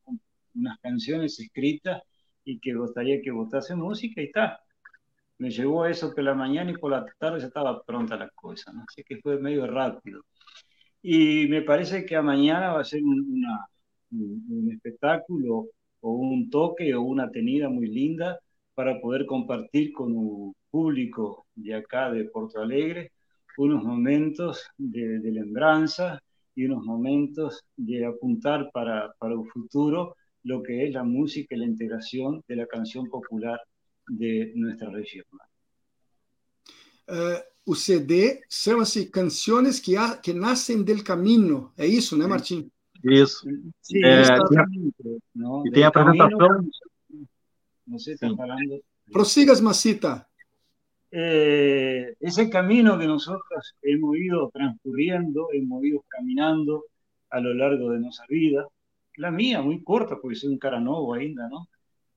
unas 0.54 0.78
canciones 0.80 1.38
escritas 1.40 2.02
y 2.44 2.58
que 2.60 2.74
gustaría 2.74 3.20
que 3.22 3.30
votase 3.30 3.74
música 3.74 4.22
y 4.22 4.26
está. 4.26 4.60
Me 5.41 5.51
llevó 5.51 5.86
eso 5.86 6.14
por 6.14 6.22
la 6.24 6.34
mañana 6.34 6.70
y 6.70 6.76
por 6.76 6.91
la 6.93 7.05
tarde 7.18 7.41
ya 7.41 7.47
estaba 7.47 7.82
pronta 7.82 8.16
la 8.16 8.28
cosa, 8.30 8.72
¿no? 8.72 8.84
Así 8.88 9.03
que 9.05 9.18
fue 9.18 9.38
medio 9.41 9.66
rápido. 9.66 10.22
Y 11.03 11.47
me 11.49 11.62
parece 11.62 12.05
que 12.07 12.16
a 12.16 12.22
mañana 12.22 12.72
va 12.74 12.80
a 12.80 12.84
ser 12.84 13.03
un, 13.03 13.43
un, 14.12 14.72
espectáculo 14.72 15.68
o 16.01 16.11
un 16.12 16.51
toque 16.51 16.95
o 16.95 17.03
una 17.03 17.30
tenida 17.30 17.68
muy 17.68 17.86
linda 17.88 18.38
para 18.74 19.01
poder 19.01 19.26
compartir 19.26 19.93
con 19.93 20.12
un 20.16 20.55
público 20.70 21.47
de 21.55 21.74
acá 21.74 22.11
de 22.12 22.24
Porto 22.26 22.61
Alegre 22.61 23.12
unos 23.61 23.84
momentos 23.84 24.66
de, 24.78 25.20
de 25.20 25.32
lembranza 25.32 26.22
y 26.55 26.64
unos 26.64 26.84
momentos 26.84 27.62
de 27.76 28.07
apuntar 28.07 28.70
para, 28.72 29.12
para 29.18 29.34
el 29.34 29.45
futuro 29.53 30.16
lo 30.43 30.62
que 30.62 30.86
es 30.86 30.93
la 30.93 31.05
música 31.05 31.55
y 31.55 31.59
la 31.59 31.66
integración 31.66 32.43
de 32.49 32.57
la 32.57 32.66
canción 32.66 33.09
popular 33.09 33.61
de 34.11 34.52
nuestra 34.56 34.90
región. 34.90 35.26
Uh, 37.08 37.42
o 37.64 37.74
CD 37.74 38.42
chama-se 38.48 39.11
Canções 39.11 39.80
que, 39.80 39.94
que 40.22 40.32
Nascem 40.32 40.82
del 40.82 41.02
Caminho. 41.02 41.72
É 41.76 41.86
isso, 41.86 42.16
né, 42.16 42.26
Martim? 42.26 42.70
Isso. 43.02 43.48
Sim, 43.80 44.04
é, 44.04 44.26
não, 45.34 45.66
e 45.66 45.70
tem 45.70 45.84
a 45.84 45.88
apresentação. 45.88 46.68
Você 47.88 48.12
está 48.12 48.34
falando. 48.36 48.82
Prosigas, 49.11 49.61
Macita. 49.61 50.26
Eh, 51.12 52.14
ese 52.20 52.48
camino 52.48 52.96
que 52.98 53.06
nosotros 53.06 53.74
hemos 53.82 54.16
ido 54.16 54.48
transcurriendo, 54.52 55.48
hemos 55.52 55.84
ido 55.84 56.04
caminando 56.08 56.84
a 57.30 57.40
lo 57.40 57.52
largo 57.52 57.90
de 57.90 57.98
nuestra 57.98 58.26
vida, 58.28 58.68
la 59.16 59.30
mía 59.32 59.61
muy 59.61 59.82
corta 59.82 60.18
porque 60.20 60.36
soy 60.36 60.50
un 60.50 60.58
cara 60.58 60.78
nuevo 60.78 61.14
ainda, 61.14 61.48
¿no? 61.48 61.68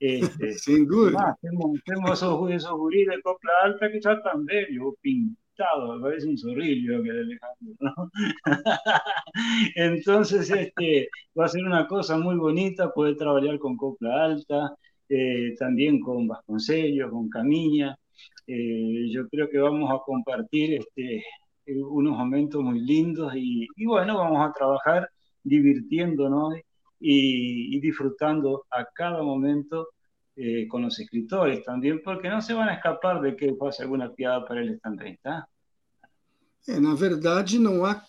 Este, 0.04 0.54
Sin 0.60 0.86
duda. 0.86 1.12
Más, 1.12 1.40
tenemos, 1.40 1.80
tenemos 1.86 2.12
esos, 2.12 2.52
esos 2.52 2.78
de 2.90 3.22
copla 3.24 3.52
alta 3.64 3.90
que 3.90 4.02
ya 4.02 4.12
están 4.12 4.44
bellos, 4.46 4.96
pintado, 5.00 6.02
parece 6.02 6.28
un 6.28 6.38
zorrillo 6.38 7.02
que 7.02 7.10
Alejandro, 7.10 7.76
¿no? 7.80 8.12
Entonces, 9.76 10.50
este, 10.52 11.08
va 11.40 11.46
a 11.46 11.48
ser 11.48 11.64
una 11.64 11.88
cosa 11.88 12.18
muy 12.18 12.36
bonita 12.36 12.94
poder 12.94 13.16
trabajar 13.16 13.58
con 13.60 13.78
copla 13.78 14.26
alta, 14.26 14.76
eh, 15.08 15.56
también 15.58 16.02
con 16.02 16.28
Vasconcellos, 16.28 17.10
con 17.10 17.30
Camiña. 17.30 17.96
Eh, 18.46 19.10
yo 19.10 19.30
creo 19.30 19.50
que 19.50 19.58
vamos 19.58 19.90
a 19.90 20.04
compartir 20.06 20.82
este, 20.82 21.24
unos 21.66 22.18
momentos 22.18 22.62
muy 22.62 22.82
lindos 22.82 23.34
y, 23.38 23.68
y 23.78 23.86
bueno, 23.86 24.18
vamos 24.18 24.50
a 24.50 24.52
trabajar 24.52 25.10
divirtiéndonos 25.44 26.56
y, 27.04 27.76
y 27.76 27.82
disfrutando 27.82 28.66
a 28.72 28.86
cada 28.86 29.22
momento 29.22 29.90
eh, 30.38 30.68
con 30.70 30.82
los 30.82 30.98
escritores 31.00 31.64
también, 31.64 32.02
porque 32.02 32.30
no 32.30 32.42
se 32.42 32.54
van 32.54 32.70
a 32.70 32.76
escapar 32.76 33.22
de 33.22 33.36
que 33.36 33.54
pase 33.54 33.84
alguna 33.84 34.12
piada 34.12 34.46
para 34.46 34.62
eles 34.62 34.80
também, 34.82 35.18
tá? 35.22 35.46
É, 36.68 36.80
na 36.80 36.96
verdade, 36.96 37.60
não 37.60 37.86
há 37.86 38.02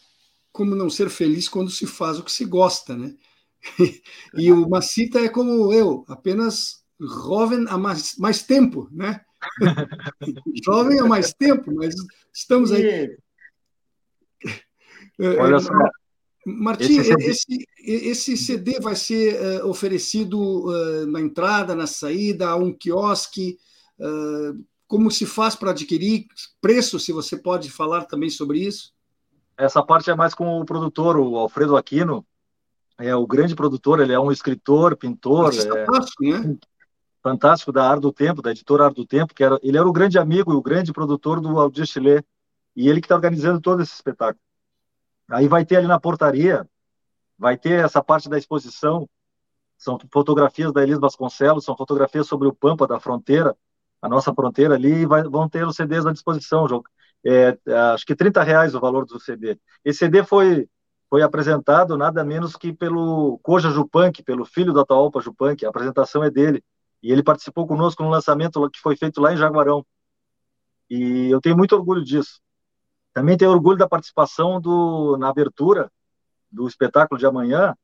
como 0.53 0.77
não 0.77 0.89
ser 0.89 1.11
feliz 1.11 1.49
quando 1.49 1.71
se 1.71 1.87
faz 1.87 2.21
o 2.21 2.25
que 2.25 2.31
se 2.31 2.45
gosta, 2.45 2.97
né? 2.97 3.17
E 4.35 4.53
o 4.53 4.69
Macita 4.69 5.19
é 5.19 5.29
como 5.29 5.73
eu, 5.73 6.05
apenas 6.07 6.85
jovem 7.01 7.65
há 7.69 7.77
mais, 7.77 8.17
mais 8.17 8.43
tempo, 8.43 8.89
né? 8.93 9.21
jovem 10.65 11.01
há 11.01 11.05
mais 11.05 11.35
tempo, 11.35 11.75
mas 11.75 11.95
estamos 12.33 12.71
aí. 12.71 13.17
Olha 15.19 15.59
só. 15.59 15.73
Martim, 16.47 16.99
esse, 16.99 17.67
esse, 17.79 18.37
CD 18.37 18.79
vai 18.79 18.95
ser 18.95 19.63
uh, 19.63 19.69
oferecido 19.69 20.39
uh, 20.67 21.07
na 21.07 21.21
entrada, 21.21 21.75
na 21.75 21.87
saída, 21.87 22.49
a 22.49 22.57
um 22.57 22.73
quiosque. 22.73 23.59
Uh, 23.99 24.65
como 24.87 25.11
se 25.11 25.25
faz 25.25 25.55
para 25.57 25.71
adquirir? 25.71 26.27
Preço, 26.61 27.01
se 27.01 27.13
você 27.13 27.37
pode 27.37 27.71
falar 27.71 28.05
também 28.05 28.29
sobre 28.29 28.59
isso? 28.59 28.93
Essa 29.57 29.83
parte 29.83 30.11
é 30.11 30.15
mais 30.15 30.35
com 30.35 30.61
o 30.61 30.65
produtor, 30.65 31.17
o 31.17 31.37
Alfredo 31.37 31.77
Aquino. 31.77 32.27
É 32.99 33.15
o 33.15 33.27
grande 33.27 33.57
produtor, 33.57 34.01
ele 34.01 34.13
é 34.13 34.21
um 34.21 34.31
escritor, 34.31 34.97
pintor. 34.97 35.53
É 35.53 35.63
fantástico, 35.63 36.23
né? 36.23 36.57
Fantástico 37.23 37.73
da 37.73 37.91
Ar 37.91 37.99
do 37.99 38.13
Tempo, 38.13 38.43
da 38.43 38.51
editora 38.51 38.85
Ar 38.85 38.93
do 38.93 39.07
Tempo, 39.07 39.35
que 39.35 39.43
era, 39.43 39.59
ele 39.63 39.79
era 39.79 39.89
o 39.89 39.93
grande 39.93 40.19
amigo 40.19 40.53
e 40.53 40.57
o 40.57 40.63
grande 40.63 40.93
produtor 40.93 41.41
do 41.41 41.59
Aldir 41.59 41.87
Chile. 41.87 42.23
E 42.77 42.89
ele 42.89 43.01
que 43.01 43.07
está 43.07 43.15
organizando 43.15 43.61
todo 43.61 43.83
esse 43.83 43.95
espetáculo. 43.95 44.44
Aí 45.31 45.49
vai 45.49 45.65
ter 45.65 45.77
ali 45.77 45.87
na 45.87 45.99
portaria, 45.99 46.69
vai 47.39 47.57
ter 47.57 47.85
essa 47.85 48.03
parte 48.03 48.29
da 48.29 48.39
exposição, 48.39 49.09
são 49.77 49.99
fotografias 50.13 50.73
da 50.73 50.83
Elis 50.83 50.99
Vasconcelos, 50.99 51.65
são 51.65 51.77
fotografias 51.77 52.27
sobre 52.27 52.49
o 52.49 52.55
Pampa 52.55 52.87
da 52.87 53.01
fronteira, 53.01 53.57
a 54.01 54.09
nossa 54.09 54.33
fronteira 54.35 54.75
ali, 54.75 55.03
e 55.03 55.07
vai, 55.07 55.23
vão 55.23 55.49
ter 55.49 55.67
os 55.67 55.77
CDs 55.77 56.07
à 56.07 56.13
disposição, 56.13 56.67
é, 57.27 57.59
acho 57.95 58.05
que 58.05 58.15
30 58.15 58.43
reais 58.43 58.75
o 58.75 58.81
valor 58.81 59.07
do 59.07 59.19
CD. 59.19 59.59
Esse 59.85 60.01
CD 60.01 60.23
foi, 60.23 60.69
foi 61.09 61.23
apresentado 61.23 61.97
nada 61.97 62.23
menos 62.23 62.55
que 62.55 62.73
pelo 62.73 63.39
Koja 63.43 63.71
Jupank, 63.71 64.23
pelo 64.23 64.45
filho 64.45 64.73
da 64.73 64.83
Ataopa 64.83 65.21
Jupank, 65.21 65.65
a 65.65 65.71
apresentação 65.71 66.23
é 66.23 66.31
dele, 66.31 66.63
e 67.03 67.13
ele 67.13 67.23
participou 67.23 67.67
conosco 67.67 68.03
no 68.03 68.11
lançamento 68.11 68.71
que 68.71 68.81
foi 68.81 68.97
feito 68.97 69.21
lá 69.21 69.33
em 69.33 69.37
Jaguarão. 69.37 69.85
E 70.89 71.31
eu 71.31 71.41
tenho 71.41 71.57
muito 71.57 71.75
orgulho 71.75 72.05
disso. 72.05 72.41
Também 73.15 73.37
tenho 73.37 73.53
orgulho 73.53 73.79
da 73.79 73.89
participação 73.89 74.61
do, 74.61 75.17
na 75.17 75.29
abertura 75.29 75.91
do 76.51 76.67
espetáculo 76.67 77.19
de 77.19 77.25
amanhã, 77.25 77.75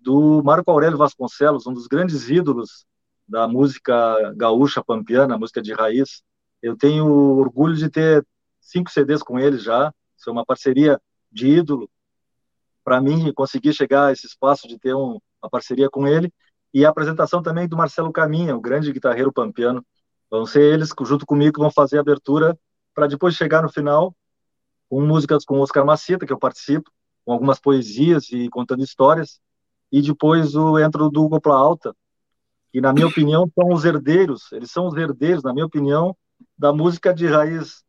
do 0.00 0.42
Marco 0.42 0.70
Aurélio 0.70 0.96
Vasconcelos, 0.96 1.66
um 1.66 1.74
dos 1.74 1.86
grandes 1.86 2.30
ídolos 2.30 2.86
da 3.28 3.46
música 3.46 4.32
gaúcha 4.34 4.82
pampiana, 4.82 5.38
música 5.38 5.60
de 5.60 5.74
raiz. 5.74 6.22
Eu 6.62 6.76
tenho 6.76 7.06
orgulho 7.06 7.74
de 7.74 7.90
ter 7.90 8.26
cinco 8.60 8.90
CDs 8.90 9.22
com 9.22 9.38
ele 9.38 9.58
já. 9.58 9.92
Isso 10.16 10.30
é 10.30 10.32
uma 10.32 10.44
parceria 10.44 10.98
de 11.30 11.48
ídolo. 11.48 11.90
Para 12.82 13.00
mim, 13.00 13.30
conseguir 13.34 13.74
chegar 13.74 14.06
a 14.06 14.12
esse 14.12 14.26
espaço 14.26 14.66
de 14.66 14.78
ter 14.78 14.94
um, 14.94 15.18
uma 15.42 15.50
parceria 15.50 15.90
com 15.90 16.06
ele. 16.06 16.32
e 16.72 16.84
a 16.84 16.88
apresentação 16.88 17.42
também 17.42 17.68
do 17.68 17.76
Marcelo 17.76 18.12
Caminha, 18.12 18.56
o 18.56 18.60
grande 18.60 18.90
guitarreiro 18.92 19.32
pampiano. 19.32 19.84
Vão 20.30 20.46
ser 20.46 20.62
eles, 20.62 20.90
junto 21.02 21.26
comigo, 21.26 21.54
que 21.54 21.60
vão 21.60 21.70
fazer 21.70 21.98
a 21.98 22.00
abertura 22.00 22.58
para 22.94 23.06
depois 23.06 23.34
chegar 23.34 23.62
no 23.62 23.68
final 23.68 24.14
com 24.88 25.00
músicas 25.00 25.44
com 25.44 25.60
Oscar 25.60 25.84
Macita, 25.84 26.26
que 26.26 26.32
eu 26.32 26.38
participo, 26.38 26.90
com 27.24 27.32
algumas 27.32 27.58
poesias 27.58 28.30
e 28.30 28.48
contando 28.48 28.84
histórias, 28.84 29.40
e 29.90 30.00
depois 30.00 30.54
o, 30.54 30.78
entra 30.78 31.02
o 31.02 31.10
do 31.10 31.28
Copla 31.28 31.56
Alta, 31.56 31.96
que, 32.72 32.80
na 32.80 32.92
minha 32.92 33.06
opinião, 33.06 33.50
são 33.54 33.72
os 33.72 33.84
herdeiros, 33.84 34.52
eles 34.52 34.70
são 34.70 34.86
os 34.86 34.96
herdeiros, 34.96 35.42
na 35.42 35.52
minha 35.52 35.66
opinião, 35.66 36.16
da 36.56 36.72
música 36.72 37.14
de 37.14 37.26
raiz, 37.26 37.82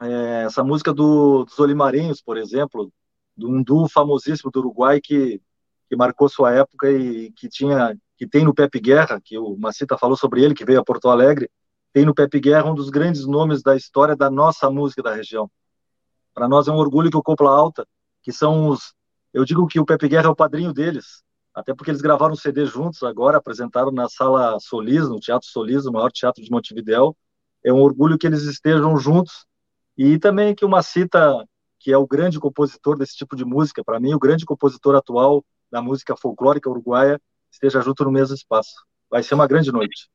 é, 0.00 0.44
essa 0.44 0.64
música 0.64 0.92
do, 0.92 1.44
dos 1.44 1.58
Olimarenhos, 1.58 2.22
por 2.22 2.36
exemplo, 2.36 2.90
de 3.36 3.46
um 3.46 3.62
duo 3.62 3.88
famosíssimo 3.88 4.50
do 4.50 4.60
Uruguai 4.60 5.00
que, 5.00 5.40
que 5.88 5.96
marcou 5.96 6.28
sua 6.28 6.52
época 6.52 6.90
e 6.90 7.30
que 7.32 7.48
tinha 7.48 7.96
que 8.16 8.26
tem 8.26 8.44
no 8.44 8.54
Pepe 8.54 8.78
Guerra, 8.78 9.18
que 9.18 9.38
o 9.38 9.56
Macita 9.56 9.96
falou 9.96 10.14
sobre 10.14 10.44
ele, 10.44 10.54
que 10.54 10.64
veio 10.64 10.78
a 10.78 10.84
Porto 10.84 11.08
Alegre, 11.08 11.50
tem 11.92 12.04
no 12.04 12.14
Pepe 12.14 12.40
Guerra 12.40 12.70
um 12.70 12.74
dos 12.74 12.90
grandes 12.90 13.26
nomes 13.26 13.62
da 13.62 13.76
história 13.76 14.14
da 14.16 14.30
nossa 14.30 14.70
música 14.70 15.02
da 15.02 15.14
região. 15.14 15.50
Para 16.32 16.48
nós 16.48 16.68
é 16.68 16.72
um 16.72 16.76
orgulho 16.76 17.10
que 17.10 17.16
o 17.16 17.22
Copla 17.22 17.50
Alta, 17.50 17.86
que 18.22 18.32
são 18.32 18.68
os. 18.68 18.94
Eu 19.32 19.44
digo 19.44 19.66
que 19.66 19.80
o 19.80 19.84
Pepe 19.84 20.08
Guerra 20.08 20.26
é 20.26 20.30
o 20.30 20.36
padrinho 20.36 20.72
deles, 20.72 21.22
até 21.54 21.74
porque 21.74 21.90
eles 21.90 22.00
gravaram 22.00 22.32
um 22.32 22.36
CD 22.36 22.64
juntos 22.66 23.02
agora, 23.02 23.38
apresentaram 23.38 23.90
na 23.90 24.08
Sala 24.08 24.58
Solis, 24.60 25.08
no 25.08 25.18
Teatro 25.18 25.48
Solis, 25.48 25.86
o 25.86 25.92
maior 25.92 26.10
teatro 26.10 26.42
de 26.42 26.50
Montevidéu. 26.50 27.16
É 27.64 27.72
um 27.72 27.80
orgulho 27.80 28.16
que 28.16 28.26
eles 28.26 28.42
estejam 28.42 28.96
juntos 28.96 29.44
e 29.96 30.18
também 30.18 30.54
que 30.54 30.64
o 30.64 30.68
Macita, 30.68 31.44
que 31.78 31.92
é 31.92 31.98
o 31.98 32.06
grande 32.06 32.40
compositor 32.40 32.96
desse 32.96 33.16
tipo 33.16 33.36
de 33.36 33.44
música, 33.44 33.84
para 33.84 34.00
mim, 34.00 34.14
o 34.14 34.18
grande 34.18 34.44
compositor 34.44 34.94
atual 34.94 35.44
da 35.70 35.82
música 35.82 36.16
folclórica 36.16 36.70
uruguaia, 36.70 37.20
esteja 37.50 37.80
junto 37.80 38.04
no 38.04 38.10
mesmo 38.10 38.34
espaço. 38.34 38.74
Vai 39.10 39.22
ser 39.22 39.34
uma 39.34 39.46
grande 39.46 39.70
noite. 39.70 40.08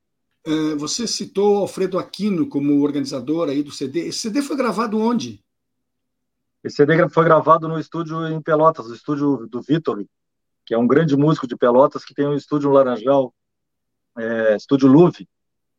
É, 0.46 0.76
você 0.76 1.08
citou 1.08 1.58
Alfredo 1.58 1.98
Aquino 1.98 2.48
como 2.48 2.84
organizador 2.84 3.50
aí 3.50 3.64
do 3.64 3.72
CD. 3.72 4.08
Esse 4.08 4.20
CD 4.20 4.42
foi 4.42 4.56
gravado 4.56 5.00
onde? 5.00 5.44
Esse 6.64 6.78
CD 6.78 7.10
foi 7.10 7.24
gravado 7.24 7.68
no 7.68 7.80
estúdio 7.80 8.28
em 8.28 8.42
Pelotas, 8.42 8.88
no 8.88 8.96
estúdio 8.96 9.48
do 9.48 9.62
Vitor, 9.62 10.06
que 10.66 10.74
é 10.74 10.78
um 10.78 10.88
grande 10.88 11.16
músico 11.16 11.48
de 11.48 11.56
Pelotas 11.56 12.06
que 12.06 12.14
tem 12.14 12.28
um 12.28 12.36
estúdio 12.36 12.70
no 12.70 12.76
Laranjal, 12.76 13.34
é, 14.18 14.56
estúdio 14.56 14.88
Luve. 14.88 15.28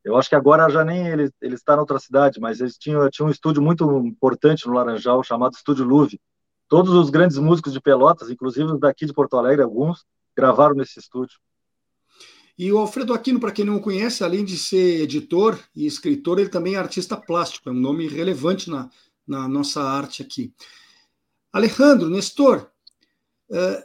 Eu 0.04 0.16
acho 0.16 0.28
que 0.28 0.36
agora 0.36 0.68
já 0.68 0.84
nem 0.84 1.08
ele, 1.08 1.30
ele 1.40 1.54
está 1.54 1.74
em 1.74 1.78
outra 1.78 1.98
cidade, 1.98 2.38
mas 2.40 2.60
eles 2.60 2.76
tinham, 2.76 3.08
tinham 3.10 3.28
um 3.28 3.32
estúdio 3.32 3.62
muito 3.62 3.84
importante 4.06 4.66
no 4.66 4.74
Laranjal 4.74 5.22
chamado 5.22 5.54
Estúdio 5.54 5.84
Luve. 5.84 6.20
Todos 6.68 6.92
os 6.92 7.10
grandes 7.10 7.38
músicos 7.38 7.72
de 7.72 7.80
Pelotas, 7.80 8.30
inclusive 8.30 8.78
daqui 8.78 9.06
de 9.06 9.12
Porto 9.12 9.36
Alegre, 9.36 9.64
alguns, 9.64 10.04
gravaram 10.36 10.74
nesse 10.74 10.98
estúdio. 10.98 11.38
E 12.58 12.72
o 12.72 12.78
Alfredo 12.78 13.12
Aquino, 13.12 13.38
para 13.38 13.52
quem 13.52 13.64
não 13.64 13.78
conhece, 13.78 14.24
além 14.24 14.44
de 14.44 14.56
ser 14.56 15.02
editor 15.02 15.58
e 15.74 15.86
escritor, 15.86 16.38
ele 16.38 16.48
também 16.48 16.74
é 16.74 16.78
artista 16.78 17.16
plástico, 17.16 17.68
é 17.68 17.72
um 17.72 17.74
nome 17.74 18.08
relevante 18.08 18.70
na, 18.70 18.88
na 19.26 19.46
nossa 19.46 19.82
arte 19.82 20.22
aqui. 20.22 20.54
Alejandro, 21.52 22.08
Nestor, 22.08 22.70
uh, 23.50 23.82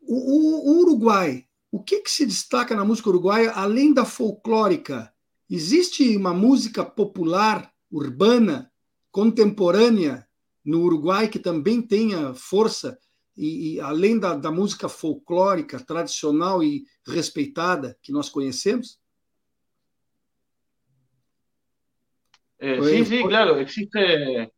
o, 0.00 0.70
o, 0.70 0.80
Uruguai, 0.80 1.46
o 1.70 1.82
que, 1.82 2.00
que 2.00 2.10
se 2.10 2.24
destaca 2.24 2.74
na 2.74 2.84
música 2.84 3.10
uruguaia 3.10 3.50
além 3.52 3.92
da 3.92 4.04
folclórica? 4.04 5.12
Existe 5.48 6.16
uma 6.16 6.32
música 6.32 6.84
popular, 6.84 7.70
urbana, 7.90 8.72
contemporânea 9.10 10.26
no 10.64 10.82
Uruguai 10.82 11.28
que 11.28 11.38
também 11.38 11.80
tenha 11.80 12.34
força 12.34 12.98
e, 13.36 13.74
e 13.74 13.80
além 13.80 14.18
da, 14.18 14.34
da, 14.34 14.50
música 14.50 14.88
folclórica 14.88 15.78
tradicional 15.78 16.62
e 16.62 16.84
respeitada 17.06 17.96
que 18.02 18.12
nós 18.12 18.28
conhecemos? 18.28 18.98
Eh, 22.58 22.82
sí, 22.82 23.04
sí, 23.04 23.22
claro, 23.24 23.58
existe 23.58 24.50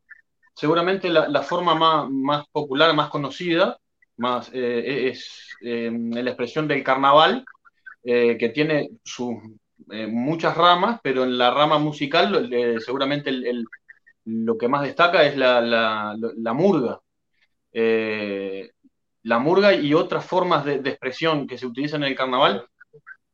seguramente 0.54 1.08
la, 1.08 1.28
la 1.28 1.42
forma 1.42 1.74
más, 1.74 2.08
más, 2.10 2.46
popular, 2.52 2.94
más 2.94 3.10
conocida, 3.10 3.78
más, 4.16 4.50
eh, 4.52 5.08
es 5.08 5.56
eh, 5.62 5.90
la 5.92 6.30
expresión 6.30 6.68
del 6.68 6.84
carnaval, 6.84 7.44
eh, 8.04 8.36
que 8.38 8.48
tiene 8.50 8.90
sus 9.04 9.36
eh, 9.90 10.06
muchas 10.06 10.56
ramas, 10.56 11.00
pero 11.02 11.24
en 11.24 11.38
la 11.38 11.52
rama 11.52 11.78
musical 11.78 12.48
seguramente 12.84 13.30
el, 13.30 13.46
el, 13.46 13.64
lo 14.24 14.56
que 14.58 14.68
más 14.68 14.82
destaca 14.82 15.24
es 15.24 15.36
la, 15.36 15.60
la, 15.60 16.16
la 16.16 16.52
murga, 16.52 17.00
eh, 17.72 18.70
la 19.22 19.38
murga 19.38 19.74
y 19.74 19.94
otras 19.94 20.24
formas 20.24 20.64
de, 20.64 20.78
de, 20.78 20.90
expresión 20.90 21.46
que 21.46 21.58
se 21.58 21.66
utilizan 21.66 22.02
en 22.02 22.10
el 22.10 22.16
carnaval, 22.16 22.66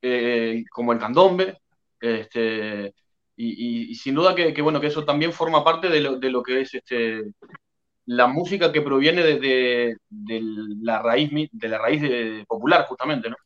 eh, 0.03 0.65
como 0.71 0.93
el 0.93 0.99
candombe, 0.99 1.59
este, 2.01 2.95
y, 3.37 3.47
y, 3.47 3.91
y, 3.91 3.95
sin 3.95 4.15
duda 4.15 4.35
que, 4.35 4.53
que, 4.53 4.63
bueno, 4.63 4.81
que 4.81 4.89
eso 4.89 5.05
también 5.05 5.33
forma 5.33 5.65
parte 5.65 5.89
de 5.89 6.01
lo, 6.01 6.17
de 6.17 6.31
lo 6.31 6.43
que 6.43 6.61
es 6.61 6.75
este, 6.75 7.23
la 8.07 8.27
música 8.27 8.73
que 8.73 8.83
proviene 8.83 9.23
de, 9.23 9.41
de, 9.41 9.97
de, 10.09 10.41
la 10.83 11.01
raíz, 11.01 11.31
de 11.51 11.69
la 11.69 11.79
raíz 11.79 12.03
de, 12.03 12.45
popular, 12.47 12.87
justamente, 12.87 13.31
¿no? 13.31 13.37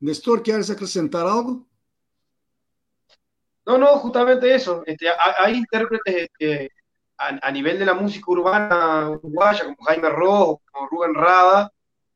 Nestor, 0.00 0.42
¿quieres 0.42 0.70
acrescentar 0.70 1.26
algo? 1.26 1.66
No, 3.66 3.76
no, 3.76 3.86
justamente 3.98 4.54
eso. 4.54 4.82
Este, 4.86 5.06
hay 5.38 5.56
intérpretes 5.56 6.28
este, 6.38 6.70
a, 7.20 7.50
nivel 7.50 7.78
de 7.78 7.84
la 7.84 7.94
música 7.94 8.30
urbana 8.30 9.10
uruguaya, 9.10 9.64
como 9.64 9.76
Jaime 9.86 10.08
Rojo, 10.08 10.62
como 10.70 10.88
Rubén 10.88 11.14
Rada, 11.14 11.70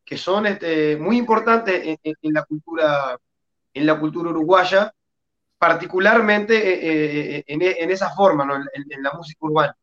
que 0.05 0.16
son 0.16 0.46
este, 0.46 0.96
muy 0.96 1.18
importantes 1.18 1.98
en, 2.02 2.32
la 2.32 2.44
cultura, 2.44 3.18
en 3.74 3.86
la 3.86 4.00
cultura 4.00 4.30
uruguaya, 4.30 4.94
particularmente 5.59 6.57
eh, 6.57 7.36
eh, 7.36 7.44
en, 7.46 7.62
en, 7.62 7.90
esa 7.90 8.11
forma, 8.14 8.44
¿no? 8.44 8.57
en, 8.57 9.02
la 9.02 9.12
música 9.12 9.38
urbana. 9.40 9.76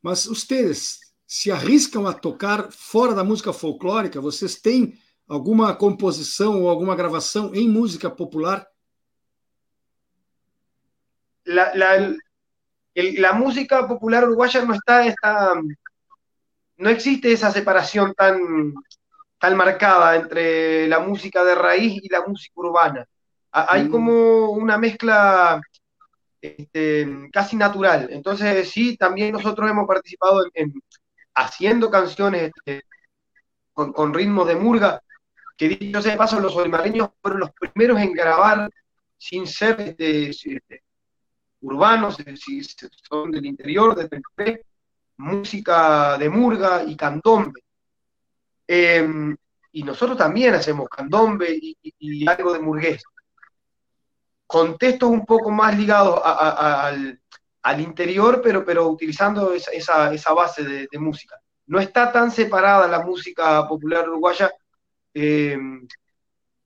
Mas 0.00 0.26
ustedes 0.26 1.14
se 1.26 1.50
arriscam 1.50 2.06
a 2.06 2.12
tocar 2.12 2.70
fora 2.70 3.14
da 3.14 3.24
música 3.24 3.52
folclórica? 3.52 4.20
Vocês 4.20 4.60
têm 4.60 4.96
alguma 5.26 5.74
composição 5.74 6.62
ou 6.62 6.68
alguma 6.68 6.94
gravação 6.94 7.52
em 7.52 7.68
música 7.68 8.08
popular? 8.08 8.66
La, 11.44 11.74
la, 11.74 12.14
el, 12.98 13.22
la 13.22 13.32
música 13.32 13.86
popular 13.86 14.24
uruguaya 14.24 14.64
no 14.64 14.74
está, 14.74 15.06
está, 15.06 15.54
no 16.76 16.88
existe 16.88 17.32
esa 17.32 17.50
separación 17.52 18.12
tan, 18.14 18.74
tan 19.38 19.56
marcada 19.56 20.16
entre 20.16 20.88
la 20.88 20.98
música 20.98 21.44
de 21.44 21.54
raíz 21.54 22.00
y 22.02 22.08
la 22.08 22.26
música 22.26 22.54
urbana. 22.56 23.06
Hay 23.52 23.84
mm. 23.84 23.90
como 23.90 24.50
una 24.50 24.78
mezcla 24.78 25.60
este, 26.40 27.28
casi 27.32 27.56
natural. 27.56 28.08
Entonces, 28.10 28.68
sí, 28.68 28.96
también 28.96 29.32
nosotros 29.32 29.70
hemos 29.70 29.86
participado 29.86 30.44
en, 30.44 30.50
en 30.54 30.82
haciendo 31.34 31.90
canciones 31.90 32.50
este, 32.54 32.84
con, 33.72 33.92
con, 33.92 34.12
ritmos 34.12 34.48
de 34.48 34.56
murga, 34.56 35.00
que 35.56 35.68
dicho 35.68 36.02
sea 36.02 36.12
de 36.12 36.18
paso, 36.18 36.40
los 36.40 36.56
olimareños 36.56 37.10
fueron 37.22 37.40
los 37.40 37.50
primeros 37.52 38.00
en 38.00 38.12
grabar 38.12 38.70
sin 39.16 39.46
ser 39.46 39.80
este, 39.80 40.32
urbanos, 41.60 42.16
si 42.36 42.62
son 43.08 43.30
del 43.30 43.46
interior, 43.46 43.94
de 43.94 44.64
música 45.18 46.16
de 46.16 46.30
murga 46.30 46.84
y 46.84 46.96
candombe. 46.96 47.62
Eh, 48.66 49.34
y 49.72 49.82
nosotros 49.82 50.16
también 50.16 50.54
hacemos 50.54 50.88
candombe 50.88 51.58
y, 51.60 52.26
algo 52.26 52.52
de 52.52 52.60
murgués. 52.60 53.02
Contextos 54.46 55.10
un 55.10 55.26
poco 55.26 55.50
más 55.50 55.76
ligados 55.76 56.20
al, 56.24 57.20
al, 57.62 57.80
interior, 57.80 58.40
pero, 58.42 58.64
pero 58.64 58.88
utilizando 58.88 59.52
esa, 59.52 60.12
esa, 60.12 60.32
base 60.32 60.64
de, 60.64 60.98
música. 60.98 61.38
No 61.66 61.78
está 61.80 62.10
tan 62.10 62.30
separada 62.30 62.88
la 62.88 63.04
música 63.04 63.68
popular 63.68 64.08
uruguaya, 64.08 64.50
eh, 65.12 65.58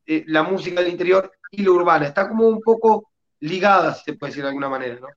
eh, 0.07 0.25
la 0.29 0.45
música 0.45 0.81
del 0.81 0.93
interior 0.93 1.33
y 1.51 1.63
la 1.65 1.71
urbana. 1.73 2.07
Está 2.07 2.29
como 2.29 2.47
un 2.47 2.61
poco 2.61 3.12
ligadas, 3.43 4.03
se 4.05 4.13
pode 4.13 4.33
dizer 4.33 4.43
de 4.43 4.49
alguma 4.49 4.69
maneira, 4.69 5.01
não? 5.01 5.11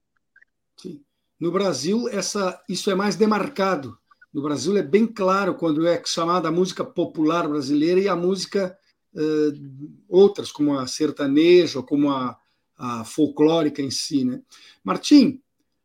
Sim. 0.76 1.00
No 1.38 1.52
Brasil, 1.52 2.08
essa, 2.08 2.60
isso 2.68 2.90
é 2.90 2.94
mais 2.94 3.14
demarcado. 3.14 3.96
No 4.34 4.42
Brasil 4.42 4.76
é 4.76 4.82
bem 4.82 5.06
claro 5.06 5.54
quando 5.54 5.86
é 5.86 6.02
chamada 6.04 6.48
a 6.48 6.52
música 6.52 6.84
popular 6.84 7.48
brasileira 7.48 8.00
e 8.00 8.08
a 8.08 8.16
música 8.16 8.76
uh, 9.14 9.96
outras, 10.08 10.50
como 10.50 10.76
a 10.76 10.86
sertaneja, 10.86 11.82
como 11.82 12.10
a, 12.10 12.36
a 12.76 13.04
folclórica 13.04 13.80
em 13.80 13.90
si. 13.90 14.24
Né? 14.24 14.42
Martim, 14.82 15.40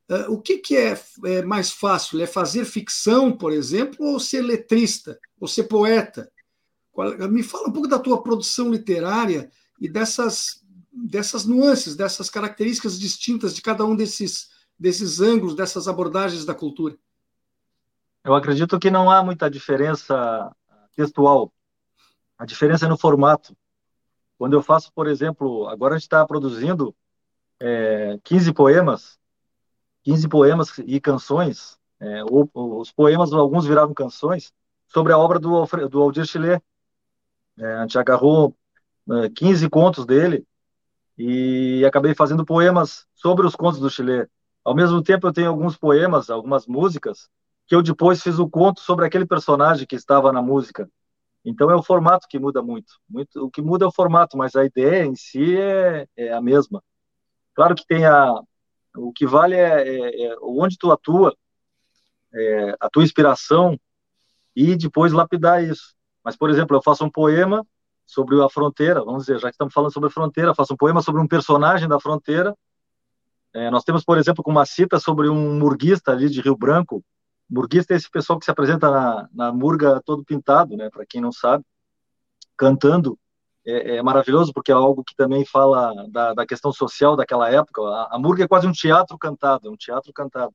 uh, 0.10 0.32
o 0.32 0.42
que, 0.42 0.58
que 0.58 0.76
é, 0.76 1.00
é, 1.26 1.42
mais 1.44 1.70
fácil? 1.70 2.20
É 2.22 2.26
fazer 2.26 2.66
ficção, 2.66 3.32
por 3.32 3.54
exemplo, 3.54 4.06
ou 4.06 4.20
ser 4.20 4.42
letrista, 4.42 5.20
ou 5.40 5.48
ser 5.48 5.64
poeta? 5.64 6.32
Me 7.30 7.44
fala 7.44 7.70
um 7.70 7.72
pouco 7.72 7.88
da 7.88 8.00
tua 8.00 8.22
produção 8.22 8.70
literária 8.70 9.50
e 9.80 9.88
dessas 9.88 10.61
dessas 10.92 11.46
nuances, 11.46 11.96
dessas 11.96 12.30
características 12.30 13.00
distintas 13.00 13.56
de 13.56 13.62
cada 13.62 13.86
um 13.86 13.96
desses, 13.96 14.50
desses 14.78 15.22
ângulos, 15.22 15.56
dessas 15.56 15.88
abordagens 15.88 16.46
da 16.46 16.54
cultura? 16.54 16.98
Eu 18.24 18.36
acredito 18.36 18.80
que 18.80 18.92
não 18.92 19.10
há 19.10 19.24
muita 19.24 19.50
diferença 19.50 20.54
textual. 20.96 21.52
A 22.38 22.46
diferença 22.46 22.86
é 22.86 22.90
no 22.90 22.98
formato. 22.98 23.56
Quando 24.38 24.54
eu 24.54 24.62
faço, 24.62 24.92
por 24.94 25.08
exemplo, 25.08 25.68
agora 25.68 25.96
a 25.96 25.98
gente 25.98 26.06
está 26.06 26.26
produzindo 26.26 26.96
é, 27.60 28.20
15 28.24 28.54
poemas, 28.54 29.20
15 30.04 30.28
poemas 30.28 30.78
e 30.80 31.00
canções, 31.00 31.78
é, 32.00 32.24
ou, 32.24 32.50
os 32.54 32.92
poemas, 32.92 33.32
alguns 33.34 33.66
viraram 33.66 33.94
canções, 33.94 34.52
sobre 34.88 35.14
a 35.14 35.18
obra 35.18 35.40
do, 35.40 35.66
do 35.90 36.02
Aldir 36.02 36.26
Chile. 36.26 36.60
É, 37.58 37.74
a 37.76 37.82
gente 37.82 37.98
agarrou 37.98 38.56
15 39.36 39.66
é, 39.66 39.70
contos 39.70 40.06
dele 40.06 40.46
e 41.18 41.84
acabei 41.86 42.14
fazendo 42.16 42.46
poemas 42.46 43.06
sobre 43.14 43.46
os 43.46 43.56
contos 43.56 43.80
do 43.80 43.90
Chile. 43.90 44.28
Ao 44.64 44.76
mesmo 44.76 45.02
tempo, 45.02 45.28
eu 45.28 45.34
tenho 45.34 45.50
alguns 45.50 45.78
poemas, 45.78 46.30
algumas 46.30 46.68
músicas, 46.68 47.30
que 47.68 47.76
eu 47.76 47.82
depois 47.82 48.22
fiz 48.22 48.40
o 48.40 48.50
conto 48.50 48.82
sobre 48.82 49.06
aquele 49.06 49.26
personagem 49.26 49.88
que 49.88 49.96
estava 49.96 50.32
na 50.32 50.42
música. 50.42 50.90
Então 51.44 51.72
é 51.72 51.76
o 51.76 51.84
formato 51.84 52.28
que 52.30 52.40
muda 52.40 52.62
muito. 52.62 52.94
muito. 53.10 53.46
O 53.46 53.50
que 53.50 53.62
muda 53.62 53.86
é 53.86 53.88
o 53.88 53.92
formato, 53.92 54.38
mas 54.38 54.56
a 54.56 54.66
ideia 54.66 55.06
em 55.06 55.16
si 55.16 55.58
é, 55.58 56.08
é 56.16 56.32
a 56.32 56.42
mesma. 56.42 56.84
Claro 57.56 57.76
que 57.76 57.86
tem 57.86 58.06
a, 58.06 58.34
o 58.96 59.12
que 59.12 59.26
vale 59.26 59.56
é, 59.56 59.88
é, 59.88 60.24
é 60.26 60.36
onde 60.42 60.78
tu 60.78 60.92
atua, 60.92 61.36
é, 62.34 62.76
a 62.80 62.90
tua 62.90 63.04
inspiração 63.04 63.80
e 64.56 64.76
depois 64.76 65.12
lapidar 65.12 65.64
isso. 65.64 65.96
Mas, 66.24 66.36
por 66.36 66.50
exemplo, 66.50 66.78
eu 66.78 66.82
faço 66.82 67.04
um 67.04 67.10
poema 67.10 67.66
sobre 68.12 68.44
a 68.44 68.50
fronteira, 68.50 69.06
vamos 69.06 69.26
dizer, 69.26 69.40
já 69.40 69.48
que 69.48 69.54
estamos 69.54 69.74
falando 69.74 69.94
sobre 69.94 70.08
a 70.08 70.12
fronteira, 70.12 70.54
faço 70.54 70.74
um 70.74 70.78
poema 70.78 71.02
sobre 71.02 71.22
um 71.22 71.28
personagem 71.28 71.88
da 71.88 71.98
fronteira. 71.98 72.54
É, 73.54 73.72
nós 73.72 73.86
temos, 73.86 74.04
por 74.04 74.18
exemplo, 74.18 74.44
uma 74.46 74.66
cita 74.66 75.00
sobre 75.00 75.30
um 75.30 75.58
murguista 75.58 76.12
ali 76.12 76.30
de 76.30 76.42
Rio 76.42 76.58
Branco. 76.58 77.02
Murguista 77.50 77.94
é 77.94 77.98
esse 77.98 78.10
pessoal 78.10 78.38
que 78.38 78.44
se 78.44 78.52
apresenta 78.52 78.92
na, 78.92 79.30
na 79.34 79.54
murga 79.54 80.02
todo 80.06 80.26
pintado, 80.26 80.76
né? 80.76 80.90
Para 80.90 81.06
quem 81.06 81.22
não 81.22 81.32
sabe, 81.32 81.64
cantando. 82.58 83.18
É, 83.66 83.98
é, 83.98 84.02
maravilhoso 84.02 84.52
porque 84.52 84.72
é 84.72 84.76
algo 84.76 85.04
que 85.04 85.16
também 85.16 85.46
fala 85.46 85.94
da, 86.10 86.34
da 86.34 86.46
questão 86.46 86.74
social 86.74 87.16
daquela 87.16 87.50
época. 87.50 87.82
A, 87.82 88.16
a 88.16 88.20
murga 88.20 88.44
é 88.44 88.48
quase 88.48 88.68
um 88.68 88.74
teatro 88.74 89.18
cantado, 89.18 89.72
um 89.72 89.78
teatro 89.78 90.12
cantado. 90.12 90.54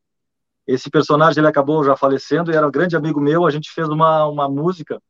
Esse 0.66 0.90
personagem 0.90 1.40
ele 1.40 1.48
acabou 1.48 1.82
já 1.84 1.96
falecendo 1.96 2.50
e 2.50 2.54
era 2.54 2.66
um 2.66 2.70
grande 2.70 2.96
amigo 2.96 3.20
meu. 3.20 3.46
A 3.46 3.50
gente 3.50 3.70
fez 3.70 3.88
uma, 3.88 4.26
uma 4.26 4.46
música 4.46 5.00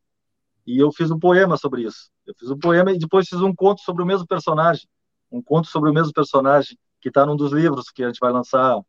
e 0.66 0.78
eu 0.78 0.90
fiz 0.92 1.10
um 1.10 1.18
poema 1.18 1.56
sobre 1.56 1.82
isso. 1.82 2.10
Eu 2.26 2.34
fiz 2.38 2.50
um 2.50 2.58
poema 2.58 2.92
e 2.92 2.98
depois 2.98 3.28
fiz 3.28 3.40
um 3.40 3.54
conto 3.54 3.80
sobre 3.82 4.02
o 4.02 4.06
mesmo 4.06 4.26
personagem. 4.26 4.86
Um 5.30 5.40
conto 5.40 5.68
sobre 5.68 5.90
o 5.90 5.94
mesmo 5.94 6.12
personagem 6.12 6.76
que 7.00 7.08
está 7.08 7.24
num 7.24 7.36
dos 7.36 7.52
livros 7.52 7.90
que 7.90 8.02
a 8.02 8.08
gente 8.08 8.18
vai 8.18 8.32
lançar 8.32 8.80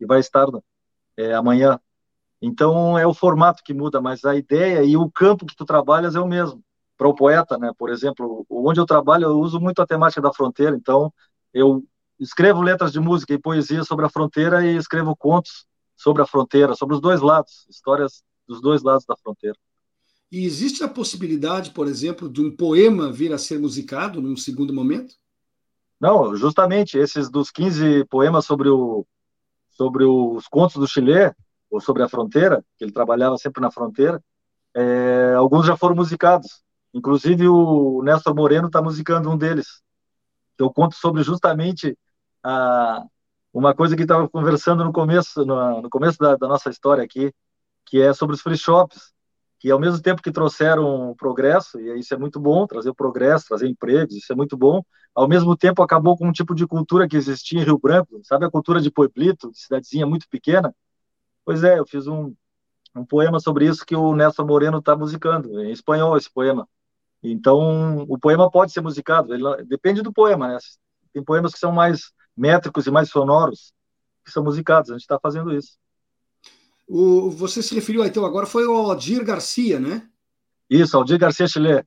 e 0.00 0.06
vai 0.06 0.20
estar 0.20 0.46
é, 1.16 1.34
amanhã. 1.34 1.78
Então 2.40 2.98
é 2.98 3.06
o 3.06 3.14
formato 3.14 3.62
que 3.62 3.74
muda, 3.74 4.00
mas 4.00 4.24
a 4.24 4.34
ideia 4.34 4.82
e 4.84 4.96
o 4.96 5.10
campo 5.10 5.46
que 5.46 5.56
tu 5.56 5.64
trabalhas 5.64 6.14
é 6.14 6.20
o 6.20 6.26
mesmo. 6.26 6.62
Para 6.96 7.08
o 7.08 7.14
poeta, 7.14 7.58
né? 7.58 7.72
Por 7.76 7.90
exemplo, 7.90 8.46
onde 8.48 8.80
eu 8.80 8.86
trabalho 8.86 9.24
eu 9.24 9.38
uso 9.38 9.60
muito 9.60 9.82
a 9.82 9.86
temática 9.86 10.22
da 10.22 10.32
fronteira. 10.32 10.74
Então 10.76 11.12
eu 11.52 11.84
escrevo 12.18 12.62
letras 12.62 12.92
de 12.92 13.00
música 13.00 13.34
e 13.34 13.38
poesia 13.38 13.84
sobre 13.84 14.06
a 14.06 14.08
fronteira 14.08 14.64
e 14.64 14.76
escrevo 14.76 15.14
contos 15.14 15.66
sobre 15.94 16.22
a 16.22 16.26
fronteira, 16.26 16.74
sobre 16.74 16.94
os 16.94 17.00
dois 17.00 17.20
lados, 17.20 17.66
histórias 17.68 18.22
dos 18.46 18.60
dois 18.60 18.82
lados 18.82 19.04
da 19.06 19.16
fronteira. 19.16 19.58
E 20.30 20.44
existe 20.44 20.82
a 20.82 20.88
possibilidade, 20.88 21.70
por 21.70 21.86
exemplo, 21.86 22.28
de 22.28 22.40
um 22.40 22.54
poema 22.54 23.12
vir 23.12 23.32
a 23.32 23.38
ser 23.38 23.58
musicado 23.58 24.20
num 24.20 24.36
segundo 24.36 24.72
momento? 24.72 25.14
Não, 26.00 26.36
justamente 26.36 26.98
esses 26.98 27.30
dos 27.30 27.50
15 27.50 28.04
poemas 28.06 28.44
sobre, 28.44 28.68
o, 28.68 29.06
sobre 29.70 30.04
os 30.04 30.46
contos 30.48 30.76
do 30.76 30.86
Chile, 30.86 31.32
ou 31.70 31.80
sobre 31.80 32.02
a 32.02 32.08
fronteira, 32.08 32.64
que 32.76 32.84
ele 32.84 32.92
trabalhava 32.92 33.36
sempre 33.38 33.60
na 33.60 33.70
fronteira, 33.70 34.22
é, 34.74 35.34
alguns 35.36 35.66
já 35.66 35.76
foram 35.76 35.96
musicados. 35.96 36.62
Inclusive 36.92 37.48
o 37.48 38.02
Néstor 38.02 38.34
Moreno 38.34 38.66
está 38.66 38.82
musicando 38.82 39.30
um 39.30 39.36
deles. 39.36 39.82
Eu 40.58 40.70
conto 40.70 40.94
sobre 40.96 41.22
justamente 41.22 41.96
a, 42.42 43.04
uma 43.52 43.74
coisa 43.74 43.96
que 43.96 44.02
estava 44.02 44.28
conversando 44.28 44.84
no 44.84 44.92
começo, 44.92 45.44
no, 45.44 45.82
no 45.82 45.90
começo 45.90 46.18
da, 46.18 46.36
da, 46.36 46.48
nossa 46.48 46.70
história 46.70 47.02
aqui, 47.02 47.32
que 47.84 48.00
é 48.00 48.12
sobre 48.12 48.34
os 48.34 48.42
free 48.42 48.56
shops 48.56 49.12
que 49.58 49.70
ao 49.70 49.80
mesmo 49.80 50.00
tempo 50.00 50.22
que 50.22 50.30
trouxeram 50.30 51.14
progresso, 51.16 51.80
e 51.80 51.98
isso 51.98 52.12
é 52.14 52.16
muito 52.16 52.38
bom, 52.38 52.66
trazer 52.66 52.92
progresso, 52.94 53.46
trazer 53.48 53.68
empregos, 53.68 54.14
isso 54.14 54.32
é 54.32 54.36
muito 54.36 54.56
bom, 54.56 54.82
ao 55.14 55.26
mesmo 55.26 55.56
tempo 55.56 55.82
acabou 55.82 56.16
com 56.16 56.28
um 56.28 56.32
tipo 56.32 56.54
de 56.54 56.66
cultura 56.66 57.08
que 57.08 57.16
existia 57.16 57.60
em 57.60 57.64
Rio 57.64 57.78
Branco, 57.78 58.20
sabe 58.22 58.44
a 58.44 58.50
cultura 58.50 58.80
de 58.80 58.90
Pueblito, 58.90 59.50
de 59.50 59.58
cidadezinha 59.58 60.06
muito 60.06 60.28
pequena? 60.28 60.74
Pois 61.44 61.64
é, 61.64 61.78
eu 61.78 61.86
fiz 61.86 62.06
um, 62.06 62.34
um 62.94 63.04
poema 63.04 63.40
sobre 63.40 63.66
isso 63.66 63.86
que 63.86 63.96
o 63.96 64.14
Nelson 64.14 64.44
Moreno 64.44 64.78
está 64.78 64.94
musicando, 64.96 65.62
em 65.62 65.70
espanhol 65.70 66.16
esse 66.16 66.30
poema. 66.30 66.68
Então, 67.22 68.04
o 68.08 68.18
poema 68.18 68.50
pode 68.50 68.72
ser 68.72 68.82
musicado, 68.82 69.32
ele, 69.32 69.64
depende 69.64 70.02
do 70.02 70.12
poema, 70.12 70.48
né? 70.48 70.58
Tem 71.12 71.24
poemas 71.24 71.52
que 71.52 71.58
são 71.58 71.72
mais 71.72 72.12
métricos 72.36 72.86
e 72.86 72.90
mais 72.90 73.08
sonoros, 73.08 73.72
que 74.24 74.30
são 74.30 74.44
musicados, 74.44 74.90
a 74.90 74.94
gente 74.94 75.02
está 75.02 75.18
fazendo 75.18 75.52
isso. 75.52 75.78
O, 76.88 77.30
você 77.30 77.62
se 77.62 77.74
referiu, 77.74 78.04
então, 78.04 78.24
agora 78.24 78.46
foi 78.46 78.66
o 78.66 78.74
Aldir 78.74 79.24
Garcia, 79.24 79.80
né? 79.80 80.08
Isso, 80.70 80.96
Aldir 80.96 81.18
Garcia 81.18 81.46
Chile. 81.46 81.84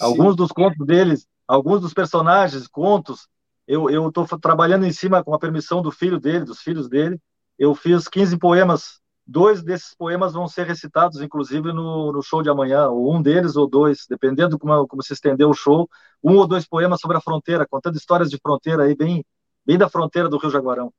Alguns 0.00 0.36
dos 0.36 0.52
contos 0.52 0.86
deles, 0.86 1.26
alguns 1.46 1.80
dos 1.80 1.94
personagens, 1.94 2.66
contos, 2.66 3.26
eu 3.66 4.08
estou 4.08 4.26
trabalhando 4.38 4.86
em 4.86 4.92
cima, 4.92 5.22
com 5.22 5.34
a 5.34 5.38
permissão 5.38 5.82
do 5.82 5.90
filho 5.90 6.18
dele, 6.18 6.44
dos 6.44 6.60
filhos 6.60 6.88
dele. 6.88 7.20
Eu 7.58 7.74
fiz 7.74 8.08
15 8.08 8.38
poemas. 8.38 8.98
Dois 9.26 9.62
desses 9.62 9.94
poemas 9.94 10.32
vão 10.32 10.48
ser 10.48 10.66
recitados, 10.66 11.20
inclusive, 11.20 11.70
no, 11.70 12.10
no 12.10 12.22
show 12.22 12.42
de 12.42 12.48
amanhã, 12.48 12.88
ou 12.88 13.14
um 13.14 13.20
deles 13.20 13.56
ou 13.56 13.68
dois, 13.68 14.06
dependendo 14.08 14.58
como, 14.58 14.86
como 14.86 15.02
se 15.02 15.12
estendeu 15.12 15.50
o 15.50 15.54
show. 15.54 15.86
Um 16.24 16.36
ou 16.36 16.46
dois 16.46 16.66
poemas 16.66 16.98
sobre 16.98 17.18
a 17.18 17.20
fronteira, 17.20 17.66
contando 17.68 17.96
histórias 17.96 18.30
de 18.30 18.38
fronteira 18.38 18.84
aí, 18.84 18.96
bem, 18.96 19.22
bem 19.66 19.76
da 19.76 19.88
fronteira 19.88 20.30
do 20.30 20.38
Rio 20.38 20.50
Jaguarão. 20.50 20.90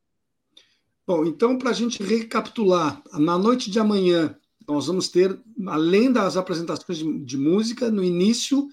Bom, 1.09 1.25
então, 1.25 1.57
para 1.57 1.71
a 1.71 1.73
gente 1.73 2.03
recapitular, 2.03 3.01
na 3.13 3.35
noite 3.35 3.71
de 3.71 3.79
amanhã, 3.79 4.37
nós 4.67 4.85
vamos 4.85 5.07
ter, 5.07 5.41
além 5.65 6.11
das 6.11 6.37
apresentações 6.37 6.99
de, 6.99 7.25
de 7.25 7.35
música, 7.35 7.89
no 7.89 8.03
início 8.03 8.67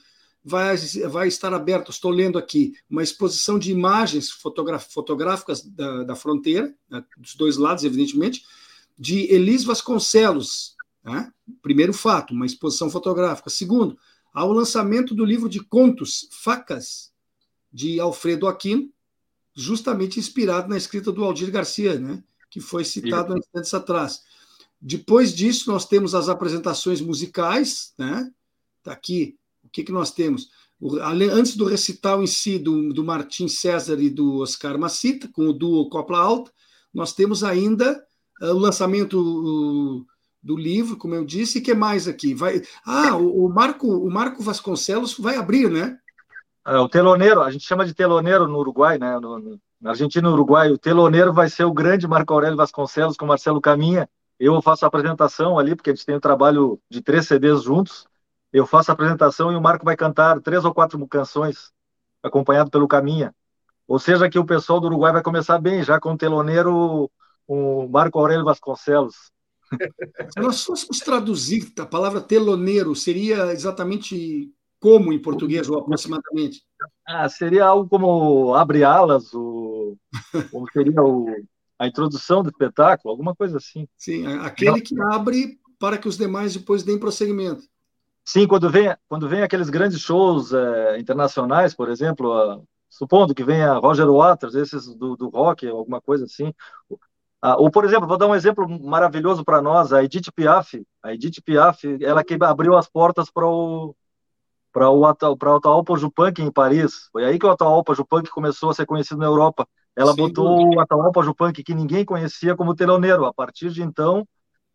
vai, 0.45 0.77
vai 1.09 1.29
estar 1.29 1.55
aberto, 1.55 1.91
estou 1.91 2.11
lendo 2.11 2.37
aqui, 2.37 2.75
uma 2.91 3.03
exposição 3.03 3.59
de 3.59 3.73
imagens 3.73 4.29
fotográficas 4.29 5.63
da, 5.63 6.05
da 6.05 6.15
fronteira, 6.15 6.75
né, 6.91 7.03
dos 7.17 7.35
dois 7.35 7.57
lados, 7.57 7.85
evidentemente, 7.85 8.45
de 8.99 9.33
Elis 9.33 9.65
Vasconcelos. 9.65 10.77
Né? 11.03 11.33
Primeiro 11.63 11.95
fato, 11.95 12.35
uma 12.35 12.45
exposição 12.45 12.91
fotográfica. 12.91 13.49
Segundo, 13.49 13.97
ao 14.35 14.53
lançamento 14.53 15.15
do 15.15 15.25
livro 15.25 15.49
de 15.49 15.61
contos 15.61 16.29
Facas, 16.31 17.11
de 17.73 17.99
Alfredo 17.99 18.47
Aquino, 18.47 18.93
justamente 19.57 20.21
inspirado 20.21 20.69
na 20.69 20.77
escrita 20.77 21.11
do 21.11 21.25
Aldir 21.25 21.51
Garcia, 21.51 21.99
né? 21.99 22.23
que 22.51 22.61
foi 22.61 22.85
citado 22.85 23.33
há 23.33 23.39
instantes 23.39 23.75
atrás. 23.75 24.21
Depois 24.81 25.35
disso, 25.35 25.71
nós 25.71 25.87
temos 25.87 26.15
as 26.15 26.29
apresentações 26.29 27.01
musicais, 27.01 27.93
né? 27.99 28.31
Tá 28.83 28.93
aqui, 28.93 29.37
o 29.65 29.69
que, 29.69 29.83
que 29.83 29.93
nós 29.93 30.13
temos? 30.13 30.49
O, 30.81 30.97
antes 30.97 31.57
do 31.57 31.65
recital 31.65 32.23
em 32.23 32.27
si 32.27 32.59
do, 32.59 32.93
do 32.93 33.03
Martim 33.03 33.49
César 33.49 34.01
e 34.01 34.11
do 34.11 34.41
Oscar 34.41 34.79
Macita, 34.79 35.29
com 35.29 35.49
o 35.49 35.53
duo 35.53 35.89
Copla 35.89 36.19
Alta, 36.19 36.53
nós 36.93 37.13
temos 37.13 37.43
ainda 37.43 38.03
uh, 38.43 38.47
o 38.47 38.59
lançamento 38.59 39.19
uh, 39.19 40.07
do 40.43 40.57
livro, 40.57 40.97
como 40.97 41.15
eu 41.15 41.25
disse, 41.25 41.59
e 41.59 41.61
que 41.61 41.75
mais 41.75 42.07
aqui? 42.07 42.35
Vai, 42.35 42.63
ah, 42.85 43.17
o, 43.17 43.47
o, 43.47 43.49
Marco, 43.49 43.89
o 43.89 44.11
Marco 44.11 44.43
Vasconcelos 44.43 45.17
vai 45.19 45.37
abrir, 45.37 45.71
né? 45.71 45.99
É, 46.67 46.79
o 46.79 46.89
teloneiro, 46.89 47.43
a 47.43 47.51
gente 47.51 47.65
chama 47.65 47.87
de 47.87 47.95
teloneiro 47.95 48.49
no 48.49 48.59
Uruguai, 48.59 48.99
né? 48.99 49.21
No, 49.21 49.39
no, 49.39 49.61
na 49.81 49.91
Argentina 49.91 50.27
e 50.27 50.29
no 50.29 50.35
Uruguai, 50.35 50.69
o 50.71 50.77
teloneiro 50.77 51.33
vai 51.33 51.49
ser 51.49 51.65
o 51.65 51.73
grande 51.73 52.09
Marco 52.09 52.35
Aurélio 52.35 52.57
Vasconcelos 52.57 53.17
com 53.17 53.25
Marcelo 53.25 53.61
Caminha. 53.61 54.09
Eu 54.39 54.61
faço 54.61 54.85
a 54.85 54.89
apresentação 54.89 55.59
ali, 55.59 55.77
porque 55.77 55.91
a 55.91 55.95
gente 55.95 56.05
tem 56.05 56.17
um 56.17 56.21
trabalho 56.21 56.81
de 56.91 57.01
três 57.01 57.29
CDs 57.29 57.63
juntos. 57.63 58.09
Eu 58.53 58.67
faço 58.67 58.91
a 58.91 58.95
apresentação 58.95 59.53
e 59.53 59.57
o 59.57 59.61
Marco 59.61 59.85
vai 59.85 59.97
cantar 59.97 60.41
três 60.41 60.65
ou 60.65 60.75
quatro 60.75 61.07
canções, 61.07 61.73
acompanhado 62.21 62.69
pelo 62.69 62.89
Caminha. 62.89 63.33
Ou 63.87 64.01
seja, 64.01 64.29
que 64.29 64.39
o 64.39 64.45
pessoal 64.45 64.81
do 64.81 64.89
Uruguai 64.89 65.13
vai 65.13 65.23
começar 65.23 65.61
bem, 65.61 65.85
já 65.85 66.01
com 66.01 66.15
o 66.15 66.19
teloneiro, 66.19 67.09
o 67.47 67.89
Marco 67.89 68.19
Aurélio 68.19 68.45
Vasconcelos. 68.45 69.31
Se 70.35 70.41
nós 70.41 70.65
fôssemos 70.65 70.99
traduzir 70.99 71.73
a 71.79 71.87
palavra 71.87 72.21
teloneiro, 72.21 72.95
seria 72.97 73.53
exatamente 73.53 74.53
como 74.81 75.13
em 75.13 75.21
português, 75.21 75.69
ou 75.69 75.79
aproximadamente? 75.79 76.63
Ah, 77.07 77.29
seria 77.29 77.67
algo 77.67 77.89
como 77.89 78.55
abre 78.55 78.85
alas, 78.85 79.33
ou, 79.33 79.97
ou 80.53 80.67
seria 80.73 81.03
o, 81.03 81.27
a 81.79 81.87
introdução 81.87 82.43
do 82.43 82.51
espetáculo, 82.51 83.11
alguma 83.11 83.35
coisa 83.35 83.59
assim. 83.59 83.89
Sim, 83.97 84.27
aquele 84.27 84.81
que 84.81 85.01
abre 85.01 85.59
para 85.79 85.99
que 85.99 86.09
os 86.09 86.17
demais 86.17 86.55
depois 86.55 86.83
deem 86.83 86.99
prosseguimento. 86.99 87.65
Sim, 88.25 88.47
quando 88.47 88.69
vem, 88.69 88.95
quando 89.09 89.29
vem 89.29 89.43
aqueles 89.43 89.71
grandes 89.71 90.01
shows 90.01 90.53
é, 90.53 90.99
internacionais, 90.99 91.75
por 91.75 91.89
exemplo, 91.89 92.33
a, 92.33 92.61
supondo 92.89 93.35
que 93.35 93.45
venha 93.45 93.75
Roger 93.75 94.11
Waters, 94.11 94.55
esses 94.55 94.95
do, 94.95 95.17
do 95.17 95.29
rock, 95.29 95.67
alguma 95.69 96.01
coisa 96.01 96.25
assim. 96.25 96.53
Ah, 97.41 97.57
ou, 97.57 97.71
por 97.71 97.85
exemplo, 97.85 98.09
vou 98.09 98.17
dar 98.17 98.27
um 98.27 98.35
exemplo 98.35 98.67
maravilhoso 98.69 99.45
para 99.45 99.63
nós, 99.63 99.93
a 99.93 100.03
Edith 100.03 100.33
Piaf. 100.35 100.83
A 101.03 101.15
Edith 101.15 101.41
Piaf, 101.45 101.85
ela 102.01 102.25
que 102.25 102.37
abriu 102.41 102.77
as 102.77 102.89
portas 102.89 103.31
para 103.31 103.47
o 103.47 103.95
para 104.77 104.91
o 104.91 105.07
Atahualpa 105.07 105.99
Yupanqui 105.99 106.43
em 106.43 106.51
Paris. 106.51 107.09
Foi 107.11 107.25
aí 107.25 107.39
que 107.39 107.47
o 107.47 107.51
Atahualpa 107.51 107.95
Yupanqui 107.95 108.29
começou 108.29 108.69
a 108.69 108.75
ser 108.75 108.85
conhecido 108.85 109.19
na 109.19 109.25
Europa. 109.25 109.67
Ela 109.97 110.13
Sem 110.13 110.23
botou 110.23 110.59
dúvida. 110.59 110.77
o 110.77 110.81
Atahualpa 110.81 111.25
Yupanqui, 111.25 111.65
que 111.65 111.75
ninguém 111.75 112.05
conhecia, 112.05 112.55
como 112.55 112.75
teloneiro. 112.75 113.25
A 113.25 113.33
partir 113.33 113.71
de 113.71 113.83
então, 113.83 114.29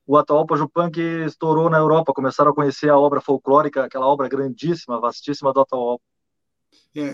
o 0.07 0.17
Atahualpa 0.17 0.57
Yupanqui 0.57 1.01
estourou 1.27 1.69
na 1.69 1.77
Europa. 1.77 2.13
Começaram 2.15 2.49
a 2.49 2.55
conhecer 2.55 2.89
a 2.89 2.97
obra 2.97 3.21
folclórica, 3.21 3.83
aquela 3.83 4.07
obra 4.07 4.27
grandíssima, 4.27 4.99
vastíssima 4.99 5.53
do 5.53 5.61
Atahualpa. 5.61 6.03
É, 6.95 7.13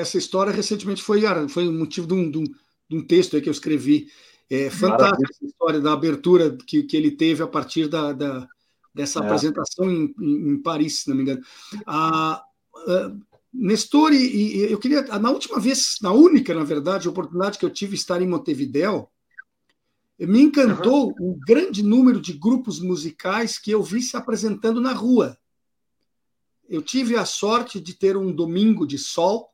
essa 0.00 0.18
história 0.18 0.52
recentemente 0.52 1.04
foi, 1.04 1.22
foi 1.48 1.70
motivo 1.70 2.08
de 2.08 2.14
um, 2.14 2.28
de 2.28 2.38
um, 2.38 2.44
de 2.88 2.96
um 2.96 3.06
texto 3.06 3.40
que 3.40 3.48
eu 3.48 3.52
escrevi. 3.52 4.08
É 4.50 4.68
fantástica 4.68 5.30
essa 5.30 5.46
história 5.46 5.80
da 5.80 5.92
abertura 5.92 6.56
que, 6.66 6.82
que 6.82 6.96
ele 6.96 7.12
teve 7.12 7.44
a 7.44 7.46
partir 7.46 7.86
da, 7.86 8.12
da 8.12 8.48
dessa 8.96 9.20
é. 9.20 9.22
apresentação 9.22 9.90
em, 9.90 10.14
em, 10.18 10.48
em, 10.50 10.62
Paris, 10.62 11.00
se 11.00 11.08
não 11.10 11.16
me 11.16 11.22
engano. 11.22 11.42
A, 11.86 12.42
a 12.74 13.12
Nestor, 13.52 14.12
e, 14.12 14.26
e, 14.26 14.72
eu 14.72 14.78
queria, 14.78 15.02
na 15.02 15.30
última 15.30 15.60
vez, 15.60 15.96
na 16.00 16.12
única, 16.12 16.54
na 16.54 16.64
verdade, 16.64 17.08
oportunidade 17.08 17.58
que 17.58 17.64
eu 17.64 17.70
tive 17.70 17.92
de 17.92 18.00
estar 18.00 18.20
em 18.22 18.26
Montevidéu, 18.26 19.10
me 20.18 20.40
encantou 20.40 21.08
uhum. 21.08 21.32
o 21.32 21.38
grande 21.46 21.82
número 21.82 22.20
de 22.20 22.32
grupos 22.32 22.80
musicais 22.80 23.58
que 23.58 23.70
eu 23.70 23.82
vi 23.82 24.00
se 24.00 24.16
apresentando 24.16 24.80
na 24.80 24.94
rua. 24.94 25.38
Eu 26.66 26.80
tive 26.80 27.16
a 27.16 27.26
sorte 27.26 27.78
de 27.78 27.92
ter 27.92 28.16
um 28.16 28.34
domingo 28.34 28.86
de 28.86 28.98
sol 28.98 29.50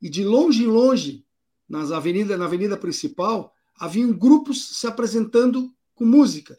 e 0.00 0.10
de 0.10 0.24
longe 0.24 0.64
em 0.64 0.66
longe, 0.66 1.24
nas 1.68 1.92
avenidas, 1.92 2.36
na 2.36 2.46
avenida 2.46 2.76
principal, 2.76 3.54
haviam 3.76 4.12
grupos 4.12 4.76
se 4.76 4.86
apresentando 4.88 5.72
com 5.94 6.04
música, 6.04 6.58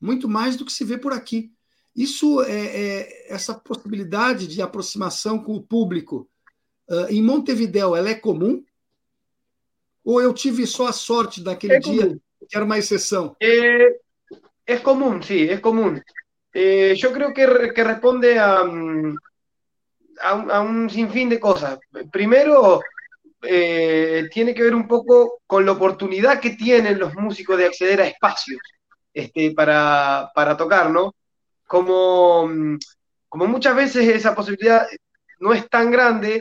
muito 0.00 0.28
mais 0.28 0.56
do 0.56 0.64
que 0.64 0.72
se 0.72 0.84
vê 0.84 0.98
por 0.98 1.12
aqui. 1.12 1.52
Isso 2.00 2.42
é, 2.42 2.52
é 2.52 3.34
essa 3.34 3.52
possibilidade 3.52 4.46
de 4.46 4.62
aproximação 4.62 5.38
com 5.38 5.54
o 5.54 5.62
público 5.62 6.26
uh, 6.88 7.06
em 7.10 7.22
Montevidéu, 7.22 7.94
ela 7.94 8.08
é 8.08 8.14
comum? 8.14 8.64
Ou 10.02 10.18
eu 10.18 10.32
tive 10.32 10.66
só 10.66 10.86
a 10.86 10.92
sorte 10.92 11.42
daquele 11.42 11.74
é 11.74 11.78
dia 11.78 12.18
que 12.48 12.56
era 12.56 12.64
uma 12.64 12.78
exceção? 12.78 13.36
É, 13.38 14.00
é 14.66 14.76
comum, 14.78 15.20
sim, 15.20 15.42
é 15.42 15.58
comum. 15.58 16.00
Eh, 16.54 16.94
yo 16.96 17.12
creo 17.12 17.34
que, 17.34 17.72
que 17.74 17.84
responde 17.84 18.38
a, 18.38 18.60
a, 20.22 20.30
a, 20.30 20.60
un 20.62 20.88
sinfín 20.88 21.28
de 21.28 21.38
cosas. 21.38 21.78
Primero, 22.10 22.80
eh, 23.42 24.26
tiene 24.32 24.54
que 24.54 24.62
ver 24.62 24.74
un 24.74 24.88
poco 24.88 25.42
con 25.46 25.66
la 25.66 25.72
oportunidad 25.72 26.40
que 26.40 26.56
tienen 26.56 26.98
los 26.98 27.14
músicos 27.14 27.58
de 27.58 27.66
acceder 27.66 28.00
a 28.00 28.06
espacios 28.06 28.60
este, 29.12 29.52
para, 29.52 30.30
para 30.34 30.56
tocar, 30.56 30.90
¿no? 30.90 31.14
Como, 31.70 32.50
como 33.28 33.46
muchas 33.46 33.76
veces 33.76 34.08
esa 34.08 34.34
posibilidad 34.34 34.88
no 35.38 35.52
es 35.52 35.68
tan 35.68 35.92
grande, 35.92 36.40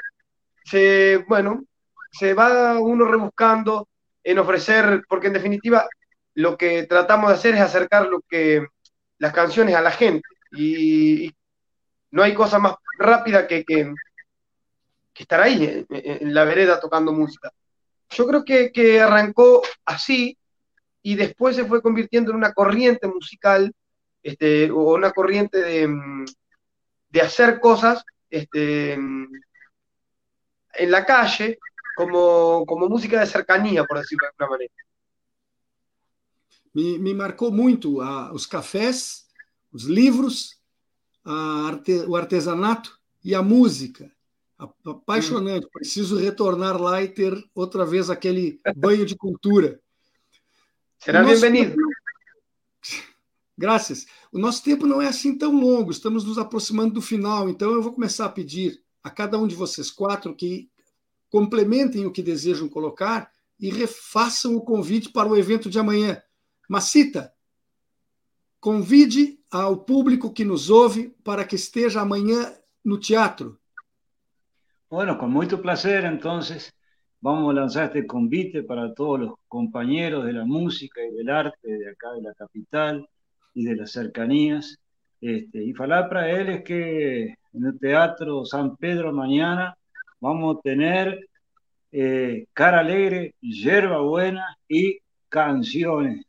se, 0.65 1.23
bueno, 1.27 1.65
se 2.11 2.33
va 2.33 2.79
uno 2.79 3.05
rebuscando 3.05 3.87
en 4.23 4.39
ofrecer, 4.39 5.03
porque 5.07 5.27
en 5.27 5.33
definitiva 5.33 5.87
lo 6.33 6.57
que 6.57 6.87
tratamos 6.87 7.29
de 7.29 7.35
hacer 7.35 7.53
es 7.53 7.61
acercar 7.61 8.07
lo 8.07 8.21
que, 8.27 8.65
las 9.19 9.31
canciones 9.31 9.75
a 9.75 9.81
la 9.81 9.91
gente. 9.91 10.27
Y, 10.51 11.31
no 12.09 12.23
hay 12.23 12.33
cosa 12.33 12.57
más 12.57 12.73
rápida 12.97 13.45
que, 13.45 13.63
que, 13.63 13.93
estar 15.13 15.41
ahí, 15.41 15.85
en, 15.89 16.33
la 16.33 16.43
vereda 16.43 16.79
tocando 16.79 17.13
música. 17.13 17.51
Yo 18.09 18.25
creo 18.25 18.43
que, 18.43 18.71
que, 18.71 18.99
arrancó 18.99 19.61
así 19.85 20.35
y 21.03 21.13
después 21.13 21.55
se 21.55 21.65
fue 21.65 21.83
convirtiendo 21.83 22.31
en 22.31 22.37
una 22.37 22.51
corriente 22.51 23.07
musical, 23.07 23.71
este, 24.23 24.71
o 24.71 24.95
una 24.95 25.11
corriente 25.11 25.59
de, 25.59 25.89
de 27.09 27.21
hacer 27.21 27.59
cosas 27.59 28.03
este, 28.29 28.93
en 28.93 30.91
la 30.91 31.05
calle, 31.05 31.59
como, 31.95 32.65
como 32.65 32.87
música 32.87 33.19
de 33.19 33.27
cercanía, 33.27 33.83
por 33.85 33.97
decirlo 33.97 34.27
de 34.27 34.43
alguna. 34.43 34.65
Me, 36.73 36.99
me 36.99 37.13
marcou 37.13 37.51
muito 37.51 37.99
ah, 38.01 38.31
os 38.31 38.45
cafés, 38.45 39.27
os 39.71 39.83
livros, 39.83 40.61
arte, 41.23 42.05
o 42.07 42.15
artesanato 42.15 42.97
e 43.23 43.33
a 43.33 43.41
música. 43.41 44.11
Apaixonante. 44.85 45.65
Hum. 45.65 45.69
Preciso 45.73 46.17
retornar 46.17 46.79
lá 46.79 47.01
e 47.01 47.07
ter 47.07 47.33
outra 47.55 47.85
vez 47.85 48.09
aquele 48.09 48.59
banho 48.75 49.05
de 49.05 49.15
cultura. 49.15 49.79
Será 50.99 51.23
bem-vindo. 51.23 51.75
Graças. 53.59 54.05
O 54.31 54.39
nosso 54.39 54.63
tempo 54.63 54.87
não 54.87 55.01
é 55.01 55.07
assim 55.07 55.37
tão 55.37 55.51
longo, 55.59 55.91
estamos 55.91 56.23
nos 56.23 56.37
aproximando 56.37 56.93
do 56.93 57.01
final, 57.01 57.49
então 57.49 57.71
eu 57.71 57.81
vou 57.81 57.91
começar 57.91 58.25
a 58.25 58.29
pedir 58.29 58.81
a 59.03 59.09
cada 59.09 59.37
um 59.37 59.45
de 59.45 59.53
vocês 59.53 59.91
quatro 59.91 60.33
que 60.33 60.71
complementem 61.29 62.05
o 62.05 62.11
que 62.11 62.23
desejam 62.23 62.69
colocar 62.69 63.29
e 63.59 63.69
refaçam 63.69 64.55
o 64.55 64.61
convite 64.61 65.11
para 65.11 65.27
o 65.27 65.35
evento 65.35 65.69
de 65.69 65.77
amanhã. 65.77 66.21
Macita, 66.69 67.33
convide 68.61 69.37
ao 69.51 69.83
público 69.83 70.31
que 70.31 70.45
nos 70.45 70.69
ouve 70.69 71.13
para 71.21 71.43
que 71.43 71.57
esteja 71.57 71.99
amanhã 71.99 72.55
no 72.81 72.97
teatro. 72.97 73.59
Bueno, 74.89 75.17
con 75.17 75.31
mucho 75.31 75.61
placer, 75.61 76.05
entonces 76.05 76.71
vamos 77.19 77.49
a 77.49 77.53
lanzar 77.59 77.87
este 77.87 78.07
convite 78.07 78.63
para 78.63 78.93
todos 78.93 79.19
los 79.19 79.33
compañeros 79.49 80.23
de 80.23 80.31
la 80.31 80.45
música 80.45 81.01
y 81.03 81.11
del 81.13 81.29
arte 81.29 81.67
de 81.67 81.89
acá 81.89 82.13
de 82.13 82.21
la 82.21 82.33
capital 82.33 83.05
y 83.53 83.65
de 83.65 83.75
las 83.75 83.91
cercanías. 83.91 84.77
Este, 85.21 85.63
y 85.63 85.73
falar 85.73 86.09
para 86.09 86.29
él 86.31 86.49
es 86.49 86.63
que 86.63 87.23
en 87.53 87.65
el 87.65 87.77
Teatro 87.79 88.45
San 88.45 88.77
Pedro 88.77 89.11
mañana 89.11 89.75
vamos 90.19 90.57
a 90.57 90.61
tener 90.61 91.27
eh, 91.91 92.45
cara 92.53 92.79
alegre, 92.79 93.35
yerba 93.41 93.99
buena 94.01 94.57
y 94.67 94.99
canciones. 95.27 96.25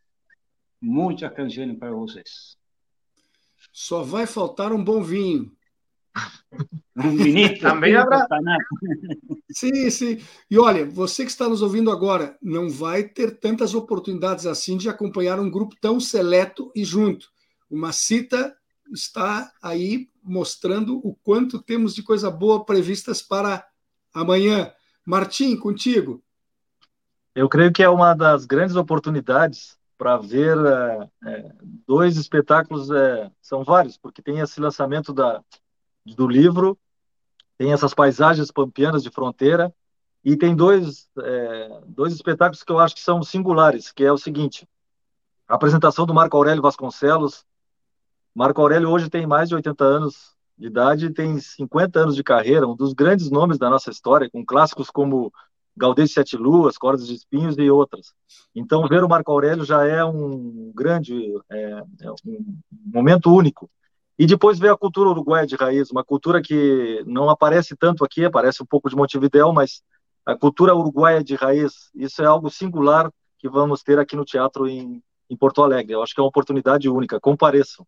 Muchas 0.81 1.33
canciones 1.33 1.79
para 1.79 1.95
ustedes. 1.95 2.57
Só 3.73 4.03
vai 4.03 4.27
faltar 4.27 4.73
um 4.73 4.83
bom 4.83 5.03
vinho. 5.03 5.53
Um 6.97 7.17
vinito 7.17 7.61
também 7.63 7.95
haverá. 7.97 8.27
Sim, 9.51 9.91
sim. 9.91 10.21
E 10.51 10.59
olha, 10.59 10.85
você 10.85 11.25
que 11.25 11.31
está 11.31 11.49
nos 11.49 11.63
ouvindo 11.63 11.91
agora, 11.91 12.37
não 12.43 12.69
vai 12.69 13.05
ter 13.05 13.39
tantas 13.39 13.75
oportunidades 13.75 14.47
assim 14.47 14.77
de 14.77 14.89
acompanhar 14.89 15.39
um 15.39 15.51
grupo 15.51 15.77
tão 15.81 16.01
seleto 16.01 16.71
e 16.75 16.85
junto. 16.85 17.29
O 17.69 17.77
Macita 17.77 18.55
está 18.93 19.51
aí 19.63 20.09
mostrando 20.23 20.99
o 20.99 21.15
quanto 21.23 21.63
temos 21.63 21.95
de 21.95 22.03
coisa 22.03 22.31
boa 22.31 22.65
previstas 22.65 23.23
para 23.23 23.65
amanhã. 24.13 24.73
Martim, 25.07 25.57
contigo. 25.57 26.23
Eu 27.35 27.49
creio 27.49 27.73
que 27.73 27.83
é 27.83 27.89
uma 27.89 28.13
das 28.13 28.45
grandes 28.45 28.77
oportunidades 28.77 29.79
para 29.97 30.17
ver 30.17 30.57
é, 31.25 31.53
dois 31.87 32.17
espetáculos, 32.17 32.91
é, 32.91 33.31
são 33.41 33.63
vários, 33.63 33.97
porque 33.97 34.23
tem 34.23 34.41
esse 34.41 34.59
lançamento 34.59 35.13
da, 35.13 35.43
do 36.05 36.27
livro, 36.27 36.79
tem 37.59 37.73
essas 37.73 37.95
paisagens 37.95 38.51
pampianas 38.51 39.03
de 39.03 39.11
fronteira, 39.11 39.73
e 40.25 40.37
tem 40.37 40.55
dois, 40.55 41.09
é, 41.19 41.81
dois 41.87 42.13
espetáculos 42.13 42.63
que 42.63 42.73
eu 42.73 42.79
acho 42.79 42.95
que 42.95 43.01
são 43.01 43.23
singulares, 43.23 43.91
que 43.91 44.05
é 44.05 44.13
o 44.13 44.19
seguinte, 44.19 44.69
a 45.49 45.55
apresentação 45.55 46.07
do 46.07 46.15
Marco 46.15 46.37
Aurélio 46.37 46.63
Vasconcelos, 46.63 47.45
Marco 48.35 48.61
Aurélio 48.61 48.91
hoje 48.91 49.11
tem 49.11 49.27
mais 49.27 49.49
de 49.49 49.55
80 49.55 49.85
anos 49.85 50.37
de 50.57 50.67
idade, 50.67 51.11
tem 51.11 51.41
50 51.41 51.99
anos 51.99 52.15
de 52.15 52.23
carreira, 52.23 52.69
um 52.69 52.77
dos 52.77 52.93
grandes 52.93 53.31
nomes 53.31 53.59
da 53.59 53.69
nossa 53.71 53.91
história, 53.91 54.31
com 54.31 54.45
clássicos 54.45 54.91
como 54.91 55.33
Galdês 55.77 56.13
Sete 56.13 56.37
Luas, 56.37 56.77
Cordas 56.77 57.07
de 57.07 57.15
Espinhos 57.15 57.57
e 57.59 57.71
outras. 57.71 58.13
Então, 58.55 58.87
ver 58.87 59.03
o 59.03 59.09
Marco 59.09 59.33
Aurélio 59.33 59.65
já 59.65 59.87
é 59.87 60.05
um 60.05 60.71
grande, 60.75 61.35
é, 61.51 61.83
é 62.03 62.11
um 62.27 62.59
momento 62.87 63.35
único. 63.35 63.71
E 64.21 64.27
depois 64.27 64.59
ver 64.59 64.71
a 64.71 64.77
cultura 64.77 65.09
uruguaia 65.09 65.47
de 65.47 65.57
raiz, 65.57 65.91
uma 65.91 66.05
cultura 66.05 66.43
que 66.43 67.03
não 67.07 67.31
aparece 67.31 67.75
tanto 67.75 68.05
aqui, 68.05 68.23
aparece 68.23 68.63
um 68.63 68.67
pouco 68.67 68.91
de 68.91 68.95
Montevidéu, 68.95 69.51
mas 69.51 69.83
a 70.27 70.37
cultura 70.37 70.75
uruguaia 70.75 71.25
de 71.25 71.35
raiz, 71.37 71.89
isso 71.95 72.21
é 72.21 72.27
algo 72.27 72.51
singular 72.51 73.11
que 73.39 73.49
vamos 73.49 73.83
ter 73.83 73.99
aqui 73.99 74.15
no 74.15 74.27
teatro 74.27 74.69
em, 74.69 75.03
em 75.31 75.35
Porto 75.35 75.63
Alegre. 75.63 75.95
Eu 75.95 76.03
acho 76.03 76.13
que 76.15 76.21
é 76.21 76.23
uma 76.23 76.29
oportunidade 76.29 76.87
única. 76.87 77.19
Compareçam. 77.19 77.87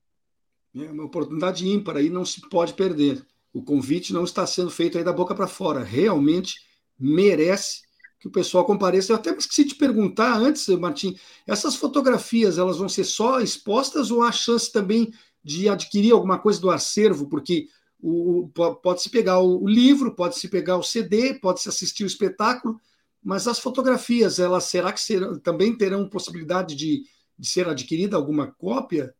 É 0.74 0.90
uma 0.90 1.04
oportunidade 1.04 1.68
ímpar 1.68 1.98
aí, 1.98 2.08
não 2.08 2.24
se 2.24 2.40
pode 2.48 2.72
perder. 2.72 3.22
O 3.52 3.62
convite 3.62 4.14
não 4.14 4.24
está 4.24 4.46
sendo 4.46 4.70
feito 4.70 4.96
aí 4.96 5.04
da 5.04 5.12
boca 5.12 5.34
para 5.34 5.46
fora. 5.46 5.84
Realmente 5.84 6.54
merece 6.98 7.82
que 8.18 8.28
o 8.28 8.32
pessoal 8.32 8.64
compareça. 8.64 9.12
Eu 9.12 9.16
até 9.16 9.34
esqueci 9.36 9.64
de 9.64 9.74
perguntar 9.74 10.38
antes, 10.38 10.66
Martim, 10.78 11.14
essas 11.46 11.76
fotografias 11.76 12.56
elas 12.56 12.78
vão 12.78 12.88
ser 12.88 13.04
só 13.04 13.38
expostas 13.38 14.10
ou 14.10 14.22
há 14.22 14.32
chance 14.32 14.72
também 14.72 15.12
de 15.43 15.68
adquirir 15.68 16.12
alguma 16.12 16.38
coisa 16.38 16.61
do 16.61 16.70
acervo? 16.70 17.28
Porque 17.28 17.68
o, 18.01 18.51
pode-se 18.82 19.09
pegar 19.09 19.40
o 19.40 19.66
livro, 19.66 20.14
pode-se 20.14 20.49
pegar 20.49 20.76
o 20.76 20.82
CD, 20.82 21.34
pode-se 21.34 21.68
assistir 21.68 22.05
o 22.05 22.07
espetáculo, 22.07 22.80
mas 23.22 23.47
as 23.47 23.59
fotografias, 23.59 24.38
elas 24.38 24.64
será 24.64 24.93
que 24.93 25.01
serão, 25.01 25.38
também 25.38 25.76
terão 25.76 26.09
possibilidade 26.09 26.74
de, 26.74 27.05
de 27.38 27.49
ser 27.49 27.68
adquirida 27.68 28.16
alguma 28.16 28.49
cópia? 28.49 29.14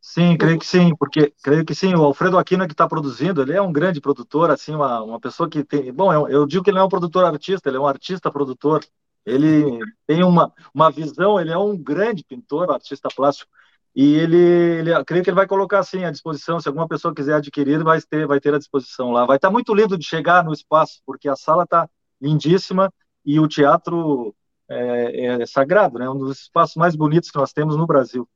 Sim, 0.00 0.36
creio 0.36 0.58
que 0.58 0.66
sim, 0.66 0.94
porque 0.96 1.32
creio 1.42 1.64
que 1.64 1.74
sim. 1.74 1.94
O 1.94 2.04
Alfredo 2.04 2.36
Aquino 2.36 2.66
que 2.66 2.74
está 2.74 2.86
produzindo, 2.86 3.40
ele 3.40 3.54
é 3.54 3.62
um 3.62 3.72
grande 3.72 4.02
produtor, 4.02 4.50
assim, 4.50 4.74
uma, 4.74 5.02
uma 5.02 5.18
pessoa 5.18 5.48
que 5.48 5.64
tem. 5.64 5.90
Bom, 5.90 6.12
eu, 6.12 6.28
eu 6.28 6.46
digo 6.46 6.62
que 6.62 6.68
ele 6.68 6.76
não 6.76 6.82
é 6.82 6.86
um 6.86 6.90
produtor 6.90 7.24
artista, 7.24 7.70
ele 7.70 7.78
é 7.78 7.80
um 7.80 7.86
artista 7.86 8.30
produtor. 8.30 8.84
Ele 9.24 9.78
tem 10.06 10.22
uma, 10.22 10.52
uma 10.74 10.90
visão, 10.90 11.40
ele 11.40 11.50
é 11.50 11.56
um 11.56 11.74
grande 11.74 12.22
pintor, 12.22 12.70
artista 12.70 13.08
plástico. 13.08 13.50
E 13.94 14.14
ele, 14.14 14.36
ele 14.36 15.04
creio 15.04 15.22
que 15.22 15.30
ele 15.30 15.36
vai 15.36 15.46
colocar 15.46 15.78
assim 15.78 16.04
à 16.04 16.10
disposição. 16.10 16.58
Se 16.58 16.66
alguma 16.66 16.88
pessoa 16.88 17.14
quiser 17.14 17.34
adquirir, 17.34 17.82
vai 17.84 18.00
ter, 18.02 18.26
vai 18.26 18.40
ter 18.40 18.52
à 18.52 18.58
disposição 18.58 19.12
lá. 19.12 19.24
Vai 19.24 19.36
estar 19.36 19.48
tá 19.48 19.52
muito 19.52 19.72
lindo 19.72 19.96
de 19.96 20.04
chegar 20.04 20.44
no 20.44 20.52
espaço, 20.52 21.00
porque 21.06 21.28
a 21.28 21.36
sala 21.36 21.62
está 21.62 21.88
lindíssima 22.20 22.92
e 23.24 23.38
o 23.38 23.46
teatro 23.46 24.34
é, 24.68 25.26
é, 25.42 25.46
sagrado, 25.46 25.98
né? 25.98 26.08
Um 26.10 26.18
dos 26.18 26.40
espaços 26.40 26.76
mais 26.76 26.96
bonitos 26.96 27.30
que 27.30 27.38
nós 27.38 27.52
temos 27.52 27.76
no 27.76 27.86
Brasil. 27.86 28.28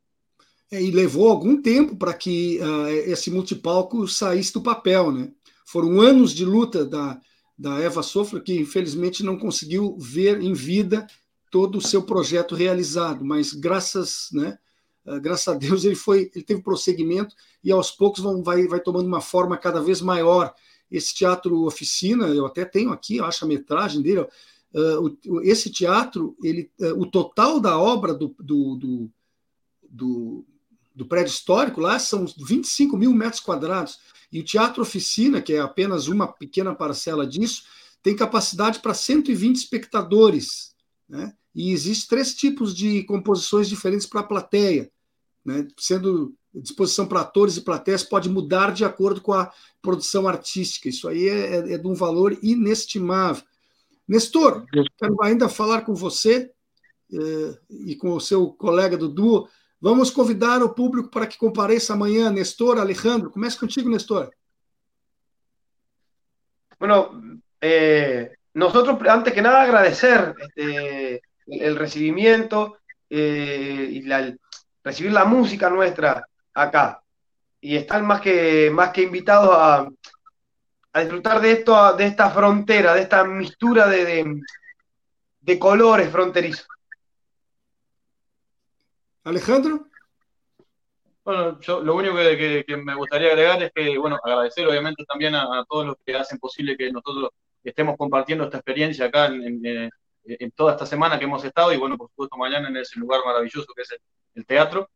É, 0.71 0.83
e 0.83 0.91
levou 0.91 1.29
algum 1.29 1.61
tempo 1.61 1.97
para 1.97 2.15
que 2.15 2.61
uh, 2.61 2.89
esse 3.11 3.31
multipalco 3.31 4.07
saísse 4.07 4.53
do 4.53 4.63
papel, 4.63 5.11
né? 5.11 5.31
Foram 5.67 6.01
anos 6.01 6.33
de 6.33 6.45
luta 6.45 6.85
da, 6.85 7.19
da 7.59 7.79
Eva 7.81 8.03
Sofra, 8.03 8.41
que 8.41 8.61
infelizmente 8.61 9.25
não 9.25 9.39
conseguiu 9.39 9.97
ver 9.99 10.41
em 10.41 10.53
vida 10.53 11.07
todo 11.51 11.79
o 11.79 11.83
seu 11.83 12.03
projeto 12.03 12.55
realizado, 12.55 13.25
mas 13.25 13.53
graças, 13.53 14.29
né, 14.33 14.59
graças 15.21 15.49
a 15.49 15.55
Deus 15.55 15.85
ele 15.85 15.95
foi, 15.95 16.31
ele 16.35 16.45
teve 16.45 16.63
prosseguimento 16.63 17.35
e 17.63 17.71
aos 17.71 17.91
poucos 17.91 18.23
vão, 18.23 18.43
vai, 18.43 18.67
vai 18.67 18.81
tomando 18.81 19.07
uma 19.07 19.21
forma 19.21 19.57
cada 19.57 19.81
vez 19.81 20.01
maior. 20.01 20.55
Esse 20.91 21.15
teatro 21.15 21.65
oficina, 21.65 22.27
eu 22.29 22.47
até 22.47 22.65
tenho 22.65 22.93
aqui, 22.93 23.17
eu 23.17 23.25
acho 23.25 23.45
a 23.45 23.49
metragem 23.49 24.03
dele, 24.03 24.21
uh, 24.21 25.19
o, 25.27 25.43
esse 25.43 25.71
teatro, 25.71 26.37
ele, 26.43 26.71
uh, 26.81 27.01
o 27.01 27.07
total 27.07 27.61
da 27.61 27.79
obra 27.79 28.15
do, 28.15 28.35
do, 28.39 28.77
do, 28.77 29.11
do 29.89 30.47
do 30.99 31.07
prédio 31.07 31.31
histórico 31.31 31.81
lá 31.81 31.97
são 32.01 32.27
25 32.27 32.97
mil 32.97 33.15
metros 33.15 33.41
quadrados. 33.41 34.01
E 34.33 34.41
o 34.41 34.45
Teatro 34.45 34.83
Oficina, 34.83 35.41
que 35.41 35.53
é 35.53 35.61
apenas 35.61 36.09
uma 36.09 36.27
pequena 36.27 36.75
parcela 36.75 37.25
disso, 37.25 37.63
tem 38.03 38.17
capacidade 38.17 38.81
para 38.81 38.93
120 38.93 39.55
espectadores. 39.55 40.75
Né? 41.09 41.33
E 41.55 41.71
existem 41.71 42.09
três 42.09 42.35
tipos 42.35 42.75
de 42.75 43.05
composições 43.05 43.69
diferentes 43.69 44.09
para 44.09 44.23
a 44.23 44.25
plateia, 44.25 44.91
né? 45.49 45.67
sendo 45.77 46.35
disposição 46.55 47.07
para 47.07 47.21
atores 47.21 47.57
e 47.57 47.63
plateias 47.63 48.03
pode 48.03 48.29
mudar 48.29 48.73
de 48.73 48.85
acordo 48.85 49.21
com 49.21 49.33
a 49.33 49.51
produção 49.83 50.29
artística. 50.29 50.89
Isso 50.89 51.09
aí 51.09 51.29
é, 51.29 51.57
é, 51.57 51.73
é 51.75 51.79
de 51.79 51.87
um 51.87 51.95
valor 51.95 52.37
inestimável. 52.43 53.45
Nestor, 54.07 54.65
quero 54.97 55.23
ainda 55.23 55.49
falar 55.49 55.83
com 55.83 55.95
você 55.95 56.51
eh, 57.13 57.59
e 57.69 57.95
com 57.95 58.13
o 58.13 58.21
seu 58.21 58.49
colega 58.53 58.97
do 58.97 59.09
duo 59.09 59.49
Vamos 59.81 60.11
convidar 60.11 60.61
o 60.63 60.75
público 60.75 61.09
para 61.09 61.27
que 61.27 61.39
compareça 61.39 61.93
amanhã. 61.93 62.31
Nestor, 62.31 62.79
Alejandro, 62.79 63.31
comece 63.31 63.59
contigo, 63.59 63.89
Nestor. 63.89 64.31
Bueno, 66.81 67.41
eh, 67.61 68.33
nosotros 68.55 68.99
antes 69.09 69.33
que 69.33 69.43
nada 69.43 69.63
agradecer 69.63 70.35
este, 70.41 71.23
el 71.47 71.77
recibimiento 71.77 72.79
eh, 73.09 73.89
y 73.93 74.03
la, 74.03 74.35
recibir 74.83 75.13
la 75.13 75.25
música 75.25 75.71
nuestra 75.71 76.25
acá. 76.55 77.03
Y 77.61 77.77
están 77.77 78.07
más 78.07 78.21
que, 78.21 78.71
más 78.71 78.91
que 78.91 79.03
invitados 79.03 79.51
a, 79.53 79.89
a 80.93 81.01
disfrutar 81.01 81.41
de, 81.41 81.53
esto, 81.53 81.95
de 81.95 82.07
esta 82.07 82.31
frontera, 82.31 82.95
de 82.95 83.03
esta 83.03 83.25
mistura 83.25 83.87
de, 83.89 84.05
de, 84.05 84.41
de 85.41 85.59
colores 85.59 86.11
fronterizos. 86.11 86.67
Alejandro. 89.25 89.87
Bueno, 91.23 91.61
yo 91.61 91.81
lo 91.81 91.95
único 91.95 92.17
que, 92.17 92.65
me 92.83 92.95
gustaría 92.95 93.29
agregar 93.29 93.63
es 93.63 93.71
que, 93.75 93.99
bueno, 93.99 94.19
agradecer 94.25 94.67
obviamente 94.67 95.05
también 95.05 95.35
a, 95.35 95.63
todos 95.69 95.87
los 95.87 95.97
que 96.05 96.17
hacen 96.17 96.39
posible 96.39 96.75
que 96.75 96.91
nosotros 96.91 97.31
estemos 97.63 97.97
compartiendo 97.99 98.45
esta 98.45 98.57
experiencia 98.57 99.07
acá 99.07 99.27
en, 99.27 99.91
toda 100.55 100.73
esta 100.73 100.87
semana 100.87 101.19
que 101.19 101.27
hemos 101.27 101.45
estado 101.45 101.73
y, 101.73 101.77
bueno, 101.77 101.99
por 101.99 102.09
supuesto, 102.09 102.37
mañana 102.39 102.69
en 102.69 102.79
ese 102.79 102.99
lugar 102.99 103.21
maravilloso 103.27 103.67
que 103.75 103.83
es 103.83 103.91
el, 103.93 103.99
teatro. 104.47 104.91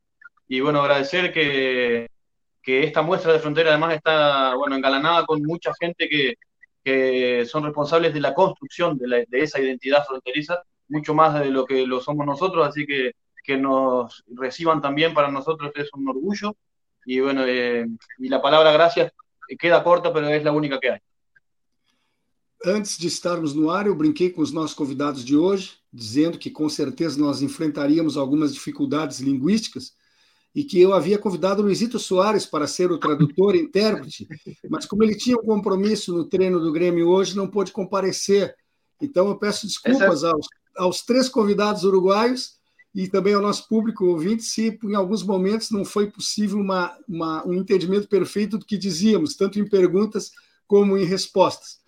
Y, 0.48 0.60
bueno, 0.60 0.80
agradecer 0.80 1.32
que, 1.32 2.08
esta 2.64 3.02
muestra 3.02 3.32
de 3.32 3.38
frontera 3.40 3.70
además 3.70 3.94
está, 3.94 4.54
bueno, 4.54 4.76
engalanada 4.76 5.24
con 5.26 5.42
mucha 5.42 5.72
gente 5.80 6.08
que, 6.08 6.36
son 7.46 7.64
responsables 7.64 8.12
de 8.14 8.20
la 8.20 8.34
construcción 8.34 8.98
de, 8.98 9.26
de 9.28 9.40
esa 9.42 9.60
identidad 9.60 10.04
fronteriza, 10.04 10.62
mucho 10.88 11.14
más 11.14 11.38
de 11.40 11.50
lo 11.50 11.64
que 11.64 11.86
lo 11.86 12.00
somos 12.00 12.26
nosotros, 12.26 12.66
así 12.66 12.86
que 12.86 13.12
que 13.42 13.56
nos 13.56 14.24
reciban 14.28 14.80
también 14.80 15.14
para 15.14 15.30
nosotros 15.30 15.72
es 15.74 15.92
un 15.94 16.08
orgullo. 16.08 16.56
Y 17.04 17.20
bueno, 17.20 17.44
eh, 17.46 17.86
y 18.18 18.28
la 18.28 18.40
palabra 18.40 18.72
gracias 18.72 19.12
queda 19.58 19.84
corta, 19.84 20.12
pero 20.12 20.28
es 20.28 20.44
la 20.44 20.52
única 20.52 20.80
que 20.80 20.90
hay. 20.92 20.98
Antes 22.64 22.96
de 22.96 23.08
estarmos 23.08 23.54
no 23.54 23.70
ar, 23.70 23.86
eu 23.86 23.94
brinquei 23.94 24.30
com 24.30 24.40
os 24.40 24.52
nossos 24.52 24.74
convidados 24.74 25.24
de 25.24 25.36
hoje, 25.36 25.72
dizendo 25.92 26.38
que 26.38 26.50
com 26.50 26.68
certeza 26.68 27.18
nós 27.18 27.42
enfrentaríamos 27.42 28.16
algumas 28.16 28.54
dificuldades 28.54 29.18
linguísticas 29.18 29.92
e 30.54 30.62
que 30.62 30.80
eu 30.80 30.92
havia 30.92 31.18
convidado 31.18 31.60
o 31.60 31.64
Luizito 31.64 31.98
Soares 31.98 32.46
para 32.46 32.66
ser 32.66 32.92
o 32.92 32.98
tradutor 32.98 33.56
e 33.56 33.60
intérprete, 33.60 34.28
mas 34.68 34.86
como 34.86 35.02
ele 35.02 35.16
tinha 35.16 35.36
um 35.36 35.44
compromisso 35.44 36.12
no 36.12 36.24
treino 36.24 36.60
do 36.60 36.70
Grêmio 36.70 37.08
hoje, 37.08 37.36
não 37.36 37.48
pôde 37.48 37.72
comparecer. 37.72 38.54
Então 39.00 39.28
eu 39.28 39.36
peço 39.36 39.66
desculpas 39.66 40.22
aos, 40.22 40.46
aos 40.76 41.02
três 41.02 41.28
convidados 41.28 41.84
uruguaios 41.84 42.58
e 42.94 43.08
também 43.08 43.34
ao 43.34 43.42
nosso 43.42 43.66
público 43.66 44.04
ouvinte 44.04 44.44
se 44.44 44.78
em 44.84 44.94
alguns 44.94 45.22
momentos 45.22 45.70
não 45.70 45.84
foi 45.84 46.10
possível 46.10 46.58
uma, 46.58 46.96
uma, 47.08 47.46
um 47.46 47.54
entendimento 47.54 48.06
perfeito 48.06 48.58
do 48.58 48.66
que 48.66 48.76
dizíamos, 48.76 49.34
tanto 49.34 49.58
em 49.58 49.68
perguntas 49.68 50.30
como 50.66 50.96
em 50.96 51.04
respostas. 51.04 51.81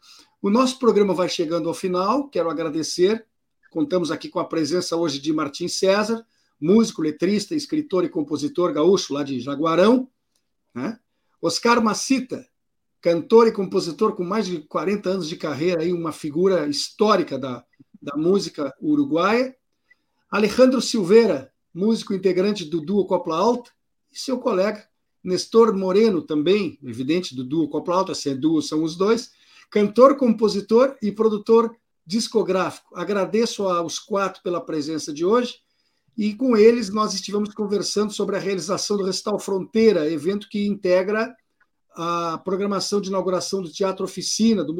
O 0.44 0.50
nosso 0.50 0.78
programa 0.78 1.14
vai 1.14 1.26
chegando 1.26 1.70
ao 1.70 1.74
final, 1.74 2.28
quero 2.28 2.50
agradecer. 2.50 3.24
Contamos 3.70 4.10
aqui 4.10 4.28
com 4.28 4.38
a 4.38 4.44
presença 4.44 4.94
hoje 4.94 5.18
de 5.18 5.32
Martim 5.32 5.68
César, 5.68 6.22
músico, 6.60 7.00
letrista, 7.00 7.54
escritor 7.54 8.04
e 8.04 8.10
compositor 8.10 8.70
gaúcho 8.70 9.14
lá 9.14 9.22
de 9.22 9.40
Jaguarão. 9.40 10.06
Né? 10.74 11.00
Oscar 11.40 11.82
Macita, 11.82 12.46
cantor 13.00 13.48
e 13.48 13.52
compositor 13.52 14.14
com 14.14 14.22
mais 14.22 14.44
de 14.44 14.58
40 14.58 15.08
anos 15.08 15.28
de 15.30 15.36
carreira, 15.36 15.80
aí, 15.80 15.94
uma 15.94 16.12
figura 16.12 16.68
histórica 16.68 17.38
da, 17.38 17.64
da 18.02 18.14
música 18.14 18.70
uruguaia. 18.82 19.56
Alejandro 20.30 20.82
Silveira, 20.82 21.50
músico 21.72 22.12
integrante 22.12 22.66
do 22.66 22.82
duo 22.82 23.06
Copla 23.06 23.38
Alta, 23.38 23.70
e 24.12 24.18
seu 24.18 24.38
colega 24.38 24.86
Nestor 25.22 25.74
Moreno, 25.74 26.20
também, 26.20 26.78
evidente, 26.84 27.34
do 27.34 27.42
duo 27.42 27.66
Copla 27.66 27.96
Alta, 27.96 28.14
se 28.14 28.28
é 28.28 28.34
duo, 28.34 28.60
são 28.60 28.82
os 28.82 28.94
dois, 28.94 29.32
cantor, 29.74 30.16
compositor 30.16 30.96
e 31.02 31.10
produtor 31.10 31.74
discográfico. 32.06 32.94
Agradeço 32.94 33.66
aos 33.66 33.98
quatro 33.98 34.40
pela 34.40 34.64
presença 34.64 35.12
de 35.12 35.24
hoje 35.24 35.56
e 36.16 36.32
com 36.32 36.56
eles 36.56 36.90
nós 36.90 37.12
estivemos 37.12 37.52
conversando 37.52 38.12
sobre 38.12 38.36
a 38.36 38.38
realização 38.38 38.96
do 38.96 39.02
Recital 39.02 39.36
Fronteira, 39.36 40.08
evento 40.08 40.48
que 40.48 40.64
integra 40.64 41.34
a 41.96 42.40
programação 42.44 43.00
de 43.00 43.08
inauguração 43.08 43.60
do 43.60 43.68
Teatro 43.68 44.04
Oficina, 44.04 44.62
do 44.62 44.72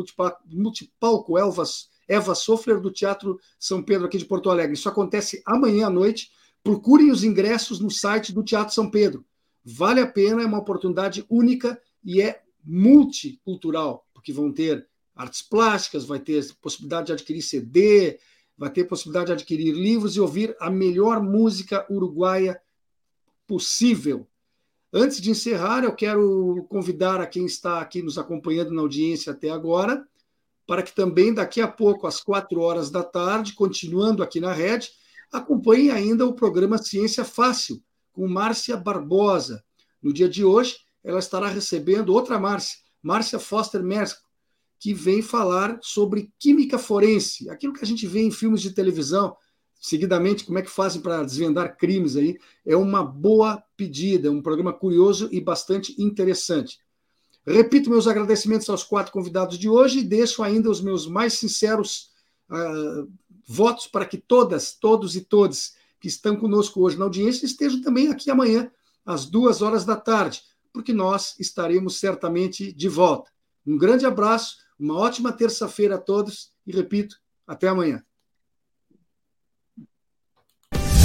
Multipalco 0.46 1.36
Elvas 1.36 1.88
Eva 2.06 2.32
Soffler, 2.36 2.80
do 2.80 2.92
Teatro 2.92 3.40
São 3.58 3.82
Pedro, 3.82 4.06
aqui 4.06 4.18
de 4.18 4.26
Porto 4.26 4.48
Alegre. 4.48 4.74
Isso 4.74 4.88
acontece 4.88 5.42
amanhã 5.44 5.88
à 5.88 5.90
noite. 5.90 6.30
Procurem 6.62 7.10
os 7.10 7.24
ingressos 7.24 7.80
no 7.80 7.90
site 7.90 8.32
do 8.32 8.44
Teatro 8.44 8.72
São 8.72 8.88
Pedro. 8.88 9.24
Vale 9.64 10.00
a 10.00 10.06
pena, 10.06 10.42
é 10.42 10.46
uma 10.46 10.58
oportunidade 10.58 11.26
única 11.28 11.80
e 12.04 12.22
é 12.22 12.44
multicultural, 12.64 14.03
porque 14.24 14.32
vão 14.32 14.50
ter 14.50 14.88
artes 15.14 15.42
plásticas, 15.42 16.06
vai 16.06 16.18
ter 16.18 16.42
possibilidade 16.62 17.08
de 17.08 17.12
adquirir 17.12 17.42
CD, 17.42 18.18
vai 18.56 18.70
ter 18.70 18.84
possibilidade 18.84 19.26
de 19.26 19.32
adquirir 19.34 19.74
livros 19.74 20.16
e 20.16 20.20
ouvir 20.20 20.56
a 20.58 20.70
melhor 20.70 21.22
música 21.22 21.86
uruguaia 21.90 22.58
possível. 23.46 24.26
Antes 24.90 25.20
de 25.20 25.30
encerrar, 25.30 25.84
eu 25.84 25.94
quero 25.94 26.64
convidar 26.70 27.20
a 27.20 27.26
quem 27.26 27.44
está 27.44 27.82
aqui 27.82 28.00
nos 28.00 28.16
acompanhando 28.16 28.72
na 28.72 28.80
audiência 28.80 29.32
até 29.32 29.50
agora 29.50 30.08
para 30.66 30.82
que 30.82 30.94
também 30.94 31.34
daqui 31.34 31.60
a 31.60 31.68
pouco, 31.68 32.06
às 32.06 32.22
quatro 32.22 32.62
horas 32.62 32.90
da 32.90 33.02
tarde, 33.02 33.52
continuando 33.52 34.22
aqui 34.22 34.40
na 34.40 34.54
rede, 34.54 34.92
acompanhe 35.30 35.90
ainda 35.90 36.24
o 36.24 36.32
programa 36.32 36.78
Ciência 36.78 37.22
Fácil, 37.26 37.82
com 38.14 38.26
Márcia 38.26 38.74
Barbosa. 38.74 39.62
No 40.00 40.10
dia 40.10 40.26
de 40.26 40.42
hoje, 40.42 40.78
ela 41.02 41.18
estará 41.18 41.48
recebendo 41.48 42.14
outra 42.14 42.38
Márcia, 42.38 42.78
Márcia 43.04 43.38
Foster 43.38 43.82
Mersk, 43.82 44.18
que 44.80 44.94
vem 44.94 45.22
falar 45.22 45.78
sobre 45.82 46.32
química 46.38 46.78
forense, 46.78 47.48
aquilo 47.50 47.72
que 47.72 47.84
a 47.84 47.86
gente 47.86 48.06
vê 48.06 48.22
em 48.22 48.30
filmes 48.30 48.62
de 48.62 48.70
televisão, 48.70 49.36
seguidamente, 49.78 50.44
como 50.44 50.58
é 50.58 50.62
que 50.62 50.70
fazem 50.70 51.02
para 51.02 51.22
desvendar 51.22 51.76
crimes 51.76 52.16
aí. 52.16 52.38
É 52.64 52.74
uma 52.74 53.04
boa 53.04 53.62
pedida, 53.76 54.30
um 54.30 54.40
programa 54.40 54.72
curioso 54.72 55.28
e 55.30 55.40
bastante 55.40 55.94
interessante. 56.02 56.78
Repito 57.46 57.90
meus 57.90 58.06
agradecimentos 58.06 58.68
aos 58.70 58.82
quatro 58.82 59.12
convidados 59.12 59.58
de 59.58 59.68
hoje 59.68 59.98
e 59.98 60.04
deixo 60.04 60.42
ainda 60.42 60.70
os 60.70 60.80
meus 60.80 61.06
mais 61.06 61.34
sinceros 61.34 62.10
uh, 62.50 63.06
votos 63.46 63.86
para 63.86 64.06
que 64.06 64.16
todas, 64.16 64.72
todos 64.72 65.14
e 65.14 65.20
todas 65.20 65.74
que 66.00 66.08
estão 66.08 66.36
conosco 66.36 66.80
hoje 66.80 66.98
na 66.98 67.04
audiência 67.04 67.44
estejam 67.44 67.82
também 67.82 68.08
aqui 68.08 68.30
amanhã 68.30 68.70
às 69.04 69.26
duas 69.26 69.60
horas 69.60 69.84
da 69.84 69.96
tarde, 69.96 70.42
porque 70.74 70.92
nós 70.92 71.36
estaremos 71.38 72.00
certamente 72.00 72.72
de 72.72 72.88
volta. 72.88 73.30
Um 73.64 73.78
grande 73.78 74.04
abraço, 74.04 74.56
uma 74.78 74.98
ótima 74.98 75.32
terça-feira 75.32 75.94
a 75.94 75.98
todos 75.98 76.50
e 76.66 76.72
repito, 76.72 77.16
até 77.46 77.68
amanhã. 77.68 78.02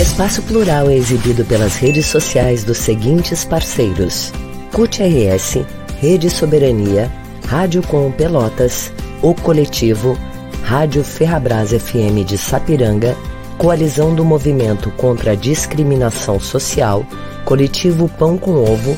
Espaço 0.02 0.42
Plural 0.44 0.90
é 0.90 0.96
exibido 0.96 1.46
pelas 1.46 1.76
redes 1.76 2.08
sociais 2.08 2.64
dos 2.64 2.78
seguintes 2.78 3.46
parceiros: 3.46 4.32
CUT 4.74 5.04
RS, 5.04 5.66
Rede 6.00 6.30
Soberania, 6.30 7.12
Rádio 7.46 7.84
Com 7.84 8.12
Pelotas, 8.12 8.92
O 9.22 9.36
Coletivo, 9.36 10.18
Rádio 10.64 11.04
Ferrabras 11.04 11.72
FM 11.72 12.26
de 12.26 12.38
Sapiranga, 12.38 13.16
Coalizão 13.58 14.16
do 14.16 14.26
Movimento 14.26 14.90
contra 14.92 15.34
a 15.34 15.36
Discriminação 15.36 16.40
Social, 16.40 17.06
Coletivo 17.46 18.08
Pão 18.08 18.38
com 18.38 18.56
Ovo, 18.64 18.98